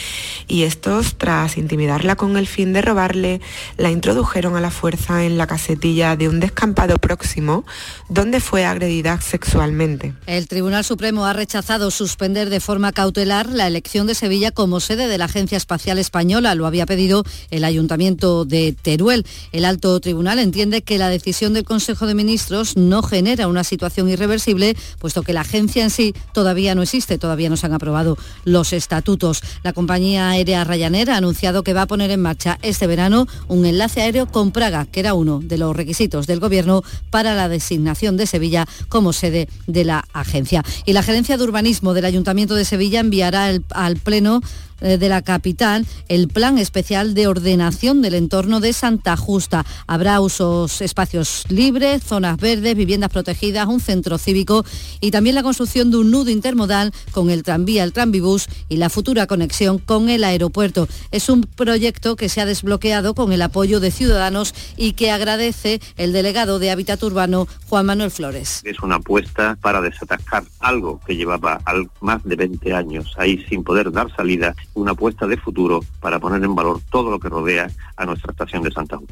y 0.47 0.63
estos, 0.63 1.17
tras 1.17 1.57
intimidarla 1.57 2.15
con 2.15 2.35
el 2.35 2.47
fin 2.47 2.73
de 2.73 2.81
robarle, 2.81 3.41
la 3.77 3.91
introdujeron 3.91 4.55
a 4.55 4.61
la 4.61 4.71
fuerza 4.71 5.23
en 5.23 5.37
la 5.37 5.45
casetilla 5.45 6.15
de 6.15 6.29
un 6.29 6.39
descampado 6.39 6.97
próximo 6.97 7.63
donde 8.09 8.39
fue 8.39 8.65
agredida 8.65 9.21
sexualmente. 9.21 10.15
El 10.25 10.47
Tribunal 10.47 10.83
Supremo 10.83 11.25
ha 11.25 11.33
rechazado 11.33 11.91
suspender 11.91 12.49
de 12.49 12.59
forma 12.59 12.91
cautelar 12.91 13.47
la 13.47 13.67
elección 13.67 13.90
de 13.91 14.15
Sevilla 14.15 14.51
como 14.51 14.79
sede 14.79 15.09
de 15.09 15.17
la 15.17 15.25
Agencia 15.25 15.57
Espacial 15.57 15.97
Española. 15.97 16.55
Lo 16.55 16.65
había 16.65 16.85
pedido 16.85 17.25
el 17.49 17.65
Ayuntamiento 17.65 18.45
de 18.45 18.73
Teruel. 18.81 19.25
El 19.51 19.65
alto 19.65 19.99
tribunal 19.99 20.39
entiende 20.39 20.81
que 20.81 20.97
la 20.97 21.09
decisión 21.09 21.51
del 21.51 21.65
Consejo 21.65 22.07
de 22.07 22.15
Ministros 22.15 22.77
no 22.77 23.03
genera 23.03 23.49
una 23.49 23.65
situación 23.65 24.07
irreversible, 24.07 24.77
puesto 24.97 25.23
que 25.23 25.33
la 25.33 25.41
agencia 25.41 25.83
en 25.83 25.89
sí 25.89 26.13
todavía 26.33 26.73
no 26.73 26.83
existe, 26.83 27.17
todavía 27.17 27.49
no 27.49 27.57
se 27.57 27.65
han 27.65 27.73
aprobado 27.73 28.17
los 28.45 28.71
estatutos. 28.71 29.41
La 29.61 29.73
compañía 29.73 30.29
aérea 30.29 30.63
Ryanair 30.63 31.11
ha 31.11 31.17
anunciado 31.17 31.63
que 31.63 31.73
va 31.73 31.81
a 31.81 31.87
poner 31.87 32.11
en 32.11 32.21
marcha 32.21 32.59
este 32.61 32.87
verano 32.87 33.27
un 33.49 33.65
enlace 33.65 34.01
aéreo 34.01 34.25
con 34.25 34.51
Praga, 34.51 34.85
que 34.85 35.01
era 35.01 35.15
uno 35.15 35.41
de 35.43 35.57
los 35.57 35.75
requisitos 35.75 36.27
del 36.27 36.39
Gobierno 36.39 36.81
para 37.09 37.35
la 37.35 37.49
designación 37.49 38.15
de 38.15 38.25
Sevilla 38.25 38.65
como 38.87 39.11
sede 39.11 39.49
de 39.67 39.83
la 39.83 40.05
agencia. 40.13 40.63
Y 40.85 40.93
la 40.93 41.03
Gerencia 41.03 41.35
de 41.35 41.43
Urbanismo 41.43 41.93
del 41.93 42.05
Ayuntamiento 42.05 42.55
de 42.55 42.63
Sevilla 42.63 43.01
enviará 43.01 43.51
al 43.85 43.97
Pleno 43.97 44.41
de 44.81 45.09
la 45.09 45.21
capital 45.21 45.85
el 46.07 46.27
plan 46.27 46.57
especial 46.57 47.13
de 47.13 47.27
ordenación 47.27 48.01
del 48.01 48.15
entorno 48.15 48.59
de 48.59 48.73
Santa 48.73 49.15
Justa. 49.15 49.65
Habrá 49.87 50.19
usos 50.19 50.81
espacios 50.81 51.45
libres, 51.49 52.03
zonas 52.03 52.37
verdes, 52.37 52.75
viviendas 52.75 53.09
protegidas, 53.09 53.67
un 53.67 53.79
centro 53.79 54.17
cívico 54.17 54.65
y 54.99 55.11
también 55.11 55.35
la 55.35 55.43
construcción 55.43 55.91
de 55.91 55.97
un 55.97 56.11
nudo 56.11 56.29
intermodal 56.29 56.91
con 57.11 57.29
el 57.29 57.43
tranvía, 57.43 57.83
el 57.83 57.93
tranvibús 57.93 58.47
y 58.69 58.77
la 58.77 58.89
futura 58.89 59.27
conexión 59.27 59.77
con 59.77 60.09
el 60.09 60.23
aeropuerto. 60.23 60.87
Es 61.11 61.29
un 61.29 61.41
proyecto 61.41 62.15
que 62.15 62.29
se 62.29 62.41
ha 62.41 62.45
desbloqueado 62.45 63.13
con 63.13 63.31
el 63.31 63.41
apoyo 63.41 63.79
de 63.79 63.91
ciudadanos 63.91 64.53
y 64.77 64.93
que 64.93 65.11
agradece 65.11 65.79
el 65.97 66.13
delegado 66.13 66.59
de 66.59 66.71
Hábitat 66.71 67.01
Urbano, 67.03 67.47
Juan 67.67 67.85
Manuel 67.85 68.11
Flores. 68.11 68.61
Es 68.63 68.79
una 68.81 68.95
apuesta 68.95 69.57
para 69.61 69.81
desatascar 69.81 70.43
algo 70.59 70.99
que 71.05 71.15
llevaba 71.15 71.61
más 71.99 72.23
de 72.23 72.35
20 72.35 72.73
años 72.73 73.13
ahí 73.17 73.43
sin 73.49 73.63
poder 73.63 73.91
dar 73.91 74.13
salida 74.15 74.55
una 74.73 74.91
apuesta 74.91 75.27
de 75.27 75.37
futuro 75.37 75.81
para 75.99 76.19
poner 76.19 76.43
en 76.43 76.55
valor 76.55 76.79
todo 76.89 77.11
lo 77.11 77.19
que 77.19 77.29
rodea 77.29 77.69
a 77.97 78.05
nuestra 78.05 78.31
estación 78.31 78.63
de 78.63 78.71
Santa 78.71 78.97
Cruz. 78.97 79.09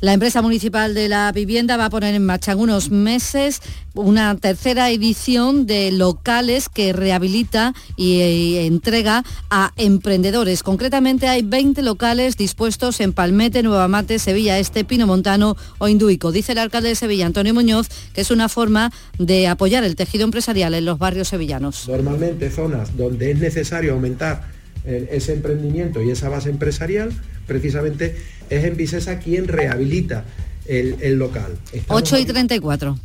La 0.00 0.12
empresa 0.12 0.42
municipal 0.42 0.94
de 0.94 1.08
la 1.08 1.32
vivienda 1.32 1.76
va 1.76 1.86
a 1.86 1.90
poner 1.90 2.14
en 2.14 2.24
marcha 2.24 2.52
en 2.52 2.60
unos 2.60 2.90
meses 2.90 3.60
una 3.94 4.36
tercera 4.36 4.90
edición 4.90 5.66
de 5.66 5.90
locales 5.90 6.68
que 6.68 6.92
rehabilita 6.92 7.74
y, 7.96 8.58
entrega 8.58 9.24
a 9.50 9.72
emprendedores. 9.76 10.62
Concretamente 10.62 11.26
hay 11.26 11.42
20 11.42 11.82
locales 11.82 12.36
dispuestos 12.36 13.00
en 13.00 13.12
Palmete, 13.12 13.64
Nueva 13.64 13.88
Mate, 13.88 14.20
Sevilla 14.20 14.58
Este, 14.60 14.84
Pino 14.84 15.08
Montano 15.08 15.56
o 15.78 15.88
Induico. 15.88 16.30
Dice 16.30 16.52
el 16.52 16.58
alcalde 16.58 16.90
de 16.90 16.94
Sevilla, 16.94 17.26
Antonio 17.26 17.52
Muñoz, 17.52 17.88
que 18.12 18.20
es 18.20 18.30
una 18.30 18.48
forma 18.48 18.92
de 19.18 19.48
apoyar 19.48 19.82
el 19.82 19.96
tejido 19.96 20.24
empresarial 20.24 20.74
en 20.74 20.84
los 20.84 20.98
barrios 20.98 21.28
sevillanos. 21.28 21.88
Normalmente 21.88 22.50
zonas 22.50 22.96
donde 22.96 23.32
es 23.32 23.38
necesario 23.38 23.94
aumentar 23.94 24.57
ese 24.88 25.34
emprendimiento 25.34 26.02
y 26.02 26.10
esa 26.10 26.28
base 26.28 26.50
empresarial, 26.50 27.12
precisamente 27.46 28.16
es 28.50 28.64
en 28.64 28.76
Vicesa 28.76 29.18
quien 29.18 29.48
rehabilita 29.48 30.24
el, 30.66 31.18
local. 31.18 31.58
8 31.88 32.18
y 32.18 32.24
34. 32.24 32.98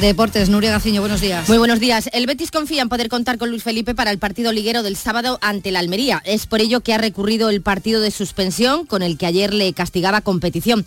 Deportes, 0.00 0.48
Nuria 0.48 0.70
Gaciño, 0.70 1.00
buenos 1.00 1.20
días. 1.20 1.48
Muy 1.48 1.58
buenos 1.58 1.80
días. 1.80 2.08
El 2.12 2.26
Betis 2.26 2.52
confía 2.52 2.80
en 2.80 2.88
poder 2.88 3.08
contar 3.08 3.38
con 3.38 3.50
Luis 3.50 3.64
Felipe 3.64 3.94
para 3.94 4.12
el 4.12 4.18
partido 4.18 4.52
liguero 4.52 4.82
del 4.82 4.96
sábado 4.96 5.38
ante 5.42 5.72
la 5.72 5.80
Almería. 5.80 6.22
Es 6.24 6.46
por 6.46 6.60
ello 6.60 6.80
que 6.80 6.94
ha 6.94 6.98
recurrido 6.98 7.50
el 7.50 7.60
partido 7.60 8.00
de 8.00 8.12
suspensión 8.12 8.86
con 8.86 9.02
el 9.02 9.18
que 9.18 9.26
ayer 9.26 9.52
le 9.52 9.72
castigaba 9.72 10.20
competición. 10.20 10.84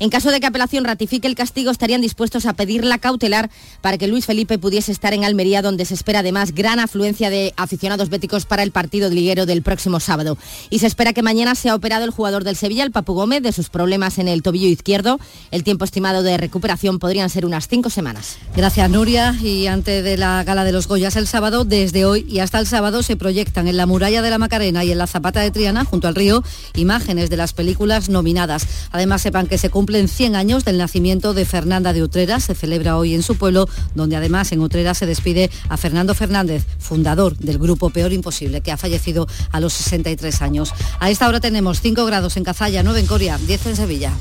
En 0.00 0.08
caso 0.08 0.30
de 0.30 0.40
que 0.40 0.46
apelación 0.46 0.84
ratifique 0.84 1.28
el 1.28 1.34
castigo, 1.34 1.70
estarían 1.70 2.00
dispuestos 2.00 2.46
a 2.46 2.54
pedir 2.54 2.84
la 2.84 2.96
cautelar 2.96 3.50
para 3.82 3.98
que 3.98 4.08
Luis 4.08 4.24
Felipe 4.24 4.58
pudiese 4.58 4.92
estar 4.92 5.12
en 5.12 5.24
Almería, 5.24 5.60
donde 5.60 5.84
se 5.84 5.92
espera 5.92 6.20
además 6.20 6.54
gran 6.54 6.80
afluencia 6.80 7.28
de 7.28 7.52
aficionados 7.58 8.08
béticos 8.08 8.46
para 8.46 8.62
el 8.62 8.72
partido 8.72 9.10
liguero 9.10 9.44
del 9.44 9.60
próximo 9.60 10.00
sábado. 10.00 10.38
Y 10.70 10.78
se 10.78 10.86
espera 10.86 11.12
que 11.12 11.22
mañana 11.22 11.54
sea 11.54 11.74
operado 11.74 12.06
el 12.06 12.12
jugador 12.12 12.44
del 12.44 12.56
Sevilla, 12.56 12.82
el 12.82 12.92
Papu 12.92 13.12
Gómez, 13.12 13.42
de 13.42 13.52
sus 13.52 13.68
problemas 13.68 14.16
en 14.16 14.28
el 14.28 14.42
tobillo 14.42 14.68
izquierdo. 14.68 15.20
El 15.50 15.64
tiempo 15.64 15.84
estimado 15.84 16.22
de 16.22 16.38
recuperación 16.38 16.98
podrían 16.98 17.28
ser 17.28 17.44
unas 17.44 17.68
cinco 17.68 17.90
semanas. 17.90 18.38
Gracias, 18.56 18.88
Nuria. 18.88 19.36
Y 19.42 19.66
antes 19.66 20.02
de 20.02 20.16
la 20.16 20.42
gala 20.44 20.64
de 20.64 20.72
los 20.72 20.88
Goyas 20.88 21.16
el 21.16 21.26
sábado, 21.26 21.66
desde 21.66 22.06
hoy 22.06 22.24
y 22.26 22.38
hasta 22.38 22.58
el 22.58 22.66
sábado 22.66 23.02
se 23.02 23.16
proyectan 23.16 23.68
en 23.68 23.76
la 23.76 23.84
muralla 23.84 24.22
de 24.22 24.30
la 24.30 24.38
Macarena 24.38 24.82
y 24.82 24.92
en 24.92 24.98
la 24.98 25.06
Zapata 25.06 25.40
de 25.40 25.50
Triana, 25.50 25.84
junto 25.84 26.08
al 26.08 26.14
río, 26.14 26.42
imágenes 26.74 27.28
de 27.28 27.36
las 27.36 27.52
películas 27.52 28.08
nominadas. 28.08 28.66
Además, 28.92 29.20
sepan 29.20 29.46
que 29.46 29.58
se 29.58 29.68
cumple 29.68 29.89
cumplen 29.90 30.06
100 30.06 30.36
años 30.36 30.64
del 30.64 30.78
nacimiento 30.78 31.34
de 31.34 31.44
Fernanda 31.44 31.92
de 31.92 32.04
Utrera. 32.04 32.38
Se 32.38 32.54
celebra 32.54 32.96
hoy 32.96 33.12
en 33.12 33.24
su 33.24 33.34
pueblo, 33.36 33.68
donde 33.96 34.14
además 34.14 34.52
en 34.52 34.60
Utrera 34.60 34.94
se 34.94 35.04
despide 35.04 35.50
a 35.68 35.76
Fernando 35.76 36.14
Fernández, 36.14 36.64
fundador 36.78 37.36
del 37.38 37.58
grupo 37.58 37.90
Peor 37.90 38.12
Imposible, 38.12 38.60
que 38.60 38.70
ha 38.70 38.76
fallecido 38.76 39.26
a 39.50 39.58
los 39.58 39.72
63 39.72 40.42
años. 40.42 40.72
A 41.00 41.10
esta 41.10 41.26
hora 41.26 41.40
tenemos 41.40 41.80
5 41.80 42.04
grados 42.04 42.36
en 42.36 42.44
Cazalla, 42.44 42.84
9 42.84 43.00
en 43.00 43.06
Coria, 43.06 43.36
10 43.36 43.66
en 43.66 43.74
Sevilla. 43.74 44.12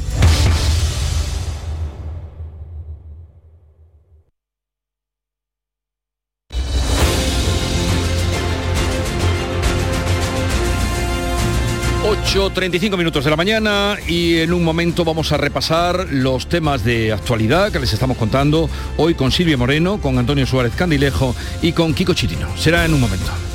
8.35 12.10 12.98
minutos 12.98 13.24
de 13.24 13.30
la 13.30 13.36
mañana 13.36 13.96
y 14.08 14.38
en 14.38 14.52
un 14.52 14.64
momento 14.64 15.06
vamos 15.06 15.32
a 15.32 15.38
repasar 15.38 16.08
los 16.10 16.50
temas 16.50 16.84
de 16.84 17.14
actualidad 17.14 17.72
que 17.72 17.80
les 17.80 17.94
estamos 17.94 18.18
contando 18.18 18.68
hoy 18.98 19.14
con 19.14 19.32
Silvia 19.32 19.58
Moreno, 19.58 20.02
con 20.02 20.18
Antonio 20.18 20.48
Suárez 20.48 20.74
Candilejo 20.76 21.36
y 21.62 21.72
con 21.72 21.94
Kiko 21.94 22.16
Chirino. 22.16 22.48
Será 22.58 22.84
en 22.84 22.96
un 22.96 23.02
momento. 23.02 23.49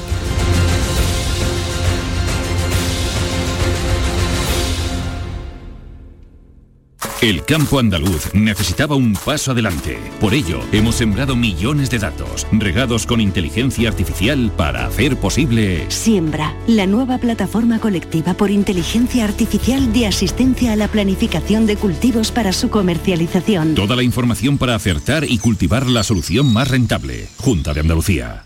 El 7.24 7.42
campo 7.42 7.78
andaluz 7.78 8.34
necesitaba 8.34 8.96
un 8.96 9.14
paso 9.14 9.52
adelante. 9.52 9.96
Por 10.20 10.34
ello, 10.34 10.60
hemos 10.72 10.96
sembrado 10.96 11.34
millones 11.34 11.88
de 11.88 11.98
datos, 11.98 12.46
regados 12.52 13.06
con 13.06 13.18
inteligencia 13.18 13.88
artificial 13.88 14.52
para 14.54 14.84
hacer 14.84 15.16
posible... 15.16 15.86
Siembra, 15.88 16.54
la 16.66 16.86
nueva 16.86 17.16
plataforma 17.16 17.78
colectiva 17.78 18.34
por 18.34 18.50
inteligencia 18.50 19.24
artificial 19.24 19.90
de 19.94 20.06
asistencia 20.06 20.74
a 20.74 20.76
la 20.76 20.86
planificación 20.86 21.64
de 21.64 21.76
cultivos 21.76 22.30
para 22.30 22.52
su 22.52 22.68
comercialización. 22.68 23.74
Toda 23.74 23.96
la 23.96 24.02
información 24.02 24.58
para 24.58 24.74
acertar 24.74 25.24
y 25.24 25.38
cultivar 25.38 25.86
la 25.86 26.02
solución 26.02 26.52
más 26.52 26.68
rentable. 26.68 27.28
Junta 27.38 27.72
de 27.72 27.80
Andalucía. 27.80 28.44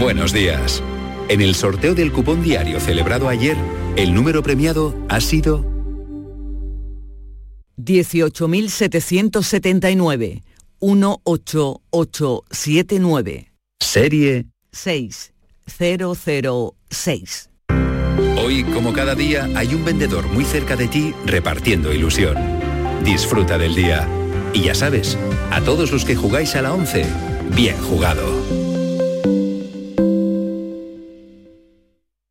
Buenos 0.00 0.32
días. 0.32 0.82
En 1.28 1.42
el 1.42 1.54
sorteo 1.54 1.94
del 1.94 2.12
cupón 2.12 2.42
diario 2.42 2.80
celebrado 2.80 3.28
ayer, 3.28 3.58
el 3.96 4.14
número 4.14 4.42
premiado 4.42 4.96
ha 5.10 5.20
sido 5.20 5.77
18.779 7.78 10.42
18879. 10.80 13.52
Serie 13.80 14.46
6006. 14.72 17.50
Hoy, 18.42 18.64
como 18.64 18.92
cada 18.92 19.14
día, 19.14 19.48
hay 19.54 19.72
un 19.74 19.84
vendedor 19.84 20.26
muy 20.28 20.44
cerca 20.44 20.74
de 20.76 20.88
ti 20.88 21.14
repartiendo 21.24 21.92
ilusión. 21.92 22.36
Disfruta 23.04 23.56
del 23.58 23.74
día. 23.74 24.08
Y 24.52 24.62
ya 24.62 24.74
sabes, 24.74 25.16
a 25.50 25.60
todos 25.60 25.92
los 25.92 26.04
que 26.04 26.16
jugáis 26.16 26.56
a 26.56 26.62
la 26.62 26.72
11, 26.72 27.06
bien 27.54 27.76
jugado. 27.78 28.57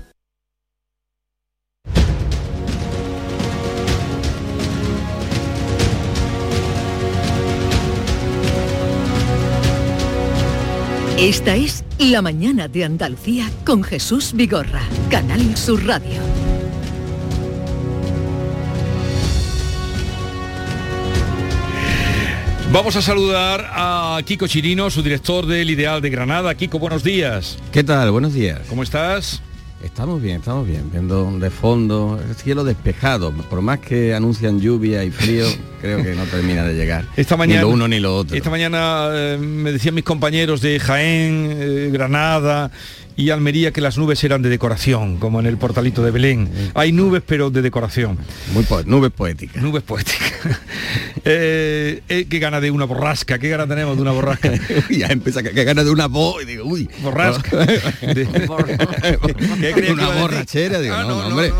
Esta 11.17 11.55
es 11.55 11.85
La 11.97 12.21
Mañana 12.21 12.67
de 12.67 12.83
Andalucía 12.83 13.49
con 13.65 13.83
Jesús 13.83 14.33
Vigorra, 14.33 14.81
Canal 15.09 15.55
Sur 15.55 15.85
Radio. 15.85 16.44
Vamos 22.75 22.97
a 22.97 23.01
saludar 23.01 23.71
a 23.71 24.19
Kiko 24.25 24.47
Chirino, 24.47 24.89
su 24.89 25.01
director 25.01 25.45
del 25.45 25.69
Ideal 25.69 26.01
de 26.01 26.09
Granada. 26.09 26.53
Kiko, 26.55 26.77
buenos 26.77 27.05
días. 27.05 27.57
¿Qué 27.71 27.85
tal? 27.85 28.11
Buenos 28.11 28.33
días. 28.33 28.59
¿Cómo 28.67 28.83
estás? 28.83 29.41
Estamos 29.81 30.21
bien, 30.21 30.39
estamos 30.39 30.67
bien, 30.67 30.91
viendo 30.91 31.39
de 31.39 31.49
fondo 31.49 32.19
el 32.21 32.35
cielo 32.35 32.65
despejado. 32.65 33.31
Por 33.31 33.61
más 33.61 33.79
que 33.79 34.13
anuncian 34.13 34.59
lluvia 34.59 35.05
y 35.05 35.09
frío, 35.09 35.45
creo 35.81 36.03
que 36.03 36.15
no 36.15 36.25
termina 36.25 36.65
de 36.65 36.73
llegar. 36.73 37.05
Esta 37.15 37.37
mañana, 37.37 37.61
ni 37.61 37.67
lo 37.67 37.73
uno 37.73 37.87
ni 37.87 37.99
lo 38.01 38.13
otro. 38.13 38.35
Esta 38.35 38.49
mañana 38.49 39.07
eh, 39.13 39.37
me 39.39 39.71
decían 39.71 39.95
mis 39.95 40.03
compañeros 40.03 40.59
de 40.59 40.77
Jaén, 40.77 41.55
eh, 41.57 41.89
Granada 41.93 42.71
y 43.17 43.29
Almería 43.29 43.71
que 43.71 43.81
las 43.81 43.97
nubes 43.97 44.23
eran 44.23 44.41
de 44.41 44.49
decoración, 44.49 45.17
como 45.17 45.39
en 45.39 45.45
el 45.45 45.57
portalito 45.57 46.03
de 46.03 46.11
Belén. 46.11 46.49
Hay 46.73 46.91
nubes, 46.91 47.23
pero 47.25 47.49
de 47.49 47.61
decoración. 47.61 48.17
Muy 48.53 48.65
nubes 48.85 49.11
poéticas. 49.11 49.61
Nubes 49.61 49.83
poéticas. 49.83 50.33
eh, 51.25 52.01
eh, 52.09 52.25
qué 52.29 52.39
gana 52.39 52.59
de 52.59 52.71
una 52.71 52.85
borrasca, 52.85 53.39
qué 53.39 53.49
gana 53.49 53.67
tenemos 53.67 53.95
de 53.95 54.01
una 54.01 54.11
borrasca. 54.11 54.51
ya 54.89 55.07
empieza, 55.07 55.41
qué 55.43 55.63
gana 55.63 55.83
de 55.83 55.91
una 55.91 56.07
bo 56.07 56.41
y 56.41 56.45
digo, 56.45 56.65
uy. 56.65 56.89
Borrasca. 57.01 57.65
De, 57.65 58.27
¿Qué 59.59 59.71
crees 59.73 59.91
una 59.91 60.09
borrachera, 60.09 60.79
digo, 60.79 60.93
Ah, 60.95 61.03
no, 61.03 61.21
no, 61.21 61.27
hombre. 61.27 61.49
no. 61.49 61.55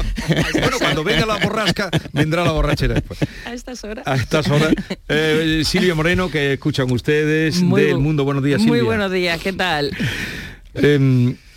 Bueno, 0.59 0.77
cuando 0.79 1.03
venga 1.03 1.25
la 1.25 1.37
borrasca, 1.37 1.89
vendrá 2.13 2.43
la 2.43 2.51
borrachera 2.51 2.95
después. 2.95 3.19
A 3.45 3.53
estas 3.53 3.83
horas. 3.83 4.05
A 4.05 4.15
estas 4.15 4.47
horas. 4.49 4.73
Eh, 5.07 5.63
Silvia 5.65 5.95
Moreno, 5.95 6.29
que 6.29 6.53
escuchan 6.53 6.91
ustedes 6.91 7.61
Muy 7.61 7.83
del 7.83 7.99
Mundo. 7.99 8.23
Buenos 8.23 8.43
días, 8.43 8.61
Silvia. 8.61 8.77
Muy 8.77 8.85
buenos 8.85 9.11
días, 9.11 9.39
¿qué 9.41 9.53
tal? 9.53 9.91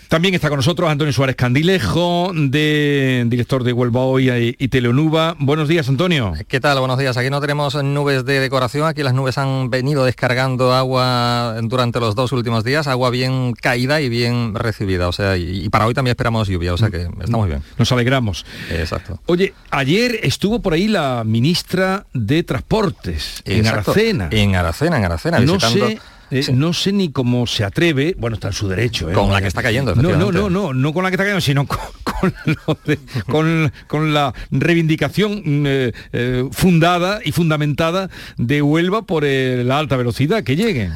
También 0.09 0.35
está 0.35 0.49
con 0.49 0.57
nosotros 0.57 0.89
Antonio 0.89 1.13
Suárez 1.13 1.37
Candilejo, 1.37 2.33
de, 2.35 3.25
director 3.27 3.63
de 3.63 3.75
Huelva 3.75 4.01
Hoy 4.01 4.31
y, 4.31 4.57
y 4.59 4.69
Teleonuba. 4.69 5.37
Buenos 5.39 5.69
días, 5.69 5.87
Antonio. 5.91 6.33
¿Qué 6.49 6.61
tal? 6.61 6.79
Buenos 6.79 6.99
días. 6.99 7.19
Aquí 7.19 7.29
no 7.29 7.43
tenemos 7.43 7.75
nubes 7.85 8.25
de 8.25 8.41
decoración, 8.41 8.87
aquí 8.87 9.03
las 9.03 9.13
nubes 9.13 9.37
han 9.37 9.69
venido 9.69 10.07
descargando 10.07 10.73
agua 10.73 11.57
durante 11.63 12.01
los 12.01 12.15
dos 12.15 12.33
últimos 12.33 12.65
días, 12.65 12.87
agua 12.87 13.11
bien 13.11 13.53
caída 13.53 14.01
y 14.01 14.09
bien 14.09 14.55
recibida. 14.55 15.09
O 15.09 15.13
sea, 15.13 15.37
y, 15.37 15.65
y 15.65 15.69
para 15.69 15.87
hoy 15.87 15.93
también 15.93 16.13
esperamos 16.13 16.49
lluvia, 16.49 16.73
o 16.73 16.79
sea 16.79 16.89
que 16.89 17.07
estamos 17.21 17.47
bien. 17.47 17.63
Nos 17.77 17.93
alegramos. 17.93 18.47
Exacto. 18.71 19.21
Oye, 19.27 19.53
ayer 19.71 20.21
estuvo 20.23 20.61
por 20.61 20.73
ahí 20.73 20.89
la 20.89 21.23
ministra 21.27 22.07
de 22.15 22.43
Transportes 22.45 23.43
en. 23.45 23.67
Aracena. 23.67 24.29
En 24.31 24.55
Aracena, 24.55 24.97
en 24.97 25.05
Aracena, 25.05 25.39
No 25.41 25.53
visitando... 25.53 25.87
sé, 25.87 26.01
eh, 26.31 26.45
no 26.53 26.73
sé 26.73 26.93
ni 26.93 27.11
cómo 27.11 27.47
se 27.47 27.65
atreve, 27.65 28.15
bueno, 28.19 28.35
está 28.35 28.49
en 28.49 28.55
su 28.55 28.69
derecho. 28.69 29.11
¿eh? 29.11 29.13
Con 29.15 29.33
la 29.33 29.41
que 29.41 29.49
está 29.49 29.63
cayendo, 29.63 29.95
No, 29.95 30.17
no, 30.17 30.33
no, 30.33 30.51
no, 30.51 30.73
no 30.75 30.93
con 30.93 31.03
la 31.05 31.11
que 31.11 31.15
está 31.15 31.25
cayendo, 31.25 31.41
sino 31.41 31.67
con, 31.67 31.79
con 32.03 32.35
lo 32.45 32.79
de- 32.85 32.99
con- 33.27 33.73
con 33.87 34.15
la 34.15 34.33
reivindicación 34.51 35.43
mm, 35.45 35.65
eh, 36.13 36.49
fundada 36.53 37.21
y 37.25 37.33
fundamentada 37.33 38.11
de 38.37 38.63
Huelva 38.63 39.03
por 39.03 39.25
la 39.25 39.79
alta 39.79 39.97
velocidad 39.97 40.43
que 40.45 40.57
llegue. 40.57 40.91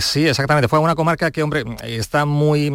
Sí, 0.00 0.26
exactamente. 0.26 0.68
Fue 0.68 0.78
una 0.78 0.94
comarca 0.94 1.30
que, 1.30 1.42
hombre, 1.42 1.64
está 1.84 2.24
muy, 2.24 2.72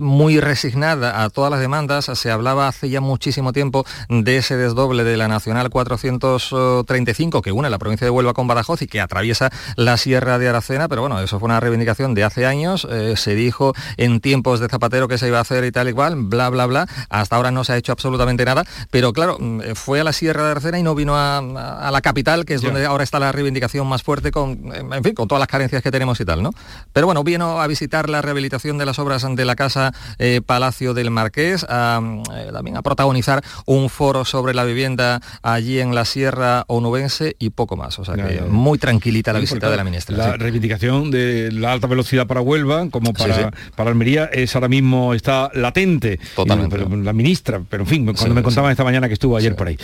muy 0.00 0.40
resignada 0.40 1.22
a 1.22 1.30
todas 1.30 1.50
las 1.50 1.60
demandas. 1.60 2.06
Se 2.14 2.30
hablaba 2.30 2.68
hace 2.68 2.88
ya 2.90 3.00
muchísimo 3.00 3.52
tiempo 3.52 3.84
de 4.08 4.36
ese 4.38 4.56
desdoble 4.56 5.04
de 5.04 5.16
la 5.16 5.28
Nacional 5.28 5.70
435 5.70 7.42
que 7.42 7.52
une 7.52 7.70
la 7.70 7.78
provincia 7.78 8.04
de 8.04 8.10
Huelva 8.10 8.32
con 8.34 8.46
Badajoz 8.46 8.82
y 8.82 8.86
que 8.86 9.00
atraviesa 9.00 9.50
la 9.76 9.96
Sierra 9.96 10.38
de 10.38 10.48
Aracena, 10.48 10.69
pero 10.88 11.00
bueno, 11.02 11.20
eso 11.20 11.38
fue 11.38 11.46
una 11.46 11.60
reivindicación 11.60 12.14
de 12.14 12.24
hace 12.24 12.46
años. 12.46 12.86
Eh, 12.90 13.14
se 13.16 13.34
dijo 13.34 13.72
en 13.96 14.20
tiempos 14.20 14.60
de 14.60 14.68
Zapatero 14.68 15.08
que 15.08 15.18
se 15.18 15.28
iba 15.28 15.38
a 15.38 15.42
hacer 15.42 15.64
y 15.64 15.72
tal 15.72 15.88
y 15.88 15.92
cual, 15.92 16.14
bla, 16.16 16.48
bla, 16.50 16.66
bla. 16.66 16.86
Hasta 17.08 17.36
ahora 17.36 17.50
no 17.50 17.64
se 17.64 17.72
ha 17.72 17.76
hecho 17.76 17.92
absolutamente 17.92 18.44
nada, 18.44 18.64
pero 18.90 19.12
claro, 19.12 19.36
mm, 19.38 19.74
fue 19.74 20.00
a 20.00 20.04
la 20.04 20.12
Sierra 20.12 20.44
de 20.44 20.50
Aracena 20.52 20.78
y 20.78 20.82
no 20.82 20.94
vino 20.94 21.16
a, 21.16 21.38
a 21.38 21.90
la 21.90 22.00
capital, 22.00 22.44
que 22.44 22.54
es 22.54 22.62
donde 22.62 22.84
ahora 22.86 23.04
está 23.04 23.18
la 23.18 23.32
reivindicación 23.32 23.86
más 23.86 24.02
fuerte 24.02 24.30
con, 24.30 24.72
en 24.74 25.04
fin, 25.04 25.14
con 25.14 25.28
todas 25.28 25.40
las 25.40 25.48
carencias 25.48 25.82
que 25.82 25.90
tenemos 25.90 26.20
y 26.20 26.24
tal, 26.24 26.42
¿no? 26.42 26.52
Pero 26.92 27.06
bueno, 27.06 27.24
vino 27.24 27.60
a 27.60 27.66
visitar 27.66 28.08
la 28.08 28.22
rehabilitación 28.22 28.78
de 28.78 28.86
las 28.86 28.98
obras 28.98 29.26
de 29.28 29.44
la 29.44 29.56
Casa 29.56 29.92
eh, 30.18 30.40
Palacio 30.44 30.94
del 30.94 31.10
Marqués, 31.10 31.66
a, 31.68 32.00
eh, 32.34 32.50
también 32.52 32.76
a 32.76 32.82
protagonizar 32.82 33.42
un 33.66 33.88
foro 33.88 34.24
sobre 34.24 34.54
la 34.54 34.64
vivienda 34.64 35.20
allí 35.42 35.80
en 35.80 35.94
la 35.94 36.04
Sierra 36.04 36.64
Onubense 36.68 37.36
y 37.38 37.50
poco 37.50 37.76
más. 37.76 37.98
O 37.98 38.04
sea 38.04 38.14
que 38.14 38.40
muy 38.42 38.78
tranquilita 38.78 39.32
la 39.32 39.40
Sí, 39.40 39.46
visita 39.46 39.70
de 39.70 39.76
la 39.76 39.84
ministra. 39.84 40.16
La 40.16 40.32
sí. 40.32 40.38
Reivindicación 40.60 41.10
de 41.10 41.50
la 41.52 41.72
alta 41.72 41.86
velocidad 41.86 42.26
para 42.26 42.40
Huelva, 42.40 42.88
como 42.90 43.12
para, 43.12 43.34
Sí, 43.34 43.42
para 43.74 43.90
Almería, 43.90 44.26
es 44.26 44.54
ahora 44.54 44.68
mismo 44.68 45.14
está 45.14 45.50
latente. 45.54 46.18
Totalmente. 46.36 46.76
Pero 46.76 46.96
la 46.96 47.12
ministra, 47.12 47.62
pero 47.68 47.84
en 47.84 47.88
fin, 47.88 48.04
cuando 48.04 48.22
Sí, 48.22 48.30
me 48.30 48.42
contaban 48.42 48.70
esta 48.70 48.84
mañana 48.84 49.08
que 49.08 49.14
estuvo 49.14 49.36
ayer 49.36 49.56
por 49.56 49.68
ahí. 49.68 49.78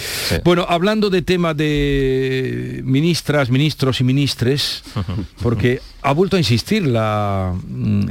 Bueno, 0.45 0.67
hablando 0.69 1.11
de 1.11 1.23
temas 1.23 1.57
de 1.57 2.83
ministras, 2.85 3.51
ministros 3.51 4.01
y 4.01 4.05
ministres, 4.05 4.83
porque 5.43 5.81
ha 6.03 6.13
vuelto 6.13 6.37
a 6.37 6.39
insistir 6.39 6.87
la, 6.87 7.55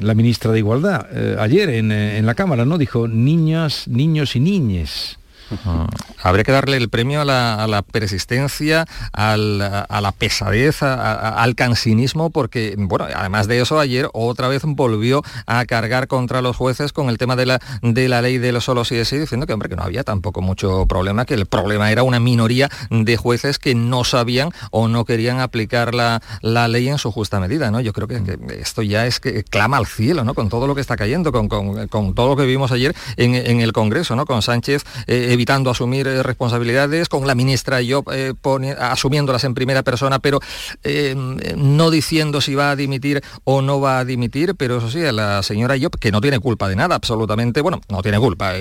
la 0.01 0.13
ministra 0.13 0.51
de 0.51 0.59
Igualdad 0.59 1.05
eh, 1.11 1.37
ayer 1.39 1.69
en, 1.69 1.91
eh, 1.91 2.17
en 2.17 2.25
la 2.25 2.33
Cámara, 2.33 2.65
¿no? 2.65 2.77
Dijo 2.77 3.07
niñas, 3.07 3.87
niños 3.87 4.35
y 4.35 4.39
niñes. 4.39 5.17
Ujú. 5.51 5.87
Habría 6.23 6.43
que 6.43 6.51
darle 6.51 6.77
el 6.77 6.89
premio 6.89 7.21
a 7.21 7.25
la, 7.25 7.83
persistencia, 7.91 8.85
a, 9.13 9.37
la 9.37 10.11
pesadez, 10.17 10.81
al 10.81 11.55
cansinismo, 11.55 12.29
porque, 12.29 12.75
bueno, 12.77 13.05
además 13.15 13.47
de 13.47 13.61
eso, 13.61 13.79
ayer 13.79 14.09
otra 14.13 14.47
vez 14.47 14.63
volvió 14.65 15.21
a 15.45 15.65
cargar 15.65 16.07
contra 16.07 16.41
los 16.41 16.55
jueces 16.55 16.93
con 16.93 17.09
el 17.09 17.17
tema 17.17 17.35
de 17.35 17.45
la, 17.45 17.59
de 17.81 18.09
la 18.09 18.21
ley 18.21 18.37
de 18.37 18.51
los 18.51 18.65
solos 18.65 18.91
y 18.91 18.95
de 18.95 19.05
sí, 19.05 19.17
diciendo 19.17 19.45
que, 19.45 19.53
hombre, 19.53 19.69
que 19.69 19.75
no 19.75 19.83
había 19.83 20.03
tampoco 20.03 20.41
mucho 20.41 20.85
problema, 20.87 21.25
que 21.25 21.33
el 21.35 21.45
problema 21.45 21.91
era 21.91 22.03
una 22.03 22.19
minoría 22.19 22.69
de 22.89 23.17
jueces 23.17 23.59
que 23.59 23.75
no 23.75 24.03
sabían 24.03 24.49
o 24.71 24.87
no 24.87 25.05
querían 25.05 25.39
aplicar 25.39 25.93
la, 25.93 26.21
la 26.41 26.67
ley 26.67 26.89
en 26.89 26.97
su 26.97 27.11
justa 27.11 27.39
medida, 27.39 27.69
¿no? 27.71 27.81
Yo 27.81 27.93
creo 27.93 28.07
que, 28.07 28.21
esto 28.59 28.81
ya 28.81 29.05
es 29.05 29.19
que 29.19 29.43
clama 29.43 29.77
al 29.77 29.85
cielo, 29.85 30.23
¿no? 30.23 30.33
Con 30.33 30.49
todo 30.49 30.67
lo 30.67 30.75
que 30.75 30.81
está 30.81 30.95
cayendo, 30.97 31.31
con, 31.31 31.47
con- 31.49 31.87
con 31.87 32.15
todo 32.15 32.29
lo 32.29 32.35
que 32.35 32.45
vimos 32.45 32.71
ayer 32.71 32.95
en, 33.17 33.35
en 33.35 33.61
el 33.61 33.73
Congreso, 33.73 34.15
¿no? 34.15 34.25
Con 34.25 34.41
Sánchez 34.41 34.83
eh, 35.07 35.34
evitando 35.35 35.69
asumir 35.69 36.07
eh, 36.07 36.23
responsabilidades, 36.23 37.07
con 37.07 37.27
la 37.27 37.35
ministra 37.35 37.81
yo 37.81 38.03
eh, 38.11 38.33
poni- 38.41 38.75
asumiéndolas 38.77 39.43
en 39.43 39.53
primera 39.53 39.83
persona, 39.83 40.19
pero 40.19 40.39
eh, 40.83 41.13
no 41.55 41.91
diciendo 41.91 42.41
si 42.41 42.55
va 42.55 42.71
a 42.71 42.75
dimitir 42.75 43.23
o 43.43 43.61
no 43.61 43.79
va 43.79 43.99
a 43.99 44.05
dimitir, 44.05 44.55
pero 44.55 44.77
eso 44.77 44.89
sí, 44.89 45.03
a 45.05 45.11
la 45.11 45.43
señora 45.43 45.75
Job, 45.79 45.97
que 45.99 46.11
no 46.11 46.21
tiene 46.21 46.39
culpa 46.39 46.67
de 46.67 46.75
nada, 46.75 46.95
absolutamente, 46.95 47.61
bueno, 47.61 47.79
no 47.89 48.01
tiene 48.01 48.19
culpa, 48.19 48.53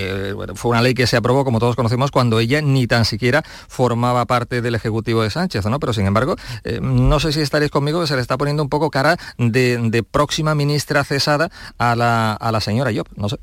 fue 0.55 0.71
una 0.71 0.81
ley 0.81 0.93
que 0.93 1.07
se 1.07 1.17
aprobó, 1.17 1.43
como 1.43 1.59
todos 1.59 1.75
conocemos, 1.75 2.11
cuando 2.11 2.39
ella 2.39 2.61
ni 2.61 2.87
tan 2.87 3.05
siquiera 3.05 3.43
formaba 3.67 4.25
parte 4.25 4.61
del 4.61 4.75
Ejecutivo 4.75 5.23
de 5.23 5.29
Sánchez, 5.29 5.65
¿no? 5.65 5.79
Pero 5.79 5.93
sin 5.93 6.05
embargo, 6.05 6.35
no 6.81 7.19
sé 7.19 7.31
si 7.31 7.41
estaréis 7.41 7.71
conmigo, 7.71 8.01
que 8.01 8.07
se 8.07 8.15
le 8.15 8.21
está 8.21 8.37
poniendo 8.37 8.61
un 8.63 8.69
poco 8.69 8.89
cara 8.91 9.17
de, 9.37 9.77
de 9.77 10.03
próxima 10.03 10.55
ministra 10.55 11.03
cesada 11.03 11.49
a 11.77 11.95
la, 11.95 12.33
a 12.33 12.51
la 12.51 12.61
señora 12.61 12.91
Job, 12.95 13.07
no 13.15 13.29
sé. 13.29 13.37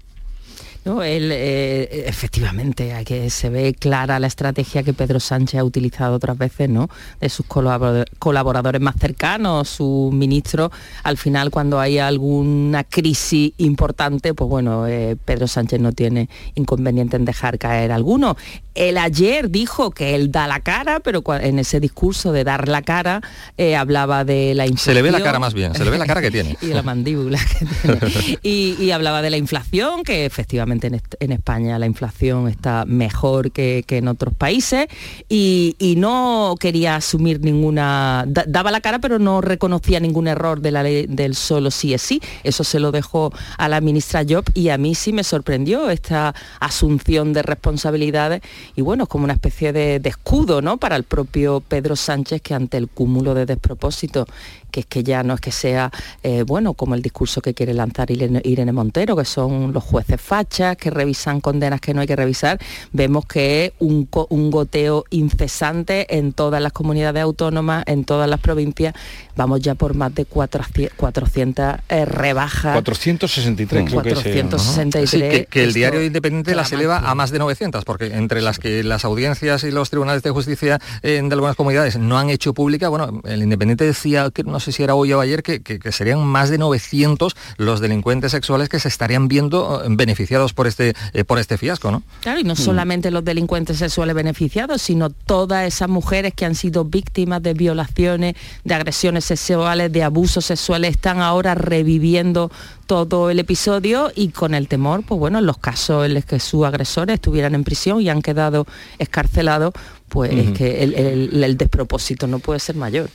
No, 0.85 1.03
él, 1.05 1.31
eh, 1.33 2.05
efectivamente, 2.09 2.93
hay 2.93 3.05
que 3.05 3.31
se 3.31 3.49
ve 3.51 3.73
clara 3.73 4.19
la 4.19 4.27
estrategia 4.27 4.83
que 4.83 4.93
Pedro 4.93 5.21
Sánchez 5.21 5.61
ha 5.61 5.65
utilizado 5.65 6.17
otras 6.17 6.37
veces, 6.37 6.69
¿no? 6.69 6.89
De 7.21 7.29
sus 7.29 7.47
colabor- 7.47 8.05
colaboradores 8.19 8.81
más 8.81 8.97
cercanos, 8.99 9.69
sus 9.69 10.13
ministros. 10.13 10.71
Al 11.05 11.17
final, 11.19 11.51
cuando 11.51 11.79
hay 11.79 11.99
alguna 11.99 12.83
crisis 12.83 13.53
importante, 13.59 14.35
pues 14.35 14.51
bueno, 14.51 14.87
eh, 14.89 15.17
Pedro 15.25 15.47
Sánchez 15.47 15.79
no 15.81 15.93
tiene 15.93 16.29
inconveniente 16.57 17.17
en 17.17 17.25
dejar 17.27 17.59
caer 17.59 17.93
alguno. 17.93 18.37
Él 18.75 18.97
ayer 18.99 19.51
dijo 19.51 19.91
que 19.91 20.15
él 20.15 20.33
da 20.33 20.47
la 20.49 20.61
cara, 20.61 20.99
pero 21.01 21.23
en 21.39 21.59
ese 21.59 21.79
discurso 21.79 22.33
de 22.33 22.43
dar 22.43 22.69
la 22.69 22.81
cara 22.83 23.21
eh, 23.59 23.77
hablaba 23.77 24.25
de 24.25 24.55
la 24.55 24.65
inflación. 24.67 24.85
Se 24.85 24.95
le 24.95 25.03
ve 25.03 25.11
la 25.11 25.23
cara 25.23 25.39
más 25.39 25.53
bien, 25.53 25.75
se 25.75 25.85
le 25.85 25.91
ve 25.91 25.99
la 25.99 26.07
cara 26.07 26.23
que 26.23 26.31
tiene. 26.31 26.57
y 26.63 26.67
de 26.69 26.75
la 26.75 26.83
mandíbula 26.83 27.39
que 27.39 27.67
tiene. 27.67 28.39
Y, 28.43 28.77
y 28.83 28.91
hablaba 28.91 29.21
de 29.23 29.31
la 29.31 29.37
inflación, 29.37 30.03
que 30.03 30.25
efectivamente 30.25 30.72
en, 30.73 31.33
España 31.33 31.79
la 31.79 31.87
inflación 31.87 32.49
está 32.49 32.85
mejor 32.87 33.53
que, 33.53 33.85
que 33.87 33.99
en 33.99 34.09
otros 34.09 34.35
países, 34.35 34.87
y, 35.29 35.77
y 35.79 35.97
no 35.97 36.55
quería 36.59 36.97
asumir 36.97 37.41
ninguna, 37.41 38.25
da- 38.27 38.45
daba 38.47 38.71
la 38.71 38.81
cara 38.81 38.99
pero 38.99 39.19
no 39.19 39.41
reconocía 39.41 40.01
ningún 40.01 40.29
error 40.29 40.61
de 40.61 40.71
la 40.71 40.83
ley 40.83 41.07
del 41.09 41.35
solo 41.35 41.71
sí 41.71 41.95
es 41.95 42.03
sí. 42.03 42.21
Eso 42.45 42.65
se 42.65 42.81
lo 42.81 42.93
dejó 42.93 43.33
a 43.59 43.69
la 43.69 43.81
ministra 43.81 44.23
Job 44.29 44.45
y 44.55 44.69
a 44.71 44.79
mí 44.79 44.95
sí 44.95 45.13
me 45.13 45.25
sorprendió 45.25 45.91
esta 45.91 46.35
asunción 46.61 47.33
de 47.33 47.43
responsabilidades 47.43 48.43
y 48.77 48.83
bueno, 48.83 49.05
es 49.05 49.09
como 49.09 49.25
una 49.25 49.33
especie 49.35 49.73
de, 49.73 49.99
de 50.01 50.09
escudo 50.09 50.63
¿no? 50.63 50.79
para 50.79 50.97
el 50.97 51.05
propio 51.05 51.61
Pedro 51.61 51.97
Sánchez 51.97 52.43
que 52.43 52.55
ante 52.55 52.77
el 52.77 52.89
cúmulo 52.89 53.35
de 53.35 53.47
despropósitos 53.47 54.27
que 54.73 54.81
es 54.81 54.87
que 54.87 55.05
ya 55.05 55.23
no 55.23 55.35
es 55.35 55.41
que 55.41 55.53
sea, 55.53 55.93
eh, 56.25 56.43
bueno, 56.43 56.75
como 56.75 56.97
el 56.97 57.03
discurso 57.03 57.41
que 57.41 57.55
quiere 57.55 57.75
lanzar 57.75 58.11
Irene, 58.11 58.73
Montero, 58.73 59.15
que 59.15 59.25
son 59.25 59.73
los 59.73 59.85
jueces 59.85 60.21
fachas, 60.21 60.77
que 60.77 60.91
revisan 60.91 61.41
condenas 61.41 61.81
que 61.81 61.95
no 61.95 62.01
hay 62.01 62.09
que 62.09 62.17
revisar, 62.17 62.59
vemos 62.93 63.27
que 63.27 63.67
es 63.67 63.73
un, 63.79 64.09
un 64.31 64.51
goteo 64.51 65.05
incesante 65.11 66.17
en 66.17 66.33
todas 66.33 66.61
las 66.61 66.73
comunidades 66.73 67.23
autónomas, 67.23 67.85
en 67.87 68.05
todas 68.05 68.29
las 68.29 68.41
provincias, 68.41 68.95
vamos 69.37 69.61
ya 69.61 69.75
por 69.75 69.95
más 69.95 70.15
de 70.15 70.25
400, 70.25 70.97
400 70.97 71.77
eh, 71.89 72.05
rebajas. 72.05 72.75
463 72.75 73.91
creo 73.91 74.03
que 74.03 74.09
es. 74.09 74.15
463. 74.15 75.11
Sí, 75.11 75.19
que, 75.19 75.47
que 75.47 75.65
el 75.65 75.73
diario 75.73 76.03
Independiente 76.03 76.55
las 76.55 76.73
eleva 76.73 76.99
a 76.99 77.15
más 77.15 77.31
de 77.31 77.39
900, 77.39 77.85
porque 77.85 78.07
entre 78.07 78.41
las 78.41 78.59
que 78.59 78.83
las 78.83 79.05
audiencias 79.05 79.65
y 79.65 79.71
los 79.71 79.91
tribunales 79.91 80.23
de 80.23 80.31
justicia 80.31 80.81
eh, 81.03 81.21
de 81.23 81.33
algunas 81.33 81.57
comunidades 81.57 81.99
no 81.99 82.19
han 82.19 82.31
hecho 82.31 82.55
pública, 82.55 82.89
bueno, 82.89 83.21
el 83.25 83.43
Independiente 83.43 83.85
decía, 83.85 84.31
que 84.33 84.45
no 84.45 84.61
sé 84.63 84.73
si 84.73 84.83
era 84.83 84.95
hoy 84.95 85.13
o 85.13 85.21
ayer, 85.21 85.43
que, 85.43 85.61
que- 85.63 85.79
que 85.79 85.93
serían 85.93 86.25
más 86.25 86.49
de 86.49 86.57
900 86.57 87.37
los 87.59 87.81
delincuentes 87.81 88.33
sexuales 88.33 88.71
que 88.71 88.81
se 88.81 88.89
estarían 88.89 89.29
viendo 89.29 89.83
eh, 89.85 89.89
beneficiados 89.91 90.55
por 90.55 90.67
este, 90.67 90.95
eh, 91.13 91.25
por 91.25 91.39
este 91.39 91.59
fiasco, 91.59 91.91
¿no? 91.91 92.03
Claro, 92.21 92.41
y 92.41 92.45
no 92.45 92.57
solamente 92.57 93.11
los 93.11 93.23
delincuentes 93.25 93.77
sexuales 93.77 94.15
beneficiados, 94.15 94.81
sino 94.81 95.11
todas 95.11 95.67
esas 95.67 95.91
mujeres 95.91 96.33
que 96.33 96.47
han 96.47 96.55
sido 96.55 96.87
víctimas 96.87 97.43
de 97.43 97.53
violaciones, 97.53 98.37
de 98.65 98.75
agresiones 98.75 99.25
sexuales, 99.27 99.93
de 99.93 100.03
abusos 100.03 100.47
sexuales, 100.47 100.93
están 100.93 101.21
ahora 101.21 101.55
reviviendo 101.55 102.51
todo 102.87 103.31
el 103.31 103.39
episodio 103.41 104.13
y 104.15 104.29
con 104.29 104.55
el 104.55 104.69
temor, 104.69 105.03
pues 105.07 105.19
bueno, 105.19 105.39
en 105.41 105.47
los 105.47 105.59
casos 105.59 106.07
en 106.07 106.15
los 106.15 106.25
que 106.25 106.39
sus 106.41 106.65
agresores 106.65 107.15
estuvieran 107.15 107.55
en 107.55 107.65
prisión 107.65 108.01
y 108.01 108.09
han 108.09 108.23
quedado 108.23 108.67
escarcelados, 108.99 109.73
pues 110.09 110.33
es 110.33 110.51
que 110.53 110.83
el, 110.83 110.95
el- 110.95 111.43
el 111.45 111.57
despropósito 111.57 112.27
no 112.27 112.39
puede 112.39 112.61
ser 112.61 112.77
mayor. 112.77 113.09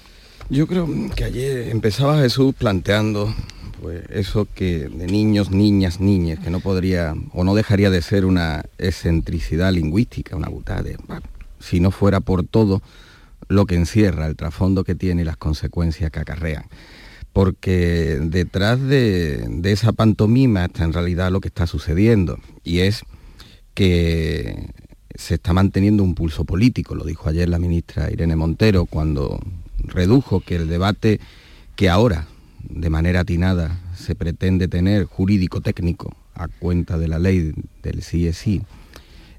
Yo 0.50 0.66
creo 0.66 0.88
que 1.14 1.26
ayer 1.26 1.70
empezaba 1.70 2.20
Jesús 2.20 2.56
planteando 2.58 3.34
pues, 3.82 4.04
eso 4.10 4.48
que 4.56 4.88
de 4.88 5.06
niños, 5.08 5.52
niñas, 5.52 6.00
niñas, 6.00 6.40
que 6.40 6.50
no 6.50 6.62
podría 6.62 7.16
o 7.34 7.44
no 7.44 7.54
dejaría 7.54 7.90
de 7.90 8.02
ser 8.02 8.24
una 8.26 8.64
excentricidad 8.78 9.74
lingüística, 9.74 10.38
una 10.38 10.48
butada, 10.48 10.84
de, 10.84 10.98
"Bah, 11.06 11.22
si 11.60 11.82
no 11.82 11.92
fuera 11.92 12.22
por 12.22 12.46
todo 12.46 12.82
lo 13.50 13.66
que 13.66 13.76
encierra, 13.76 14.28
el 14.28 14.38
trasfondo 14.38 14.86
que 14.86 14.96
tiene 14.96 15.24
y 15.24 15.26
las 15.26 15.38
consecuencias 15.38 16.12
que 16.12 16.20
acarrean. 16.20 16.66
porque 17.34 18.18
detrás 18.20 18.82
de, 18.82 19.46
de 19.48 19.72
esa 19.72 19.92
pantomima 19.92 20.66
está 20.66 20.86
en 20.86 20.94
realidad 20.94 21.30
lo 21.32 21.40
que 21.40 21.50
está 21.50 21.68
sucediendo 21.68 22.40
y 22.64 22.80
es 22.80 23.04
que 23.76 24.72
se 25.14 25.36
está 25.36 25.54
manteniendo 25.54 26.02
un 26.04 26.16
pulso 26.16 26.46
político, 26.46 26.96
lo 26.96 27.04
dijo 27.04 27.30
ayer 27.30 27.48
la 27.48 27.60
ministra 27.60 28.12
Irene 28.12 28.36
Montero 28.36 28.88
cuando 28.88 29.40
redujo 29.80 30.40
que 30.42 30.56
el 30.56 30.68
debate 30.68 31.20
que 31.76 31.90
ahora, 31.90 32.28
de 32.70 32.90
manera 32.90 33.22
atinada, 33.22 33.80
se 33.96 34.16
pretende 34.16 34.68
tener 34.68 35.06
jurídico-técnico 35.06 36.16
a 36.34 36.48
cuenta 36.48 36.98
de 36.98 37.08
la 37.08 37.20
ley 37.20 37.54
del 37.84 38.02
sí 38.04 38.28
es 38.28 38.38
sí, 38.38 38.62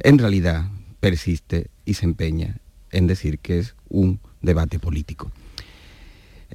en 0.00 0.18
realidad 0.18 0.68
persiste 1.00 1.68
y 1.84 1.94
se 1.94 2.06
empeña 2.06 2.56
en 2.90 3.06
decir 3.06 3.38
que 3.38 3.58
es 3.58 3.74
un 3.88 4.20
debate 4.42 4.78
político. 4.78 5.30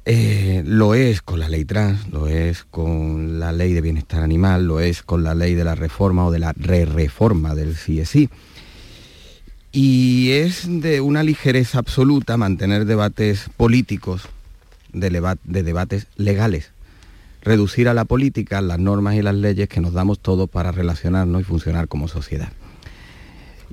Eh, 0.06 0.62
lo 0.66 0.94
es 0.94 1.22
con 1.22 1.40
la 1.40 1.48
ley 1.48 1.64
trans, 1.64 2.08
lo 2.08 2.26
es 2.26 2.64
con 2.64 3.38
la 3.38 3.52
ley 3.52 3.72
de 3.72 3.80
bienestar 3.80 4.22
animal, 4.22 4.66
lo 4.66 4.80
es 4.80 5.02
con 5.02 5.24
la 5.24 5.34
ley 5.34 5.54
de 5.54 5.64
la 5.64 5.74
reforma 5.74 6.26
o 6.26 6.30
de 6.30 6.40
la 6.40 6.52
re-reforma 6.52 7.54
del 7.54 7.76
sí. 7.76 8.28
Y 9.76 10.30
es 10.30 10.66
de 10.68 11.00
una 11.00 11.24
ligereza 11.24 11.80
absoluta 11.80 12.36
mantener 12.36 12.84
debates 12.84 13.50
políticos 13.56 14.22
de, 14.92 15.10
de 15.42 15.62
debates 15.64 16.06
legales 16.16 16.70
reducir 17.42 17.88
a 17.88 17.94
la 17.94 18.04
política 18.04 18.60
las 18.62 18.78
normas 18.78 19.16
y 19.16 19.22
las 19.22 19.34
leyes 19.34 19.68
que 19.68 19.80
nos 19.80 19.92
damos 19.92 20.18
todos 20.18 20.48
para 20.48 20.72
relacionarnos 20.72 21.42
y 21.42 21.44
funcionar 21.44 21.88
como 21.88 22.08
sociedad. 22.08 22.50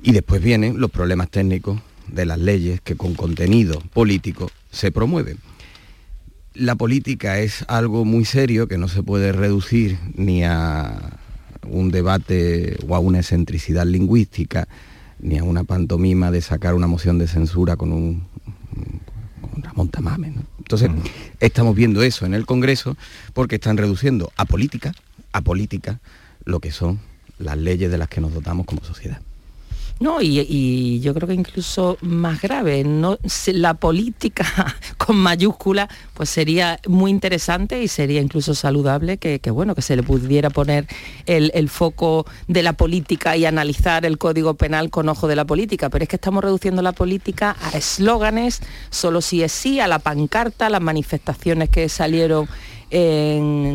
Y 0.02 0.12
después 0.12 0.42
vienen 0.42 0.78
los 0.78 0.90
problemas 0.90 1.30
técnicos 1.30 1.80
de 2.08 2.26
las 2.26 2.38
leyes 2.38 2.80
que 2.80 2.96
con 2.96 3.14
contenido 3.14 3.80
político 3.94 4.50
se 4.70 4.90
promueven. 4.90 5.38
La 6.54 6.74
política 6.74 7.38
es 7.38 7.64
algo 7.68 8.04
muy 8.04 8.26
serio 8.26 8.68
que 8.68 8.76
no 8.76 8.88
se 8.88 9.02
puede 9.02 9.32
reducir 9.32 9.98
ni 10.14 10.44
a 10.44 11.18
un 11.66 11.90
debate 11.90 12.76
o 12.86 12.94
a 12.94 12.98
una 12.98 13.20
excentricidad 13.20 13.86
lingüística, 13.86 14.68
ni 15.22 15.38
a 15.38 15.44
una 15.44 15.64
pantomima 15.64 16.30
de 16.30 16.42
sacar 16.42 16.74
una 16.74 16.86
moción 16.86 17.18
de 17.18 17.28
censura 17.28 17.76
con 17.76 17.92
un 17.92 18.26
con 19.40 19.62
Ramón 19.62 19.88
Tamame. 19.88 20.34
Entonces, 20.58 20.90
estamos 21.40 21.74
viendo 21.74 22.02
eso 22.02 22.26
en 22.26 22.34
el 22.34 22.46
Congreso 22.46 22.96
porque 23.32 23.56
están 23.56 23.76
reduciendo 23.76 24.32
a 24.36 24.44
política, 24.44 24.92
a 25.32 25.40
política, 25.40 26.00
lo 26.44 26.60
que 26.60 26.70
son 26.70 27.00
las 27.38 27.56
leyes 27.58 27.90
de 27.90 27.98
las 27.98 28.08
que 28.08 28.20
nos 28.20 28.34
dotamos 28.34 28.66
como 28.66 28.84
sociedad. 28.84 29.20
No, 30.02 30.20
y, 30.20 30.98
yo 30.98 31.14
creo 31.14 31.28
que 31.28 31.34
incluso 31.34 31.96
más 32.00 32.42
grave, 32.42 32.82
no, 32.82 33.18
la 33.46 33.74
política 33.74 34.44
con 34.98 35.14
mayúscula, 35.14 35.88
pues 36.12 36.28
sería 36.28 36.80
muy 36.88 37.12
interesante 37.12 37.80
y 37.80 37.86
sería 37.86 38.20
incluso 38.20 38.52
saludable 38.56 39.18
que, 39.18 39.38
bueno, 39.52 39.76
que 39.76 39.82
se 39.82 39.94
le 39.94 40.02
pudiera 40.02 40.50
poner 40.50 40.88
el, 41.26 41.52
el, 41.54 41.68
foco 41.68 42.26
de 42.48 42.64
la 42.64 42.72
política 42.72 43.36
y 43.36 43.46
analizar 43.46 44.04
el 44.04 44.18
código 44.18 44.54
penal 44.54 44.90
con 44.90 45.08
ojo 45.08 45.28
de 45.28 45.36
la 45.36 45.44
política. 45.44 45.88
Pero 45.88 46.02
es 46.02 46.08
que 46.08 46.16
estamos 46.16 46.42
reduciendo 46.42 46.82
la 46.82 46.90
política 46.90 47.54
a 47.62 47.78
eslóganes, 47.78 48.60
solo 48.90 49.20
si 49.20 49.44
es 49.44 49.52
sí, 49.52 49.78
a 49.78 49.86
la 49.86 50.00
pancarta, 50.00 50.66
a 50.66 50.70
las 50.70 50.82
manifestaciones 50.82 51.68
que 51.68 51.88
salieron 51.88 52.48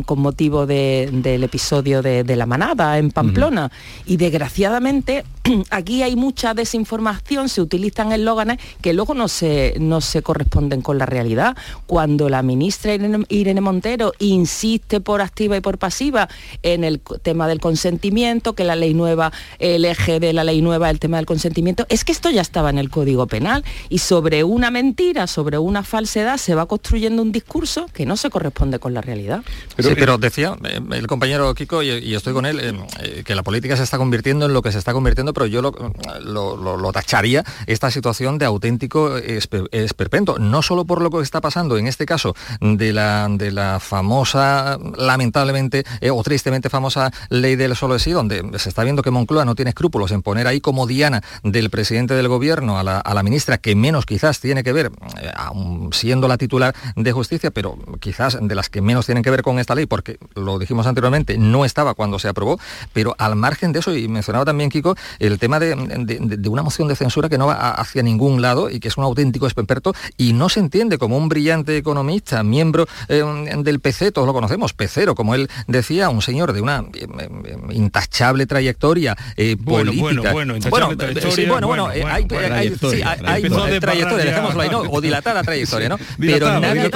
con 0.06 0.20
motivo 0.20 0.68
del 0.68 1.44
episodio 1.44 2.04
de, 2.04 2.36
la 2.36 2.46
manada 2.46 3.00
en 3.00 3.10
Pamplona. 3.10 3.72
Y 4.06 4.18
desgraciadamente 4.18 5.26
aquí 5.70 6.04
hay 6.04 6.16
mucha 6.16 6.54
desinformación, 6.54 7.50
se 7.50 7.62
utilizan 7.62 8.12
eslóganes 8.12 8.60
que 8.82 8.94
luego 8.94 9.14
no 9.14 9.28
se, 9.28 9.76
no 9.80 10.02
se 10.02 10.22
corresponden 10.22 10.82
con 10.82 10.98
la 10.98 11.06
realidad. 11.06 11.58
Cuando 11.86 12.30
la 12.30 12.42
ministra 12.42 12.94
Irene, 13.30 13.62
Montero 13.62 14.14
insiste 14.20 15.02
por 15.02 15.22
activa 15.22 15.58
y 15.58 15.62
por 15.62 15.78
pasiva 15.78 16.30
en 16.64 16.84
el 16.84 17.00
tema 17.22 17.48
del 17.48 17.60
consentimiento, 17.60 18.54
que 18.54 18.64
la 18.64 18.76
ley 18.76 18.94
nueva, 18.94 19.32
el 19.60 19.86
eje 19.86 20.20
de 20.20 20.34
la 20.34 20.44
ley 20.44 20.62
nueva, 20.62 20.90
el 20.90 21.00
tema 21.00 21.18
del 21.18 21.26
consentimiento, 21.26 21.86
es 21.90 22.04
que 22.04 22.12
esto 22.12 22.30
ya 22.30 22.42
estaba 22.42 22.70
en 22.70 22.78
el 22.78 22.90
Código 22.90 23.28
Penal 23.28 23.64
y 23.90 24.00
sobre 24.00 24.44
una 24.44 24.72
mentira, 24.72 25.28
sobre 25.28 25.58
una 25.58 25.84
falsedad, 25.84 26.38
se 26.38 26.56
va 26.56 26.66
construyendo 26.66 27.22
un 27.22 27.32
discurso 27.32 27.88
que 27.94 28.06
no 28.06 28.18
se 28.18 28.30
corresponde 28.30 28.80
con 28.80 28.94
la 28.94 29.02
realidad. 29.02 29.44
Pero, 29.76 29.90
sí, 29.90 29.96
pero 29.98 30.18
decía 30.18 30.58
eh, 30.64 30.80
el 30.92 31.08
compañero 31.08 31.54
Kiko, 31.54 31.84
y, 31.84 32.16
estoy 32.16 32.34
con 32.34 32.46
él, 32.46 32.60
eh, 32.60 32.74
eh, 33.02 33.24
que 33.26 33.36
la 33.36 33.44
política 33.44 33.78
se 33.78 33.84
está 33.84 33.98
convirtiendo 33.98 34.46
en 34.46 34.54
lo 34.54 34.62
que 34.62 34.72
se 34.72 34.78
está 34.78 34.94
convirtiendo, 34.94 35.34
pero 35.38 35.46
yo 35.46 35.62
lo, 35.62 36.78
lo, 36.78 36.92
tacharía 36.92 37.44
esta 37.68 37.92
situación 37.92 38.40
de 38.40 38.46
auténtico 38.46 39.18
esperpento, 39.18 40.40
no 40.40 40.64
solo 40.64 40.84
por 40.86 41.00
lo 41.00 41.12
que 41.12 41.22
está 41.22 41.42
pasando 41.42 41.78
en 41.78 41.86
este 41.86 42.08
caso 42.08 42.36
de 42.60 42.92
la, 42.92 43.28
de 43.30 43.52
la 43.52 43.80
famosa, 43.80 44.80
lamentablemente 44.98 45.84
o 46.12 46.24
tristemente 46.24 46.72
famosa 46.72 47.12
ley 47.30 47.56
del 47.56 47.76
solo 47.76 48.00
sí, 48.00 48.14
donde 48.14 48.58
se 48.58 48.70
está 48.70 48.84
viendo 48.84 49.04
que 49.04 49.12
Moncloa 49.12 49.46
no 49.46 49.54
tiene 49.54 49.70
escrúpulos 49.70 50.12
en 50.12 50.24
poner 50.24 50.48
ahí 50.48 50.60
como 50.60 50.88
diana 50.88 51.22
del 51.44 51.70
presidente 51.70 52.16
del 52.16 52.30
gobierno 52.30 52.80
a 52.80 52.84
la, 52.84 52.98
a 52.98 53.14
la 53.14 53.22
ministra, 53.22 53.60
que 53.60 53.76
menos 53.76 54.08
quizás 54.08 54.40
tiene 54.40 54.64
que 54.64 54.74
ver, 54.74 54.92
siendo 55.92 56.28
la 56.28 56.40
titular 56.40 56.74
de 56.96 57.12
justicia, 57.12 57.52
pero 57.52 57.78
quizás 58.00 58.40
de 58.42 58.56
las 58.56 58.70
que 58.70 58.82
menos 58.82 59.06
tienen 59.06 59.24
que 59.24 59.30
ver 59.30 59.44
con 59.44 59.60
esta 59.60 59.76
ley, 59.76 59.86
porque 59.86 60.18
lo 60.34 60.58
dijimos 60.58 60.88
anteriormente, 60.88 61.38
no 61.38 61.64
estaba 61.64 61.94
cuando 61.94 62.18
se 62.18 62.28
aprobó, 62.28 62.60
pero 62.92 63.16
al 63.20 63.36
margen 63.36 63.72
de 63.72 63.80
eso, 63.80 63.96
y 63.96 64.08
mencionaba 64.08 64.44
también 64.44 64.72
Kiko, 64.72 64.96
el 65.28 65.40
tema 65.40 65.60
de, 65.60 65.74
una 66.50 66.64
moción 66.64 66.88
de 66.88 66.96
censura 66.96 67.30
que 67.30 67.38
no 67.38 67.48
va 67.48 67.72
hacia 67.72 68.04
ningún 68.04 68.42
lado 68.42 68.70
y 68.70 68.80
que 68.80 68.88
es 68.88 68.98
un 68.98 69.04
auténtico 69.04 69.46
experto 69.46 69.94
y 70.18 70.34
no 70.34 70.50
se 70.50 70.60
entiende 70.60 70.98
como 70.98 71.18
un 71.18 71.30
brillante 71.30 71.78
economista, 71.78 72.44
miembro 72.44 72.88
eh, 73.08 73.24
del 73.60 73.80
PC, 73.80 74.12
todos 74.12 74.28
lo 74.28 74.34
conocemos, 74.34 74.74
pecero, 74.74 75.16
como 75.16 75.36
él 75.36 75.50
decía, 75.68 76.10
un 76.10 76.22
señor 76.22 76.54
de 76.54 76.62
una 76.62 76.86
eh, 76.94 77.08
eh, 77.20 77.58
intachable 77.72 78.46
trayectoria 78.46 79.16
política. 79.64 80.32
Bueno, 80.32 80.56
bueno, 80.70 80.96
bueno, 81.48 81.68
bueno, 81.68 81.88
hay, 81.88 82.04
hay, 82.04 82.70
trayectoria, 83.80 84.26
dejémoslo 84.26 84.62
ahí, 84.62 84.70
¿no? 84.70 84.82
O 84.82 85.02
dilatada 85.02 85.44
trayectoria, 85.44 85.90
¿no? 85.90 85.98
pero 86.18 86.60
nadie, 86.60 86.90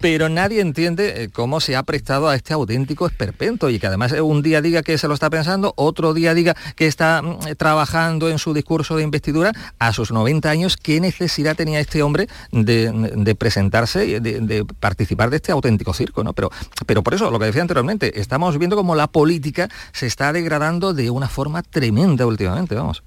pero 0.00 0.28
nadie 0.28 0.60
entiende 0.60 1.30
cómo 1.32 1.60
se 1.60 1.76
ha 1.76 1.82
prestado 1.82 2.28
a 2.28 2.34
este 2.34 2.54
auténtico 2.54 3.06
esperpento 3.06 3.70
y 3.70 3.78
que 3.78 3.86
además 3.86 4.12
un 4.12 4.42
día 4.42 4.60
diga 4.60 4.82
que 4.82 4.98
se 4.98 5.08
lo 5.08 5.14
está 5.14 5.30
pensando, 5.30 5.72
otro 5.76 6.14
día 6.14 6.21
diga 6.34 6.56
que 6.76 6.86
está 6.86 7.22
mm, 7.22 7.56
trabajando 7.56 8.30
en 8.30 8.38
su 8.38 8.54
discurso 8.54 8.96
de 8.96 9.02
investidura 9.02 9.52
a 9.78 9.92
sus 9.92 10.12
90 10.12 10.48
años, 10.48 10.76
¿qué 10.76 11.00
necesidad 11.00 11.56
tenía 11.56 11.80
este 11.80 12.02
hombre 12.02 12.28
de, 12.50 13.36
presentarse, 13.38 14.20
de, 14.20 14.40
de, 14.40 14.64
participar 14.64 15.30
de 15.30 15.36
este 15.36 15.52
auténtico 15.52 15.92
circo? 15.92 16.24
¿no? 16.24 16.32
Pero, 16.32 16.50
pero 16.86 17.02
por 17.02 17.14
eso, 17.14 17.30
lo 17.30 17.38
que 17.38 17.46
decía 17.46 17.62
anteriormente, 17.62 18.20
estamos 18.20 18.58
viendo 18.58 18.76
cómo 18.76 18.94
la 18.94 19.06
política 19.06 19.68
se 19.92 20.06
está 20.06 20.32
degradando 20.32 20.94
de 20.94 21.10
una 21.10 21.28
forma 21.28 21.62
tremenda 21.62 22.26
últimamente, 22.26 22.74
vamos. 22.74 23.02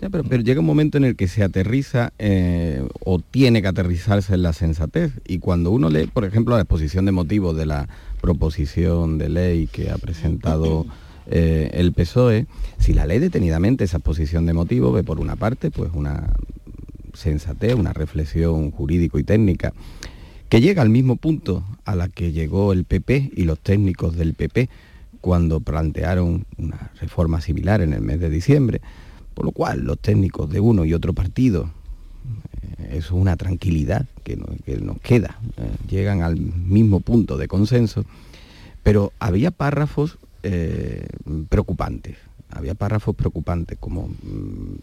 pero, 0.00 0.42
llega 0.42 0.60
un 0.60 0.66
momento 0.66 0.98
en 0.98 1.04
el 1.04 1.16
que 1.16 1.28
se 1.28 1.42
aterriza 1.42 2.12
eh, 2.18 2.86
o 3.04 3.18
tiene 3.18 3.62
que 3.62 3.68
aterrizarse 3.68 4.34
en 4.34 4.42
la 4.42 4.52
sensatez. 4.52 5.12
Y 5.26 5.38
cuando 5.38 5.70
uno 5.70 5.90
lee, 5.90 6.06
por 6.06 6.24
ejemplo, 6.24 6.54
la 6.54 6.62
exposición 6.62 7.04
de 7.04 7.12
motivos 7.12 7.56
de 7.56 7.66
la 7.66 7.88
proposición 8.20 9.18
de 9.18 9.28
ley 9.28 9.66
que 9.66 9.90
ha 9.90 9.98
presentado 9.98 10.86
eh, 11.34 11.70
el 11.72 11.94
PSOE, 11.94 12.46
si 12.78 12.92
la 12.92 13.06
ley 13.06 13.18
detenidamente 13.18 13.84
esa 13.84 13.96
exposición 13.96 14.44
de 14.44 14.52
motivos 14.52 14.92
ve 14.92 15.02
por 15.02 15.18
una 15.18 15.34
parte 15.34 15.70
pues 15.70 15.90
una 15.94 16.30
sensatez, 17.14 17.74
una 17.74 17.94
reflexión 17.94 18.70
jurídico 18.70 19.18
y 19.18 19.24
técnica 19.24 19.72
que 20.50 20.60
llega 20.60 20.82
al 20.82 20.90
mismo 20.90 21.16
punto 21.16 21.64
a 21.86 21.96
la 21.96 22.10
que 22.10 22.32
llegó 22.32 22.74
el 22.74 22.84
PP 22.84 23.32
y 23.34 23.44
los 23.44 23.58
técnicos 23.60 24.14
del 24.14 24.34
PP 24.34 24.68
cuando 25.22 25.60
plantearon 25.60 26.44
una 26.58 26.90
reforma 27.00 27.40
similar 27.40 27.80
en 27.80 27.94
el 27.94 28.02
mes 28.02 28.20
de 28.20 28.28
diciembre, 28.28 28.82
por 29.32 29.46
lo 29.46 29.52
cual 29.52 29.80
los 29.84 29.98
técnicos 29.98 30.50
de 30.50 30.60
uno 30.60 30.84
y 30.84 30.92
otro 30.92 31.14
partido, 31.14 31.70
eh, 32.60 32.88
eso 32.98 33.14
es 33.14 33.22
una 33.22 33.38
tranquilidad 33.38 34.04
que, 34.22 34.36
nos 34.36 35.00
queda, 35.00 35.38
eh, 35.56 35.70
llegan 35.88 36.20
al 36.20 36.36
mismo 36.36 37.00
punto 37.00 37.38
de 37.38 37.48
consenso, 37.48 38.04
pero 38.82 39.14
había 39.18 39.50
párrafos 39.50 40.18
eh, 40.42 41.06
preocupantes. 41.48 42.16
Había 42.50 42.74
párrafos 42.74 43.14
preocupantes 43.14 43.78
como 43.78 44.08
mm, 44.08 44.76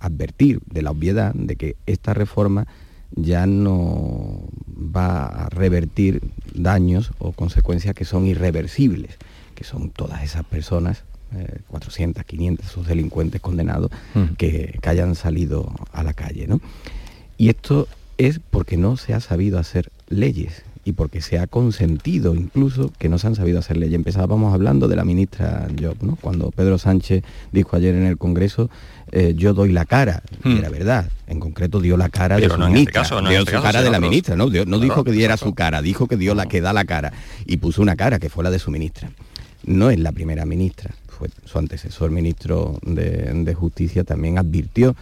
advertir 0.00 0.60
de 0.66 0.82
la 0.82 0.90
obviedad 0.90 1.34
de 1.34 1.56
que 1.56 1.76
esta 1.86 2.14
reforma 2.14 2.66
ya 3.12 3.46
no 3.46 4.42
va 4.76 5.26
a 5.26 5.48
revertir 5.48 6.20
daños 6.54 7.12
o 7.18 7.32
consecuencias 7.32 7.94
que 7.94 8.04
son 8.04 8.26
irreversibles, 8.26 9.16
que 9.54 9.64
son 9.64 9.90
todas 9.90 10.22
esas 10.22 10.44
personas, 10.44 11.04
400, 11.68 12.24
500, 12.24 12.66
esos 12.66 12.86
delincuentes 12.86 13.40
condenados, 13.40 13.90
que, 14.38 14.78
que, 14.80 14.88
hayan 14.88 15.14
salido 15.14 15.70
a 15.92 16.02
la 16.02 16.14
calle. 16.14 16.46
¿no? 16.46 16.60
Y 17.36 17.50
esto 17.50 17.86
es 18.16 18.40
porque 18.50 18.76
no 18.76 18.96
se 18.96 19.14
ha 19.14 19.20
sabido 19.20 19.58
hacer 19.58 19.90
leyes 20.08 20.64
y 20.88 20.92
porque 20.92 21.20
se 21.20 21.38
ha 21.38 21.46
consentido 21.46 22.34
incluso 22.34 22.90
que 22.98 23.10
no 23.10 23.18
se 23.18 23.26
han 23.26 23.34
sabido 23.34 23.58
hacer 23.58 23.76
leyes. 23.76 23.94
Empezábamos 23.94 24.54
hablando 24.54 24.88
de 24.88 24.96
la 24.96 25.04
ministra 25.04 25.68
Job, 25.78 25.96
¿no? 26.00 26.16
cuando 26.16 26.50
Pedro 26.50 26.78
Sánchez 26.78 27.22
dijo 27.52 27.76
ayer 27.76 27.94
en 27.94 28.06
el 28.06 28.16
Congreso, 28.16 28.70
eh, 29.12 29.34
yo 29.36 29.52
doy 29.52 29.70
la 29.70 29.84
cara, 29.84 30.22
y 30.44 30.56
era 30.56 30.70
verdad, 30.70 31.10
en 31.26 31.40
concreto 31.40 31.80
dio 31.80 31.98
la 31.98 32.08
cara 32.08 32.36
Pero 32.36 32.48
de 32.48 32.54
su 32.54 32.58
no 32.60 32.66
este 32.68 32.72
ministra, 32.74 33.02
caso, 33.02 33.20
no 33.20 33.28
en 33.28 33.32
dio 33.34 33.38
este 33.40 33.50
su 33.50 33.56
caso, 33.56 33.64
cara 33.64 33.82
de 33.82 33.90
la 33.90 34.00
ministra, 34.00 34.34
no, 34.34 34.48
Dio- 34.48 34.64
no 34.64 34.78
Claro, 34.78 34.82
dijo 34.82 35.04
que 35.04 35.12
diera 35.12 35.36
su 35.36 35.54
cara, 35.54 35.82
dijo 35.82 36.06
que 36.08 36.16
dio 36.16 36.34
la 36.34 36.46
que 36.46 36.62
da 36.62 36.72
la 36.72 36.86
cara 36.86 37.12
y 37.44 37.58
puso 37.58 37.82
una 37.82 37.94
cara 37.94 38.18
que 38.18 38.30
fue 38.30 38.42
la 38.42 38.50
de 38.50 38.58
su 38.58 38.70
ministra. 38.70 39.10
No 39.64 39.90
es 39.90 39.98
la 39.98 40.12
primera 40.12 40.46
ministra, 40.46 40.94
fue 41.06 41.28
su 41.44 41.58
antecesor 41.58 42.10
ministro 42.10 42.78
de, 42.82 43.30
de 43.34 43.54
Justicia 43.54 44.04
también 44.04 44.38
advirtió 44.38 44.96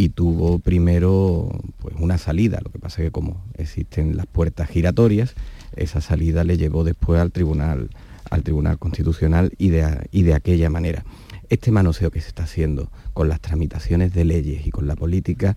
y 0.00 0.08
tuvo 0.08 0.60
primero 0.60 1.50
pues 1.78 1.94
una 1.98 2.16
salida, 2.16 2.58
lo 2.64 2.70
que 2.70 2.78
pasa 2.78 3.02
es 3.02 3.08
que 3.08 3.12
como 3.12 3.44
existen 3.58 4.16
las 4.16 4.24
puertas 4.26 4.70
giratorias, 4.70 5.34
esa 5.76 6.00
salida 6.00 6.42
le 6.42 6.56
llevó 6.56 6.84
después 6.84 7.20
al 7.20 7.32
tribunal 7.32 7.90
al 8.30 8.42
Tribunal 8.42 8.78
Constitucional 8.78 9.52
y 9.58 9.68
de, 9.68 10.08
y 10.10 10.22
de 10.22 10.34
aquella 10.34 10.70
manera. 10.70 11.04
Este 11.50 11.70
manoseo 11.70 12.10
que 12.10 12.20
se 12.20 12.28
está 12.28 12.44
haciendo 12.44 12.90
con 13.12 13.28
las 13.28 13.40
tramitaciones 13.40 14.14
de 14.14 14.24
leyes 14.24 14.66
y 14.66 14.70
con 14.70 14.86
la 14.86 14.96
política 14.96 15.56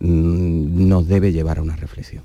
mm, 0.00 0.88
nos 0.88 1.06
debe 1.06 1.32
llevar 1.32 1.58
a 1.58 1.62
una 1.62 1.76
reflexión. 1.76 2.22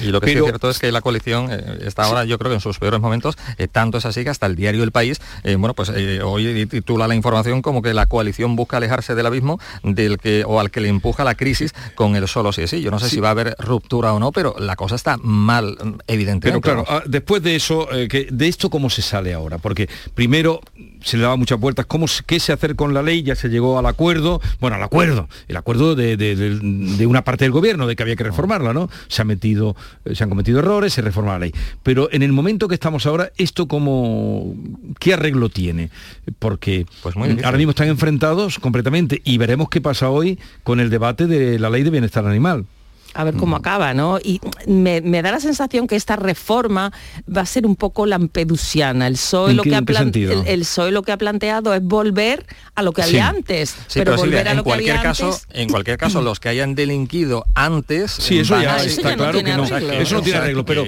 Y 0.00 0.06
lo 0.06 0.20
que 0.20 0.28
sí 0.28 0.34
Pero- 0.34 0.44
es 0.44 0.50
cierto 0.50 0.70
es 0.70 0.78
que 0.78 0.92
la 0.92 1.00
coalición 1.00 1.48
eh, 1.50 1.78
está 1.82 2.04
ahora, 2.04 2.24
yo 2.24 2.38
creo 2.38 2.50
que 2.50 2.56
en 2.56 2.60
sus 2.60 2.78
peores 2.78 3.00
momentos, 3.00 3.36
eh, 3.56 3.68
tanto 3.68 3.98
es 3.98 4.06
así 4.06 4.24
que 4.24 4.30
hasta 4.30 4.46
el 4.46 4.56
diario 4.56 4.82
El 4.84 4.92
País, 4.92 5.20
eh, 5.44 5.56
bueno, 5.56 5.74
pues 5.74 5.90
hoy 5.90 6.66
titula 6.66 7.08
la 7.08 7.14
información 7.14 7.62
como 7.62 7.82
que 7.82 7.94
la 7.94 8.06
coalición 8.06 8.56
busca 8.56 8.76
alejarse 8.76 9.14
del 9.14 9.26
abismo 9.26 9.58
del 9.82 10.18
que 10.18 10.44
o 10.46 10.60
al 10.60 10.70
que 10.70 10.80
le 10.80 10.88
empuja 10.88 11.24
la 11.24 11.34
crisis 11.34 11.74
con 11.94 12.16
el 12.16 12.28
solo 12.28 12.52
sí 12.52 12.66
sí. 12.66 12.80
Yo 12.80 12.90
no 12.90 12.98
sé 12.98 13.08
si 13.08 13.20
va 13.20 13.28
a 13.28 13.30
haber 13.32 13.56
ruptura 13.58 14.12
o 14.12 14.18
no, 14.18 14.32
pero 14.32 14.54
la 14.58 14.76
cosa 14.76 14.94
está 14.96 15.16
mal, 15.18 15.76
mm, 15.82 15.92
evidentemente. 16.06 16.60
Pero 16.68 16.84
claro, 16.84 16.84
ah, 16.88 17.02
después 17.06 17.42
de 17.42 17.56
eso, 17.56 17.88
que, 18.08 18.28
de 18.30 18.48
esto 18.48 18.70
cómo 18.70 18.90
se 18.90 19.02
sale 19.02 19.32
ahora, 19.32 19.58
porque 19.58 19.88
primero 20.14 20.60
se 21.02 21.16
le 21.16 21.22
daba 21.22 21.36
muchas 21.36 21.58
vueltas, 21.60 21.86
¿cómo, 21.86 22.06
¿qué 22.26 22.40
se 22.40 22.52
hacer 22.52 22.76
con 22.76 22.94
la 22.94 23.02
ley? 23.02 23.22
Ya 23.22 23.34
se 23.34 23.48
llegó 23.48 23.78
al 23.78 23.86
acuerdo, 23.86 24.40
bueno, 24.60 24.76
al 24.76 24.82
acuerdo, 24.82 25.28
el 25.48 25.56
acuerdo 25.56 25.94
de, 25.94 26.16
de- 26.16 26.36
de- 26.36 26.58
de 26.58 27.06
una 27.06 27.22
parte 27.24 27.44
del 27.44 27.52
gobierno, 27.52 27.86
de 27.86 27.96
que 27.96 28.02
había 28.02 28.16
que 28.16 28.24
reformarla, 28.24 28.72
¿no? 28.72 28.88
Se, 29.08 29.22
ha 29.22 29.24
metido, 29.24 29.76
eh, 30.04 30.14
se 30.14 30.24
han 30.24 30.28
cometido 30.30 30.58
errores, 30.58 30.92
se 30.92 31.02
reforma 31.02 31.32
la 31.32 31.38
ley. 31.40 31.52
Pero 31.82 32.08
en 32.12 32.22
el 32.22 32.32
momento 32.32 32.68
que 32.68 32.74
estamos 32.74 33.06
ahora, 33.06 33.30
¿esto 33.36 33.68
cómo, 33.68 34.54
qué 34.98 35.14
arreglo 35.14 35.48
tiene? 35.48 35.90
Porque 36.38 36.86
Pues 37.02 37.16
muy 37.16 37.28
ahora 37.44 37.56
mismo 37.58 37.70
están 37.70 37.88
enfrentados 37.88 38.58
completamente 38.58 39.20
y 39.24 39.38
veremos 39.38 39.68
qué 39.68 39.80
pasa 39.80 40.10
hoy 40.10 40.38
con 40.64 40.80
el 40.80 40.90
debate 40.90 41.26
de 41.26 41.58
la 41.58 41.70
ley 41.70 41.82
de 41.82 41.90
bienestar 41.90 42.26
animal. 42.26 42.66
A 43.18 43.24
ver 43.24 43.34
cómo 43.34 43.56
acaba, 43.56 43.94
¿no? 43.94 44.20
Y 44.22 44.40
me, 44.68 45.00
me 45.00 45.22
da 45.22 45.32
la 45.32 45.40
sensación 45.40 45.88
que 45.88 45.96
esta 45.96 46.14
reforma 46.14 46.92
va 47.28 47.40
a 47.40 47.46
ser 47.46 47.66
un 47.66 47.74
poco 47.74 48.06
lampedusiana. 48.06 49.08
El 49.08 49.14
PSOE, 49.14 49.50
¿En 49.50 49.56
lo 49.56 49.62
que, 49.64 49.74
ha 49.74 49.78
el, 49.78 50.46
el 50.46 50.60
PSOE 50.60 50.92
lo 50.92 51.02
que 51.02 51.10
ha 51.10 51.16
planteado 51.16 51.74
es 51.74 51.82
volver 51.82 52.46
a 52.76 52.82
lo 52.82 52.92
que 52.92 53.02
Sí. 53.02 53.08
había 53.08 53.28
antes. 53.30 53.70
Sí, 53.70 53.76
pero, 53.98 54.12
pero, 54.12 54.18
Silvia, 54.18 54.36
volver 54.38 54.46
a 54.46 54.50
en 54.52 54.56
lo 54.58 54.62
que 54.62 54.68
cualquier 54.68 54.90
había 54.98 55.02
caso, 55.02 55.24
antes... 55.32 55.46
en 55.50 55.68
cualquier 55.68 55.98
caso, 55.98 56.22
los 56.22 56.38
que 56.38 56.48
hayan 56.48 56.76
delinquido 56.76 57.44
antes, 57.56 58.12
Sí, 58.12 58.38
eso 58.38 58.60
ya 58.60 58.74
a- 58.76 58.84
está 58.84 59.16
claro 59.16 59.42
que 59.42 59.52
no. 59.52 59.64
Eso 59.64 60.14
no 60.14 60.22
tiene 60.22 60.38
arreglo, 60.38 60.64
pero 60.64 60.84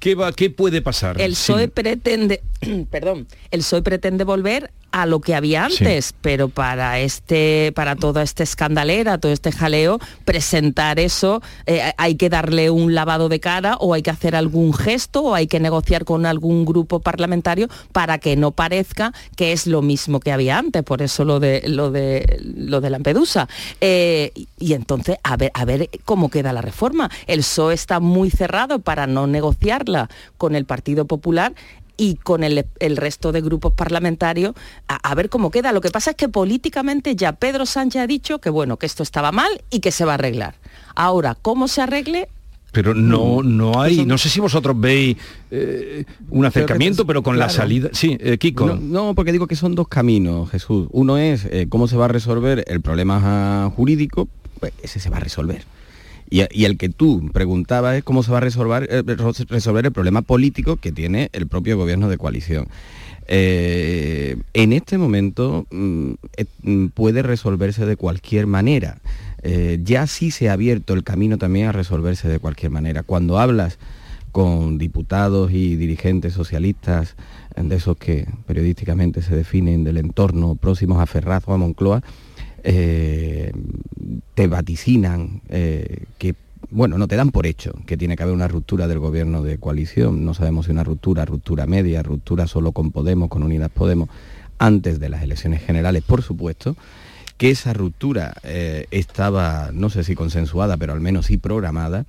¿qué, 0.00 0.14
va, 0.14 0.32
¿qué 0.32 0.50
puede 0.50 0.82
pasar? 0.82 1.18
El 1.18 1.34
Sí. 1.34 1.52
PSOE 1.52 1.68
pretende, 1.68 2.42
perdón, 2.90 3.26
el 3.50 3.60
PSOE 3.60 3.80
pretende 3.80 4.24
volver 4.24 4.70
a 4.92 5.06
lo 5.06 5.20
que 5.20 5.34
había 5.34 5.68
Sí. 5.68 5.78
antes, 5.84 6.14
pero 6.20 6.48
para 6.48 6.98
este, 7.00 7.72
para 7.74 7.96
toda 7.96 8.22
esta 8.22 8.42
escandalera, 8.42 9.18
todo 9.18 9.32
este 9.32 9.52
jaleo, 9.52 9.98
presentar 10.24 10.98
eso, 10.98 11.42
eh, 11.66 11.92
hay 11.96 12.14
que 12.16 12.28
darle 12.28 12.70
un 12.70 12.94
lavado 12.94 13.28
de 13.28 13.40
cara 13.40 13.76
o 13.80 13.94
hay 13.94 14.02
que 14.02 14.10
hacer 14.10 14.34
algún 14.36 14.72
gesto 14.72 15.22
o 15.22 15.34
hay 15.34 15.46
que 15.46 15.60
negociar 15.60 16.04
con 16.04 16.26
algún 16.26 16.64
grupo 16.64 17.00
parlamentario 17.00 17.68
para 17.92 18.18
que 18.18 18.36
no 18.36 18.50
parezca 18.52 19.12
que 19.36 19.52
es 19.52 19.66
lo 19.66 19.82
mismo 19.82 20.20
que 20.20 20.32
había 20.32 20.58
antes. 20.58 20.82
Por 20.82 21.02
eso 21.02 21.24
lo 21.24 21.40
de 21.40 21.62
lo 21.66 21.90
de 21.90 22.40
lo 22.42 22.80
de 22.80 22.90
Lampedusa. 22.90 23.48
Eh, 23.80 24.32
y- 24.34 24.48
y 24.58 24.72
entonces 24.74 25.18
a 25.22 25.36
ver 25.36 25.50
a 25.54 25.64
ver 25.64 25.88
cómo 26.04 26.30
queda 26.30 26.52
la 26.52 26.62
reforma. 26.62 27.10
El 27.26 27.40
PSOE 27.40 27.74
está 27.74 28.00
muy 28.00 28.30
cerrado 28.30 28.78
para 28.78 29.06
no 29.06 29.26
negociarla 29.26 30.08
con 30.36 30.54
el 30.54 30.64
Partido 30.64 31.04
Popular 31.06 31.52
y 32.00 32.14
con 32.14 32.42
el, 32.44 32.64
el 32.78 32.96
resto 32.96 33.30
de 33.30 33.42
grupos 33.42 33.74
parlamentarios 33.74 34.54
a, 34.88 34.96
a 34.96 35.14
ver 35.14 35.28
cómo 35.28 35.50
queda. 35.50 35.70
Lo 35.70 35.82
que 35.82 35.90
pasa 35.90 36.12
es 36.12 36.16
que 36.16 36.30
políticamente 36.30 37.14
ya 37.14 37.32
Pedro 37.32 37.66
Sánchez 37.66 38.00
ha 38.00 38.06
dicho 38.06 38.38
que 38.38 38.48
bueno, 38.48 38.78
que 38.78 38.86
esto 38.86 39.02
estaba 39.02 39.32
mal 39.32 39.50
y 39.70 39.80
que 39.80 39.92
se 39.92 40.06
va 40.06 40.12
a 40.12 40.14
arreglar. 40.14 40.54
Ahora, 40.94 41.36
¿cómo 41.40 41.68
se 41.68 41.82
arregle? 41.82 42.28
Pero 42.72 42.94
no, 42.94 43.42
no 43.42 43.82
hay, 43.82 44.06
no 44.06 44.16
sé 44.16 44.30
si 44.30 44.40
vosotros 44.40 44.80
veis 44.80 45.18
eh, 45.50 46.04
un 46.30 46.46
acercamiento, 46.46 47.04
pero 47.04 47.22
con 47.22 47.38
la 47.38 47.50
salida. 47.50 47.90
Sí, 47.92 48.16
eh, 48.18 48.38
Kiko. 48.38 48.66
No, 48.66 48.76
no, 48.76 49.14
porque 49.14 49.32
digo 49.32 49.46
que 49.46 49.56
son 49.56 49.74
dos 49.74 49.88
caminos, 49.88 50.48
Jesús. 50.50 50.88
Uno 50.92 51.18
es 51.18 51.44
eh, 51.50 51.66
cómo 51.68 51.86
se 51.86 51.96
va 51.96 52.06
a 52.06 52.08
resolver 52.08 52.64
el 52.66 52.80
problema 52.80 53.70
jurídico, 53.76 54.28
pues 54.58 54.72
ese 54.82 55.00
se 55.00 55.10
va 55.10 55.18
a 55.18 55.20
resolver. 55.20 55.64
Y, 56.30 56.64
el 56.64 56.78
que 56.78 56.88
tú 56.88 57.28
preguntabas 57.32 57.96
es 57.96 58.04
cómo 58.04 58.22
se 58.22 58.30
va 58.30 58.38
a 58.38 58.40
resolver, 58.40 58.88
eh, 58.88 59.02
el 59.04 59.92
problema 59.92 60.22
político 60.22 60.76
que 60.76 60.92
tiene 60.92 61.28
el 61.32 61.48
propio 61.48 61.76
gobierno 61.76 62.08
de 62.08 62.18
coalición. 62.18 62.68
Eh, 63.26 64.36
en 64.54 64.72
este 64.72 64.96
momento 64.96 65.66
mm, 65.70 66.12
eh, 66.36 66.44
mm, 66.62 66.86
puede 66.88 67.22
resolverse 67.22 67.84
de 67.84 67.96
cualquier 67.96 68.46
manera. 68.46 68.98
Ya 69.82 70.06
sí 70.06 70.30
se 70.30 70.50
ha 70.50 70.52
abierto 70.52 70.92
el 70.92 71.02
camino 71.02 71.38
también 71.38 71.66
a 71.68 71.72
resolverse 71.72 72.28
de 72.28 72.38
cualquier 72.38 72.70
manera. 72.70 73.02
Cuando 73.02 73.38
hablas 73.38 73.78
con 74.32 74.76
diputados 74.76 75.50
y 75.50 75.76
dirigentes 75.76 76.34
socialistas, 76.34 77.16
de 77.56 77.74
esos 77.74 77.96
que 77.96 78.28
periodísticamente 78.46 79.22
se 79.22 79.34
definen 79.34 79.82
del 79.82 79.96
entorno 79.96 80.56
próximos 80.56 81.00
a 81.00 81.06
Ferraz 81.06 81.44
o 81.46 81.54
a 81.54 81.56
Moncloa, 81.56 82.02
eh, 82.64 83.52
te 84.34 84.46
vaticinan 84.46 85.42
eh, 85.48 86.04
que, 86.18 86.34
bueno, 86.70 86.98
no 86.98 87.08
te 87.08 87.16
dan 87.16 87.30
por 87.30 87.46
hecho 87.46 87.72
que 87.86 87.96
tiene 87.96 88.16
que 88.16 88.22
haber 88.22 88.34
una 88.34 88.48
ruptura 88.48 88.88
del 88.88 88.98
gobierno 88.98 89.42
de 89.42 89.58
coalición. 89.58 90.24
No 90.24 90.34
sabemos 90.34 90.66
si 90.66 90.72
una 90.72 90.84
ruptura, 90.84 91.24
ruptura 91.24 91.66
media, 91.66 92.02
ruptura 92.02 92.46
solo 92.46 92.72
con 92.72 92.90
Podemos, 92.90 93.28
con 93.28 93.42
Unidas 93.42 93.70
Podemos, 93.70 94.08
antes 94.58 95.00
de 95.00 95.08
las 95.08 95.22
elecciones 95.22 95.62
generales, 95.62 96.02
por 96.02 96.22
supuesto 96.22 96.76
que 97.40 97.50
esa 97.50 97.72
ruptura 97.72 98.34
eh, 98.42 98.86
estaba, 98.90 99.70
no 99.72 99.88
sé 99.88 100.04
si 100.04 100.14
consensuada, 100.14 100.76
pero 100.76 100.92
al 100.92 101.00
menos 101.00 101.24
sí 101.24 101.38
programada, 101.38 102.04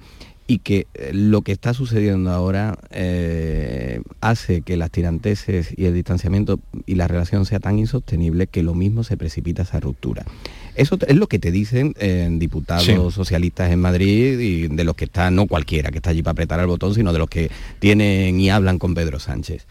y 0.51 0.57
que 0.59 0.87
eh, 0.95 1.11
lo 1.13 1.43
que 1.43 1.53
está 1.53 1.73
sucediendo 1.73 2.29
ahora 2.29 2.77
eh, 2.89 4.01
hace 4.19 4.63
que 4.63 4.75
las 4.75 4.91
tiranteses 4.91 5.73
y 5.77 5.85
el 5.85 5.93
distanciamiento 5.93 6.59
y 6.85 6.95
la 6.95 7.07
relación 7.07 7.45
sea 7.45 7.61
tan 7.61 7.79
insostenible 7.79 8.47
que 8.47 8.61
lo 8.61 8.73
mismo 8.75 9.05
se 9.05 9.15
precipita 9.15 9.61
esa 9.61 9.79
ruptura. 9.79 10.25
Eso 10.75 10.97
es 11.07 11.15
lo 11.15 11.27
que 11.27 11.39
te 11.39 11.51
dicen 11.51 11.93
eh, 11.99 12.27
diputados 12.33 12.83
Sí. 12.83 12.93
socialistas 13.11 13.71
en 13.71 13.79
Madrid 13.79 14.39
y 14.41 14.67
de 14.67 14.83
los 14.83 14.95
que 14.97 15.05
está, 15.05 15.31
no 15.31 15.47
cualquiera 15.47 15.89
que 15.89 15.99
está 15.99 16.09
allí 16.09 16.21
para 16.21 16.33
apretar 16.33 16.59
el 16.59 16.67
botón, 16.67 16.93
sino 16.95 17.13
de 17.13 17.19
los 17.19 17.29
que 17.29 17.49
tienen 17.79 18.37
y 18.37 18.49
hablan 18.49 18.77
con 18.77 18.93
Pedro 18.93 19.21
Sánchez. 19.21 19.67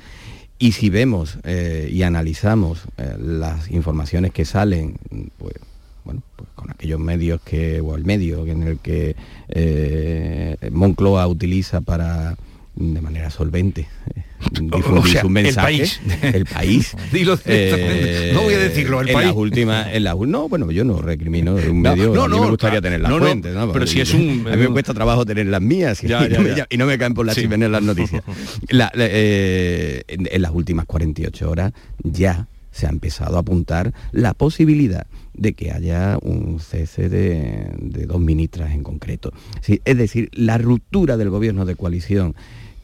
Y 0.58 0.72
si 0.72 0.88
vemos 0.88 1.36
eh, 1.44 1.90
y 1.92 2.04
analizamos 2.04 2.84
las 3.18 3.70
informaciones 3.70 4.32
que 4.32 4.46
salen, 4.46 4.94
pues, 5.36 5.56
bueno, 6.04 6.22
pues 6.36 6.48
con 6.54 6.70
aquellos 6.70 6.98
medios 7.00 7.40
que, 7.42 7.80
o 7.80 7.94
el 7.96 8.04
medio 8.04 8.46
en 8.46 8.62
el 8.62 8.78
que 8.78 9.16
eh, 9.48 10.56
Moncloa 10.70 11.26
utiliza 11.26 11.80
para 11.80 12.36
de 12.76 13.00
manera 13.00 13.28
solvente 13.30 13.88
eh, 14.14 14.22
difundir 14.62 15.12
sea, 15.12 15.20
su 15.22 15.26
el 15.26 15.32
mensaje 15.32 15.66
país. 15.66 16.00
el 16.22 16.46
país 16.46 16.96
Dilo 17.12 17.36
directamente. 17.36 18.30
No 18.32 18.42
voy 18.42 18.54
a 18.54 18.58
decirlo, 18.58 19.00
el 19.02 19.08
en 19.08 19.14
país. 19.14 19.26
las 19.28 19.36
últimas 19.36 19.88
en 19.92 20.04
las, 20.04 20.16
no 20.16 20.48
bueno 20.48 20.70
yo 20.70 20.84
no 20.84 21.02
recrimino 21.02 21.54
un 21.56 21.82
No, 21.82 21.90
medio 21.94 22.14
no, 22.14 22.22
a 22.24 22.28
mí 22.28 22.36
no, 22.36 22.44
me 22.44 22.50
gustaría 22.50 22.80
tener 22.80 23.00
las 23.00 23.12
fuentes 23.12 23.54
pero 23.72 23.86
si 23.86 24.00
es 24.00 24.14
un- 24.14 24.46
a 24.50 24.56
mí 24.56 24.62
me 24.62 24.68
cuesta 24.68 24.94
trabajo 24.94 25.26
tener 25.26 25.46
las 25.46 25.60
mías 25.60 26.02
y, 26.02 26.08
Ya, 26.08 26.26
no, 26.28 26.40
me, 26.40 26.54
ya. 26.56 26.66
y 26.70 26.76
no 26.78 26.86
me 26.86 26.96
caen 26.96 27.12
por 27.12 27.26
las 27.26 27.34
Sí. 27.34 27.42
chimeneas 27.42 27.70
las 27.70 27.82
noticias 27.82 28.22
La- 28.68 28.90
la, 28.94 29.06
eh, 29.10 30.02
en, 30.08 30.28
en 30.30 30.42
las 30.42 30.52
últimas 30.52 30.86
48 30.86 31.50
horas 31.50 31.72
ya 32.02 32.46
se 32.70 32.86
ha 32.86 32.90
empezado 32.90 33.36
a 33.36 33.40
apuntar 33.40 33.92
la 34.12 34.34
posibilidad 34.34 35.06
de 35.34 35.52
que 35.54 35.72
haya 35.72 36.18
un 36.22 36.60
cese 36.60 37.08
de, 37.08 37.72
de 37.78 38.06
dos 38.06 38.20
ministras 38.20 38.72
en 38.72 38.82
concreto. 38.82 39.32
Sí, 39.60 39.80
es 39.84 39.96
decir, 39.96 40.30
la 40.32 40.58
ruptura 40.58 41.16
del 41.16 41.30
gobierno 41.30 41.64
de 41.64 41.76
coalición 41.76 42.34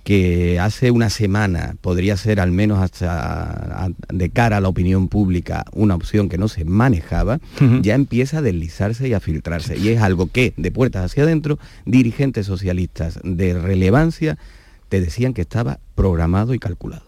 que 0.06 0.60
hace 0.60 0.92
una 0.92 1.10
semana 1.10 1.74
podría 1.80 2.16
ser 2.16 2.38
al 2.38 2.52
menos 2.52 2.78
hasta 2.78 3.90
de 4.08 4.30
cara 4.30 4.58
a 4.58 4.60
la 4.60 4.68
opinión 4.68 5.08
pública 5.08 5.64
una 5.72 5.96
opción 5.96 6.28
que 6.28 6.38
no 6.38 6.46
se 6.46 6.64
manejaba, 6.64 7.40
ya 7.82 7.96
empieza 7.96 8.38
a 8.38 8.42
deslizarse 8.42 9.08
y 9.08 9.14
a 9.14 9.20
filtrarse. 9.20 9.76
Y 9.76 9.88
es 9.88 10.00
algo 10.00 10.28
que, 10.28 10.54
de 10.56 10.70
puertas 10.70 11.06
hacia 11.06 11.24
adentro, 11.24 11.58
dirigentes 11.86 12.46
socialistas 12.46 13.18
de 13.24 13.54
relevancia 13.54 14.38
que 14.96 15.04
decían 15.04 15.34
que 15.34 15.42
estaba 15.42 15.78
programado 15.94 16.54
y 16.54 16.58
calculado. 16.58 17.02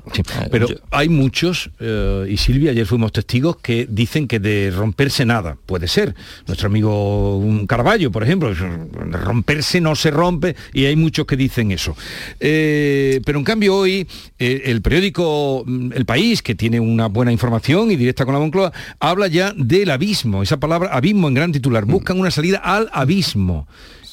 Pero 0.51 0.67
hay 0.91 1.09
muchos, 1.09 1.71
eh, 1.81 2.27
y 2.29 2.37
Silvia, 2.37 2.73
ayer 2.73 2.85
fuimos 2.87 3.13
testigos, 3.13 3.57
que 3.57 3.87
dicen 3.89 4.29
que 4.29 4.41
de 4.41 4.71
romperse 4.71 5.25
nada, 5.25 5.57
puede 5.65 5.89
ser. 5.89 6.15
Nuestro 6.47 6.67
amigo 6.67 7.39
un 7.39 7.67
Carballo, 7.67 8.13
por 8.13 8.23
ejemplo, 8.23 8.53
romperse 8.53 9.81
no 9.81 9.95
se 9.95 10.11
rompe, 10.11 10.55
y 10.75 10.85
hay 10.85 10.97
muchos 10.97 11.25
que 11.27 11.37
dicen 11.37 11.71
eso. 11.71 11.97
Eh, 12.41 13.23
pero 13.25 13.39
en 13.39 13.45
cambio 13.45 13.75
hoy 13.75 14.07
eh, 14.39 14.63
el 14.67 14.83
periódico 14.83 15.65
mm, 15.67 15.93
El 15.95 16.05
País, 16.05 16.43
que 16.43 16.55
tiene 16.55 16.79
una 16.79 17.07
buena 17.07 17.33
información 17.33 17.91
y 17.91 17.97
directa 17.97 18.27
con 18.27 18.35
la 18.35 18.41
Moncloa, 18.41 18.73
habla 19.01 19.29
ya 19.29 19.55
del 19.57 19.91
abismo, 19.91 20.43
esa 20.43 20.61
palabra 20.61 20.91
abismo 20.93 21.29
en 21.29 21.35
gran 21.35 21.53
titular, 21.53 21.87
buscan 21.87 22.21
una 22.21 22.31
salida 22.31 22.59
al 22.59 22.91
abismo. 22.93 23.67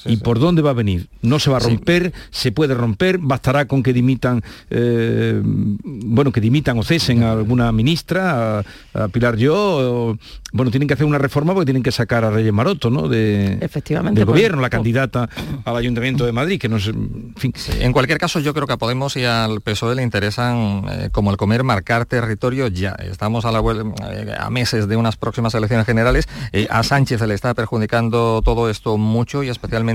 ¿Y 0.05 0.17
por 0.17 0.39
dónde 0.39 0.61
va 0.61 0.71
a 0.71 0.73
venir? 0.73 1.09
No 1.21 1.39
se 1.39 1.49
va 1.49 1.57
a 1.57 1.59
romper, 1.59 2.13
se 2.29 2.51
puede 2.51 2.73
romper, 2.73 3.17
bastará 3.17 3.65
con 3.65 3.81
que 3.81 3.93
dimitan, 3.93 4.43
eh, 4.69 5.41
bueno, 5.43 6.31
que 6.31 6.41
dimitan 6.41 6.77
o 6.77 6.83
cesen 6.83 7.23
a 7.23 7.31
alguna 7.31 7.71
ministra, 7.71 8.59
a, 8.93 9.07
Pilar 9.11 9.37
Yo, 9.37 10.17
bueno, 10.53 10.71
tienen 10.71 10.87
que 10.87 10.93
hacer 10.93 11.05
una 11.05 11.17
reforma 11.17 11.53
porque 11.53 11.65
tienen 11.65 11.83
que 11.83 11.91
sacar 11.91 12.23
a 12.23 12.31
Reyes 12.31 12.53
Maroto, 12.53 12.89
¿no? 12.89 13.07
De, 13.07 13.57
Efectivamente. 13.61 14.19
Del 14.19 14.25
gobierno, 14.25 14.61
la 14.61 14.69
candidata 14.69 15.29
al 15.63 15.75
Ayuntamiento 15.75 16.25
de 16.25 16.31
Madrid, 16.31 16.59
que 16.59 16.69
no 16.69 16.79
sé, 16.79 16.91
en 16.91 17.33
fin. 17.35 17.53
en 17.79 17.91
cualquier 17.91 18.17
caso, 18.17 18.39
yo 18.39 18.53
creo 18.53 18.67
que 18.67 18.73
a 18.73 18.77
Podemos 18.77 19.15
y 19.17 19.23
al 19.23 19.61
PSOE 19.61 19.95
le 19.95 20.03
interesan, 20.03 20.85
eh, 20.89 21.09
como 21.11 21.31
el 21.31 21.37
comer, 21.37 21.63
marcar 21.63 22.05
territorio 22.05 22.67
ya. 22.67 22.91
Estamos 22.91 23.45
a, 23.45 23.51
la, 23.51 23.59
eh, 23.59 24.35
a 24.37 24.49
meses 24.49 24.87
de 24.87 24.95
unas 24.95 25.17
próximas 25.17 25.53
elecciones 25.55 25.85
generales. 25.85 26.27
a 26.69 26.83
Sánchez 26.83 27.21
le 27.21 27.33
está 27.33 27.53
perjudicando 27.53 28.41
todo 28.43 28.69
esto 28.69 28.97
mucho 28.97 29.43
y 29.43 29.49
especialmente 29.49 29.94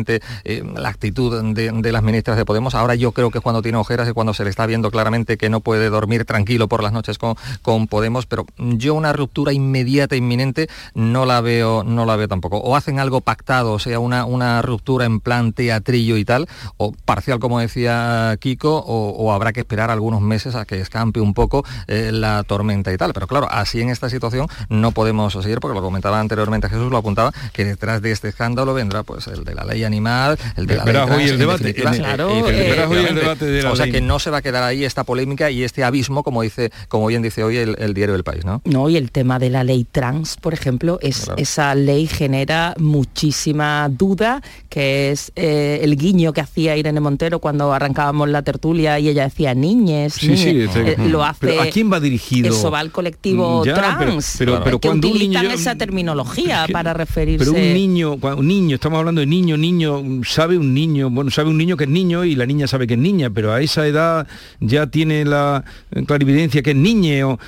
la 0.75 0.89
actitud 0.89 1.55
de, 1.55 1.93
las 1.93 2.03
ministras 2.03 2.37
de 2.37 2.45
Podemos. 2.45 2.75
Ahora 2.75 2.95
yo 2.95 3.13
creo 3.13 3.31
que 3.31 3.41
cuando 3.41 3.63
tiene 3.63 3.79
ojeras 3.79 4.09
y 4.09 4.13
cuando 4.13 4.35
se 4.35 4.45
le 4.45 4.51
está 4.51 4.67
viendo 4.67 4.91
claramente 4.91 5.37
que 5.37 5.49
no 5.49 5.61
puede 5.61 5.91
dormir 5.91 6.25
tranquilo 6.25 6.69
por 6.69 6.83
las 6.83 6.93
noches 6.93 7.19
con, 7.19 7.37
con 7.63 7.87
Podemos, 7.87 8.27
pero 8.27 8.47
yo 8.57 8.95
una 8.95 9.13
ruptura 9.13 9.53
inmediata, 9.53 10.17
inminente, 10.17 10.69
no 10.95 11.27
la 11.27 11.41
veo, 11.41 11.85
no 11.85 12.07
la 12.07 12.17
veo 12.17 12.29
tampoco. 12.29 12.59
O 12.59 12.77
hacen 12.77 12.99
algo 12.99 13.21
pactado, 13.21 13.73
o 13.73 13.79
sea, 13.79 13.99
una, 13.99 14.25
una 14.25 14.63
ruptura 14.63 15.05
en 15.05 15.21
plan 15.21 15.53
teatrillo 15.53 16.17
y 16.17 16.25
tal, 16.25 16.49
o 16.77 16.93
parcial, 17.05 17.39
como 17.39 17.61
decía 17.61 18.37
Kiko, 18.41 18.79
o, 18.87 19.33
habrá 19.33 19.53
que 19.53 19.61
esperar 19.61 19.91
algunos 19.91 20.21
meses 20.21 20.55
a 20.55 20.65
que 20.65 20.81
escampe 20.81 21.21
un 21.21 21.35
poco 21.35 21.65
eh, 21.87 22.11
la 22.13 22.43
tormenta 22.45 22.93
y 22.93 22.97
tal. 22.97 23.13
Pero 23.13 23.27
claro, 23.27 23.49
así 23.51 23.81
en 23.81 23.91
esta 23.91 24.11
situación 24.11 24.47
no 24.69 24.93
podemos 24.93 25.33
seguir, 25.33 25.61
porque 25.61 25.75
lo 25.75 25.83
comentaba 25.83 26.21
anteriormente 26.21 26.69
Jesús, 26.69 26.91
lo 26.91 26.99
apuntaba, 26.99 27.33
que 27.53 27.65
detrás 27.65 28.03
de 28.03 28.13
este 28.13 28.29
escándalo 28.29 28.75
vendrá 28.75 29.03
pues 29.03 29.27
el 29.27 29.45
de 29.45 29.55
la 29.55 29.65
ley 29.65 29.85
animal, 29.91 30.39
el 30.57 30.67
de 30.67 30.77
la 30.77 30.85
ley 30.85 31.05
trans, 31.05 31.31
el 31.31 31.39
debate, 31.39 33.67
o 33.67 33.77
sea 33.77 33.91
que 33.91 34.01
no 34.01 34.19
se 34.19 34.31
va 34.31 34.39
a 34.39 34.43
quedar 34.43 34.63
ahí 34.63 34.85
esta 34.85 35.05
polémica 35.05 35.51
y 35.51 35.63
este 35.63 35.85
abismo, 35.85 36.23
como 36.23 36.43
dice, 36.43 36.71
como 36.89 37.07
bien 37.07 37.23
dice 37.23 37.45
hoy 37.45 37.57
el, 37.57 37.77
el 37.79 37.95
diario 37.95 38.15
del 38.15 38.25
país, 38.25 38.45
¿no? 38.45 38.63
No, 38.65 38.89
y 38.89 38.97
el 38.97 39.11
tema 39.11 39.39
de 39.39 39.51
la 39.51 39.65
ley 39.65 39.87
trans 39.91 40.37
por 40.41 40.55
ejemplo, 40.55 40.99
es, 41.03 41.31
esa 41.37 41.75
ley 41.75 42.07
genera 42.07 42.75
muchísima 42.79 43.89
duda, 43.89 44.43
que 44.69 45.11
es 45.11 45.33
eh, 45.37 45.81
el 45.83 45.97
guiño 45.97 46.33
que 46.33 46.41
hacía 46.41 46.77
Irene 46.77 47.01
Montero 47.01 47.39
cuando 47.39 47.73
arrancábamos 47.73 48.29
la 48.29 48.43
tertulia 48.43 48.99
y 48.99 49.09
ella 49.09 49.25
decía 49.25 49.55
niñes, 49.55 50.15
sí, 50.15 50.37
Sí, 50.37 50.67
eh, 50.75 50.97
lo 50.99 51.25
hace. 51.25 51.61
¿A 51.61 51.71
quién 51.71 51.93
va 51.93 52.01
dirigido? 52.01 52.49
Eso 52.49 52.71
va 52.71 52.81
al 52.81 52.91
colectivo 52.91 53.63
trans. 53.63 54.37
Pero, 54.39 54.63
pero, 54.65 54.79
que 54.79 54.89
cuando 54.89 55.09
utilizan 55.09 55.47
esa 55.47 55.75
terminología 55.75 56.67
para 56.73 56.95
referirse. 56.95 57.45
Pero 57.45 57.53
un 57.53 57.75
niño, 57.75 58.15
un 58.15 58.47
niño, 58.47 58.77
estamos 58.77 58.99
hablando 58.99 59.21
de 59.21 59.27
niño, 59.27 59.57
niño, 59.57 59.80
sabe 60.25 60.59
un 60.59 60.75
niño, 60.75 61.11
bueno, 61.11 61.31
sabe 61.31 61.51
un 61.51 61.59
niño 61.59 61.77
que 61.77 61.85
es 61.85 61.91
niño 61.91 62.25
y 62.25 62.35
la 62.35 62.47
niña 62.47 62.67
sabe 62.67 62.87
que 62.87 62.95
es 62.95 63.01
niña, 63.01 63.31
pero 63.31 63.53
a 63.53 63.61
esa 63.61 63.87
edad 63.87 64.27
ya 64.61 64.87
tiene 64.87 65.25
la 65.25 65.65
clarividencia 66.07 66.63
que 66.63 66.71
es 66.71 66.77
niñe 66.77 67.25
o, 67.25 67.39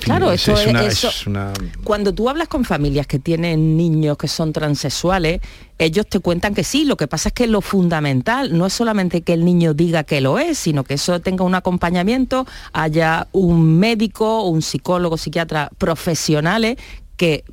claro, 0.00 0.32
eso 0.32 0.52
es, 0.54 1.26
una, 1.26 1.52
cuando 1.84 2.12
tú 2.12 2.28
hablas 2.28 2.48
con 2.48 2.64
familias 2.64 3.06
que 3.06 3.18
tienen 3.18 3.76
niños 3.76 4.16
que 4.16 4.28
son 4.28 4.52
transexuales, 4.52 5.40
ellos 5.78 6.06
te 6.08 6.20
cuentan 6.20 6.54
que 6.54 6.64
sí, 6.64 6.84
lo 6.84 6.96
que 6.96 7.06
pasa 7.06 7.28
es 7.28 7.32
que 7.32 7.46
lo 7.46 7.60
fundamental 7.60 8.56
no 8.56 8.66
es 8.66 8.72
solamente 8.72 9.22
que 9.22 9.32
el 9.32 9.44
niño 9.44 9.74
diga 9.74 10.04
que 10.04 10.20
lo 10.20 10.38
es, 10.38 10.58
sino 10.58 10.84
que 10.84 10.94
eso 10.94 11.20
tenga 11.20 11.44
un 11.44 11.54
acompañamiento, 11.54 12.46
haya 12.72 13.28
un 13.32 13.78
médico, 13.78 14.42
un 14.42 14.62
psicólogo, 14.62 15.16
psiquiatra 15.16 15.70
profesionales 15.78 16.76
que 17.16 17.44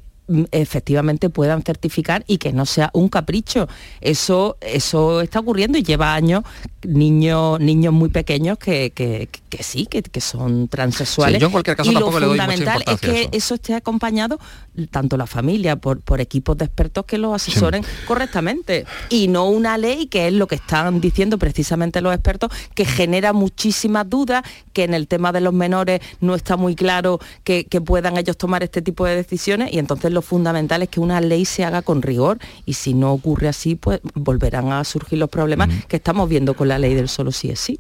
efectivamente 0.52 1.30
puedan 1.30 1.64
certificar 1.64 2.24
y 2.28 2.38
que 2.38 2.54
no 2.54 2.66
sea 2.66 2.90
un 2.94 3.10
capricho. 3.10 3.68
Eso, 4.02 4.58
eso 4.62 5.22
está 5.22 5.40
ocurriendo 5.40 5.78
y 5.78 5.84
lleva 5.84 6.14
años 6.14 6.44
niños, 6.86 7.60
niños 7.60 7.94
muy 7.94 8.10
pequeños 8.10 8.58
que, 8.58 8.92
que, 8.92 9.28
sí, 9.64 9.86
que, 9.86 10.04
son 10.22 10.68
transexuales. 10.68 11.40
yo 11.40 11.48
en 11.48 11.52
cualquier 11.52 11.78
caso 11.78 11.92
y 11.92 11.94
lo 11.94 12.12
fundamental 12.12 12.84
es 12.88 13.00
que 13.00 13.30
eso. 13.32 13.56
esté 13.56 13.74
acompañado 13.74 14.40
tanto 14.90 15.18
la 15.18 15.28
familia 15.28 15.76
por, 15.76 16.02
por 16.02 16.22
equipos 16.22 16.58
de 16.58 16.66
expertos 16.66 17.06
que 17.06 17.18
lo 17.18 17.34
asesoren 17.34 17.84
correctamente 18.08 18.86
y 19.10 19.28
no 19.28 19.48
una 19.50 19.78
ley 19.78 20.08
que 20.08 20.28
es 20.28 20.34
lo 20.34 20.48
que 20.48 20.56
están 20.56 21.00
diciendo 21.02 21.38
precisamente 21.38 22.02
los 22.02 22.14
expertos 22.14 22.52
que 22.74 22.86
genera 22.86 23.34
muchísimas 23.34 24.10
dudas 24.10 24.44
que 24.74 24.84
en 24.84 24.94
el 24.94 25.08
tema 25.08 25.32
de 25.32 25.42
los 25.42 25.54
menores 25.54 26.02
no 26.22 26.36
está 26.36 26.58
muy 26.58 26.76
claro 26.76 27.20
que, 27.44 27.66
que 27.66 27.82
puedan 27.82 28.18
ellos 28.18 28.38
tomar 28.38 28.64
este 28.64 28.82
tipo 28.82 29.06
de 29.06 29.16
decisiones 29.16 29.74
y 29.74 29.80
entonces 29.80 30.12
lo 30.12 30.22
fundamental 30.22 30.82
es 30.82 30.90
que 30.90 31.00
una 31.00 31.22
ley 31.22 31.46
se 31.46 31.64
haga 31.64 31.82
con 31.82 32.02
rigor 32.02 32.40
y 32.66 32.74
si 32.74 32.94
no 32.94 33.14
ocurre 33.14 33.48
así, 33.48 33.76
pues 33.76 34.00
volverán 34.14 34.72
a 34.72 34.84
surgir 34.84 35.20
los 35.20 35.30
problemas 35.30 35.70
que 35.88 35.98
estamos 35.98 36.28
viendo 36.30 36.54
con 36.54 36.68
la 36.68 36.80
ley 36.80 36.94
del 36.94 37.10
solo 37.10 37.32
sí 37.32 37.50
es 37.50 37.60
sí. 37.60 37.78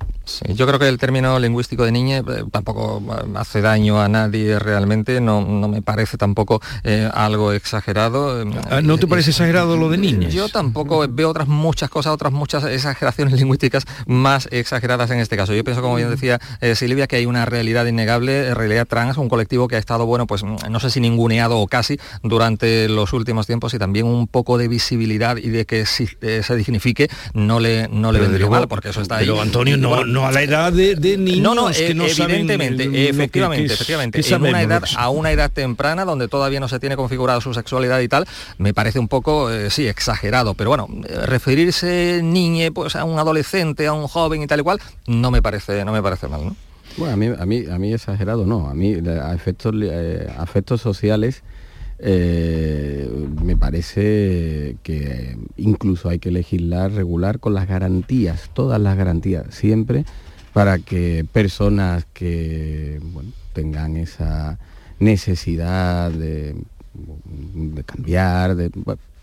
Yo 0.53 0.65
creo 0.67 0.79
que 0.79 0.87
el 0.87 0.97
término 0.97 1.39
lingüístico 1.39 1.64
de 1.69 1.91
niña 1.91 2.17
eh, 2.19 2.43
tampoco 2.51 3.01
eh, 3.07 3.31
hace 3.35 3.61
daño 3.61 3.99
a 3.99 4.07
nadie 4.07 4.59
realmente, 4.59 5.19
no, 5.19 5.41
me 5.41 5.81
parece 5.81 6.17
tampoco 6.17 6.61
eh, 6.83 7.09
algo 7.13 7.51
exagerado. 7.51 8.45
Ah, 8.69 8.81
¿No 8.81 8.97
te 8.97 9.07
parece 9.07 9.31
exagerado 9.31 9.77
lo 9.77 9.89
de 9.89 9.97
niñas? 9.97 10.33
Yo 10.33 10.49
tampoco 10.49 11.05
veo 11.09 11.29
otras 11.29 11.47
muchas 11.47 11.89
cosas, 11.89 12.13
otras 12.13 12.31
muchas 12.31 12.63
exageraciones 12.65 13.33
lingüísticas 13.39 13.85
más 14.05 14.47
exageradas 14.51 15.09
en 15.11 15.19
este 15.19 15.35
caso. 15.35 15.53
Yo 15.53 15.63
pienso, 15.63 15.81
como 15.81 15.95
bien 15.95 16.09
decía 16.09 16.39
Silvia, 16.75 17.07
que 17.07 17.17
hay 17.17 17.25
una 17.25 17.45
realidad 17.45 17.85
innegable, 17.85 18.53
realidad 18.53 18.87
trans, 18.87 19.17
un 19.17 19.29
colectivo 19.29 19.67
que 19.67 19.75
ha 19.75 19.79
estado, 19.79 20.05
bueno, 20.05 20.27
pues 20.27 20.43
no 20.43 20.79
sé 20.79 20.89
si 20.89 20.99
ninguneado 20.99 21.59
o 21.59 21.67
casi 21.67 21.97
durante 22.23 22.87
los 22.89 23.13
últimos 23.13 23.47
tiempos 23.47 23.73
y 23.73 23.79
también 23.79 24.05
un 24.05 24.27
poco 24.27 24.57
de 24.57 24.67
visibilidad 24.67 25.37
y 25.37 25.49
de 25.49 25.65
que 25.65 25.85
eh, 26.21 26.41
se 26.43 26.55
dignifique 26.55 27.09
no 27.33 27.59
le, 27.59 27.87
no 27.87 28.11
le 28.11 28.19
vendría 28.19 28.49
mal, 28.49 28.67
porque 28.67 28.89
eso 28.89 29.01
está 29.01 29.17
ahí. 29.17 29.25
Pero 29.25 29.41
Antonio, 29.41 29.77
no, 29.77 30.05
no 30.05 30.25
a 30.25 30.31
la 30.31 30.41
edad 30.41 30.73
de, 30.73 30.95
de 30.95 31.17
niños 31.17 31.41
no, 31.41 31.54
no, 31.55 31.71
que 31.71 31.93
no 31.93 32.05
evidentemente, 32.05 33.09
efectivamente, 33.09 33.73
efectivamente. 33.73 34.21
En 34.25 34.41
una 34.41 34.61
edad, 34.61 34.83
a 34.97 35.09
una 35.09 35.31
edad 35.31 35.51
temprana, 35.51 36.05
donde 36.05 36.27
todavía 36.27 36.59
no 36.59 36.67
se 36.67 36.79
tiene 36.79 36.95
configurada 36.95 37.41
su 37.41 37.53
sexualidad 37.53 37.99
y 38.01 38.07
tal, 38.07 38.27
me 38.57 38.73
parece 38.73 38.99
un 38.99 39.07
poco, 39.07 39.51
eh, 39.51 39.69
sí, 39.69 39.87
exagerado. 39.87 40.53
Pero 40.53 40.69
bueno, 40.69 40.87
referirse 41.25 42.21
niñe 42.23 42.71
pues, 42.71 42.95
a 42.95 43.03
un 43.03 43.17
adolescente, 43.17 43.87
a 43.87 43.93
un 43.93 44.07
joven 44.07 44.43
y 44.43 44.47
tal 44.47 44.59
y 44.59 44.63
cual, 44.63 44.79
no 45.07 45.31
me 45.31 45.41
parece, 45.41 45.83
no 45.85 45.91
me 45.91 46.01
parece 46.01 46.27
mal, 46.27 46.45
¿no? 46.45 46.55
Bueno, 46.97 47.13
a 47.13 47.17
mí, 47.17 47.27
a 47.27 47.45
mí, 47.45 47.65
a 47.69 47.77
mí 47.77 47.93
exagerado 47.93 48.45
no. 48.45 48.69
A 48.69 48.73
mí, 48.73 48.93
a 48.93 49.33
efectos, 49.33 49.73
eh, 49.81 50.27
efectos 50.41 50.81
sociales, 50.81 51.43
eh, 51.99 53.09
me 53.41 53.55
parece 53.55 54.77
que 54.83 55.37
incluso 55.57 56.09
hay 56.09 56.19
que 56.19 56.31
legislar, 56.31 56.91
regular 56.91 57.39
con 57.39 57.53
las 57.53 57.67
garantías, 57.67 58.49
todas 58.53 58.79
las 58.79 58.97
garantías, 58.97 59.53
siempre 59.53 60.05
para 60.55 60.79
que 60.79 61.25
personas 61.29 62.05
que 62.13 63.01
tengan 63.51 63.97
esa 63.97 64.57
necesidad 64.99 66.09
de, 66.11 66.55
cambiar, 67.85 68.55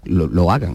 lo, 0.04 0.50
hagan 0.50 0.74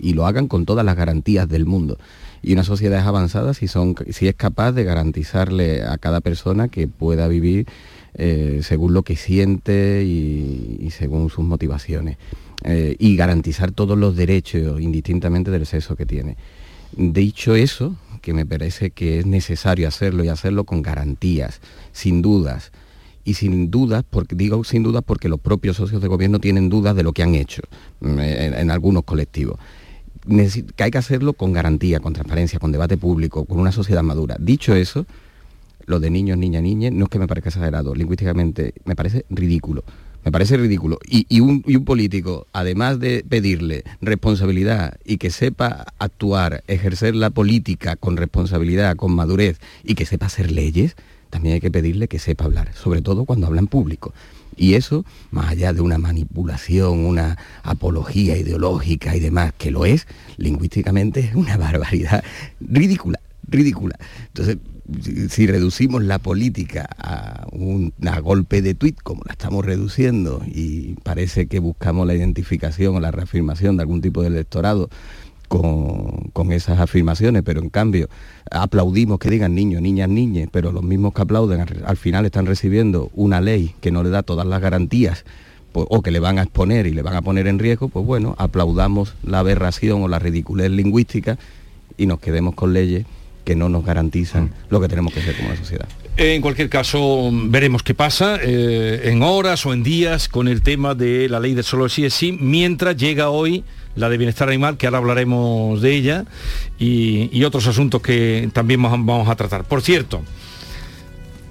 y 0.00 0.14
lo 0.14 0.24
hagan 0.24 0.48
con 0.48 0.64
todas 0.64 0.86
las 0.86 0.96
garantías 0.96 1.46
del 1.50 1.66
mundo. 1.66 1.98
Y 2.40 2.54
una 2.54 2.64
sociedad 2.64 2.98
es 2.98 3.04
avanzada 3.04 3.52
si, 3.52 3.68
son, 3.68 3.94
si 4.08 4.26
es 4.26 4.34
capaz 4.34 4.72
de 4.72 4.84
garantizarle 4.84 5.82
a 5.82 5.98
cada 5.98 6.22
persona 6.22 6.68
que 6.68 6.88
pueda 6.88 7.28
vivir 7.28 7.66
eh, 8.14 8.60
según 8.62 8.94
lo 8.94 9.02
que 9.02 9.16
siente 9.16 10.02
y, 10.02 10.88
según 10.92 11.28
sus 11.28 11.44
motivaciones. 11.44 12.16
Eh, 12.64 12.96
y 12.98 13.16
garantizar 13.16 13.70
todos 13.70 13.98
los 13.98 14.16
derechos 14.16 14.80
indistintamente 14.80 15.50
del 15.50 15.66
sexo 15.66 15.94
que 15.94 16.06
tiene. 16.06 16.38
Dicho 16.96 17.54
eso, 17.54 17.96
que 18.20 18.32
me 18.32 18.46
parece 18.46 18.90
que 18.90 19.18
es 19.18 19.26
necesario 19.26 19.88
hacerlo 19.88 20.24
y 20.24 20.28
hacerlo 20.28 20.64
con 20.64 20.82
garantías, 20.82 21.60
sin 21.92 22.22
dudas. 22.22 22.72
Y 23.22 23.34
sin 23.34 23.70
dudas, 23.70 24.02
porque 24.08 24.34
digo 24.34 24.64
sin 24.64 24.82
dudas 24.82 25.02
porque 25.04 25.28
los 25.28 25.38
propios 25.38 25.76
socios 25.76 26.00
de 26.00 26.08
gobierno 26.08 26.38
tienen 26.38 26.70
dudas 26.70 26.96
de 26.96 27.02
lo 27.02 27.12
que 27.12 27.22
han 27.22 27.34
hecho 27.34 27.62
mm, 28.00 28.18
en, 28.18 28.70
algunos 28.70 29.04
colectivos 29.04 29.58
que 30.76 30.84
hay 30.84 30.90
que 30.90 30.98
hacerlo 30.98 31.32
con 31.32 31.52
garantía, 31.52 32.00
con 32.00 32.12
transparencia, 32.12 32.58
con 32.58 32.72
debate 32.72 32.96
público, 32.96 33.44
con 33.44 33.58
una 33.58 33.72
sociedad 33.72 34.02
madura. 34.02 34.36
Dicho 34.38 34.74
eso, 34.74 35.06
lo 35.86 35.98
de 35.98 36.10
niños, 36.10 36.38
niñas, 36.38 36.62
niñas, 36.62 36.92
no 36.92 37.04
es 37.04 37.10
que 37.10 37.18
me 37.18 37.26
parezca 37.26 37.48
exagerado, 37.48 37.94
lingüísticamente 37.94 38.74
me 38.84 38.94
parece 38.94 39.24
ridículo, 39.30 39.84
Me 40.24 40.32
parece 40.32 40.56
ridículo. 40.56 40.98
Y, 41.06 41.26
y 41.28 41.40
un, 41.40 41.62
y 41.66 41.76
un 41.76 41.84
político, 41.84 42.46
además 42.52 43.00
de 43.00 43.24
pedirle 43.28 43.84
responsabilidad 44.00 44.98
y 45.04 45.16
que 45.16 45.30
sepa 45.30 45.86
actuar, 45.98 46.62
ejercer 46.66 47.14
la 47.14 47.30
política 47.30 47.96
con 47.96 48.16
responsabilidad, 48.16 48.96
con 48.96 49.14
madurez 49.14 49.58
y 49.82 49.94
que 49.94 50.06
sepa 50.06 50.26
hacer 50.26 50.50
leyes, 50.50 50.96
también 51.30 51.54
hay 51.54 51.60
que 51.60 51.70
pedirle 51.70 52.08
que 52.08 52.18
sepa 52.18 52.44
hablar, 52.44 52.74
sobre 52.74 53.02
todo 53.02 53.24
cuando 53.24 53.46
habla 53.46 53.60
en 53.60 53.68
público. 53.68 54.12
Y 54.56 54.74
eso, 54.74 55.06
más 55.30 55.48
allá 55.48 55.72
de 55.72 55.80
una 55.80 55.96
manipulación, 55.96 57.06
una 57.06 57.38
apología 57.62 58.36
ideológica 58.36 59.16
y 59.16 59.20
demás, 59.20 59.54
que 59.56 59.70
lo 59.70 59.86
es, 59.86 60.06
lingüísticamente 60.36 61.20
es 61.20 61.34
una 61.34 61.56
barbaridad 61.56 62.22
ridícula, 62.60 63.19
ridícula. 63.50 63.96
Entonces, 64.28 64.58
si, 65.28 65.46
reducimos 65.46 66.02
la 66.02 66.18
política 66.18 66.88
a 66.98 67.46
un 67.52 67.92
golpe 68.22 68.62
de 68.62 68.74
tuit, 68.74 69.00
como 69.02 69.22
la 69.24 69.32
estamos 69.32 69.64
reduciendo, 69.64 70.42
y 70.46 70.94
parece 71.02 71.46
que 71.46 71.58
buscamos 71.58 72.06
la 72.06 72.14
identificación 72.14 72.96
o 72.96 73.00
la 73.00 73.10
reafirmación 73.10 73.76
de 73.76 73.82
algún 73.82 74.00
tipo 74.00 74.22
de 74.22 74.28
electorado 74.28 74.88
con, 75.48 76.30
con 76.32 76.52
esas 76.52 76.78
afirmaciones, 76.78 77.42
pero 77.44 77.60
en 77.60 77.70
cambio 77.70 78.08
aplaudimos 78.50 79.18
que 79.18 79.30
digan 79.30 79.54
niños, 79.54 79.82
niñas, 79.82 80.08
niñas, 80.08 80.48
pero 80.52 80.70
los 80.72 80.82
mismos 80.82 81.12
que 81.12 81.22
aplauden 81.22 81.60
al, 81.60 81.82
al 81.84 81.96
final 81.96 82.24
están 82.24 82.46
recibiendo 82.46 83.10
una 83.14 83.40
ley 83.40 83.74
que 83.80 83.90
no 83.90 84.02
le 84.02 84.10
da 84.10 84.22
todas 84.22 84.46
las 84.46 84.60
garantías 84.60 85.24
pues, 85.72 85.86
o 85.88 86.02
que 86.02 86.10
le 86.10 86.20
van 86.20 86.38
a 86.38 86.42
exponer 86.42 86.86
y 86.86 86.92
le 86.92 87.02
van 87.02 87.14
a 87.14 87.22
poner 87.22 87.46
en 87.46 87.58
riesgo, 87.58 87.88
pues 87.88 88.04
bueno, 88.04 88.34
aplaudamos 88.38 89.14
la 89.22 89.40
aberración 89.40 90.02
o 90.02 90.08
la 90.08 90.18
ridiculez 90.18 90.70
lingüística 90.70 91.38
y 91.96 92.06
nos 92.06 92.20
quedemos 92.20 92.54
con 92.54 92.72
leyes 92.72 93.06
que 93.50 93.56
no 93.56 93.68
nos 93.68 93.84
garantizan 93.84 94.52
lo 94.68 94.80
que 94.80 94.86
tenemos 94.86 95.12
que 95.12 95.20
ser 95.20 95.34
como 95.34 95.48
una 95.48 95.58
sociedad. 95.58 95.88
En 96.16 96.40
cualquier 96.40 96.68
caso, 96.68 97.30
veremos 97.32 97.82
qué 97.82 97.94
pasa 97.94 98.38
eh, 98.40 99.00
en 99.06 99.24
horas 99.24 99.66
o 99.66 99.72
en 99.72 99.82
días 99.82 100.28
con 100.28 100.46
el 100.46 100.62
tema 100.62 100.94
de 100.94 101.28
la 101.28 101.40
ley 101.40 101.54
de 101.54 101.64
solo 101.64 101.88
sí 101.88 102.04
es 102.04 102.14
sí, 102.14 102.30
mientras 102.30 102.96
llega 102.96 103.28
hoy 103.28 103.64
la 103.96 104.08
de 104.08 104.18
bienestar 104.18 104.48
animal, 104.48 104.76
que 104.76 104.86
ahora 104.86 104.98
hablaremos 104.98 105.82
de 105.82 105.92
ella, 105.92 106.26
y, 106.78 107.28
y 107.36 107.42
otros 107.42 107.66
asuntos 107.66 108.00
que 108.02 108.48
también 108.52 108.80
vamos 108.80 109.04
vamos 109.04 109.28
a 109.28 109.34
tratar. 109.34 109.64
Por 109.64 109.82
cierto, 109.82 110.22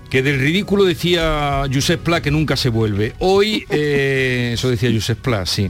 que 0.09 0.23
del 0.23 0.39
ridículo 0.39 0.85
decía 0.85 1.63
Josep 1.69 1.99
Pla 2.01 2.21
que 2.21 2.31
nunca 2.31 2.55
se 2.55 2.69
vuelve. 2.69 3.13
Hoy, 3.19 3.65
eh, 3.69 4.51
eso 4.53 4.69
decía 4.69 4.89
Josep 4.89 5.19
Pla, 5.19 5.45
sí. 5.45 5.69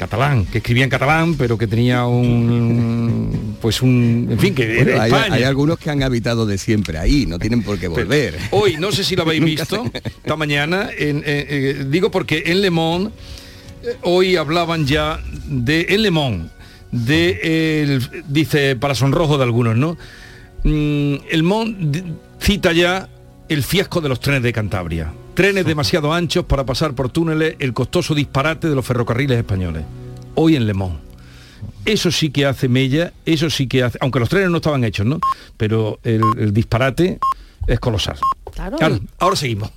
Catalán, 0.00 0.46
que 0.46 0.58
escribía 0.58 0.84
en 0.84 0.88
catalán, 0.90 1.34
pero 1.34 1.58
que 1.58 1.66
tenía 1.66 2.06
un, 2.06 3.56
pues 3.60 3.82
un, 3.82 4.28
en 4.30 4.38
fin, 4.38 4.54
que 4.54 4.66
Bueno, 4.76 4.90
era 4.92 5.02
hay, 5.02 5.12
España. 5.12 5.34
hay 5.34 5.42
algunos 5.42 5.78
que 5.78 5.90
han 5.90 6.02
habitado 6.02 6.46
de 6.46 6.56
siempre 6.56 6.96
ahí, 6.96 7.26
no 7.26 7.38
tienen 7.38 7.62
por 7.62 7.78
qué 7.78 7.86
volver. 7.86 8.38
Hoy, 8.50 8.76
no 8.78 8.92
sé 8.92 9.04
si 9.04 9.14
lo 9.14 9.22
habéis 9.24 9.44
visto, 9.56 9.84
esta 9.92 10.36
mañana, 10.36 10.88
en- 10.96 11.18
eh, 11.18 11.22
eh, 11.26 11.84
digo 11.90 12.10
porque 12.10 12.44
en 12.46 12.62
Le 12.62 12.70
Monde 12.70 13.10
eh, 13.84 13.96
hoy 14.02 14.36
hablaban 14.36 14.86
ya 14.86 15.20
de, 15.46 15.84
en 15.90 16.00
Le 16.02 16.10
Monde, 16.10 16.48
de, 16.92 17.82
el- 17.82 18.24
dice, 18.26 18.76
para 18.76 18.94
sonrojo 18.94 19.36
de 19.36 19.44
algunos, 19.44 19.76
¿no? 19.76 19.98
Mm, 20.64 21.14
el 21.30 21.42
Monde 21.42 22.04
cita 22.40 22.72
ya 22.72 23.06
el 23.50 23.62
fiasco 23.62 24.00
de 24.00 24.08
los 24.08 24.18
trenes 24.18 24.42
de 24.42 24.52
Cantabria. 24.54 25.12
Trenes 25.40 25.64
demasiado 25.64 26.12
anchos 26.12 26.44
para 26.44 26.66
pasar 26.66 26.94
por 26.94 27.08
túneles, 27.08 27.56
el 27.60 27.72
costoso 27.72 28.14
disparate 28.14 28.68
de 28.68 28.74
los 28.74 28.84
ferrocarriles 28.84 29.38
españoles. 29.38 29.84
Hoy 30.34 30.54
en 30.54 30.66
Le 30.66 30.74
Monde. 30.74 30.98
Eso 31.86 32.10
sí 32.10 32.28
que 32.28 32.44
hace 32.44 32.68
mella, 32.68 33.14
eso 33.24 33.48
sí 33.48 33.66
que 33.66 33.82
hace, 33.82 33.96
aunque 34.02 34.20
los 34.20 34.28
trenes 34.28 34.50
no 34.50 34.58
estaban 34.58 34.84
hechos, 34.84 35.06
¿no? 35.06 35.18
Pero 35.56 35.98
el, 36.04 36.20
el 36.38 36.52
disparate 36.52 37.18
es 37.66 37.80
colosal. 37.80 38.18
Claro. 38.52 38.76
Claro, 38.76 39.00
ahora 39.18 39.34
seguimos. 39.34 39.70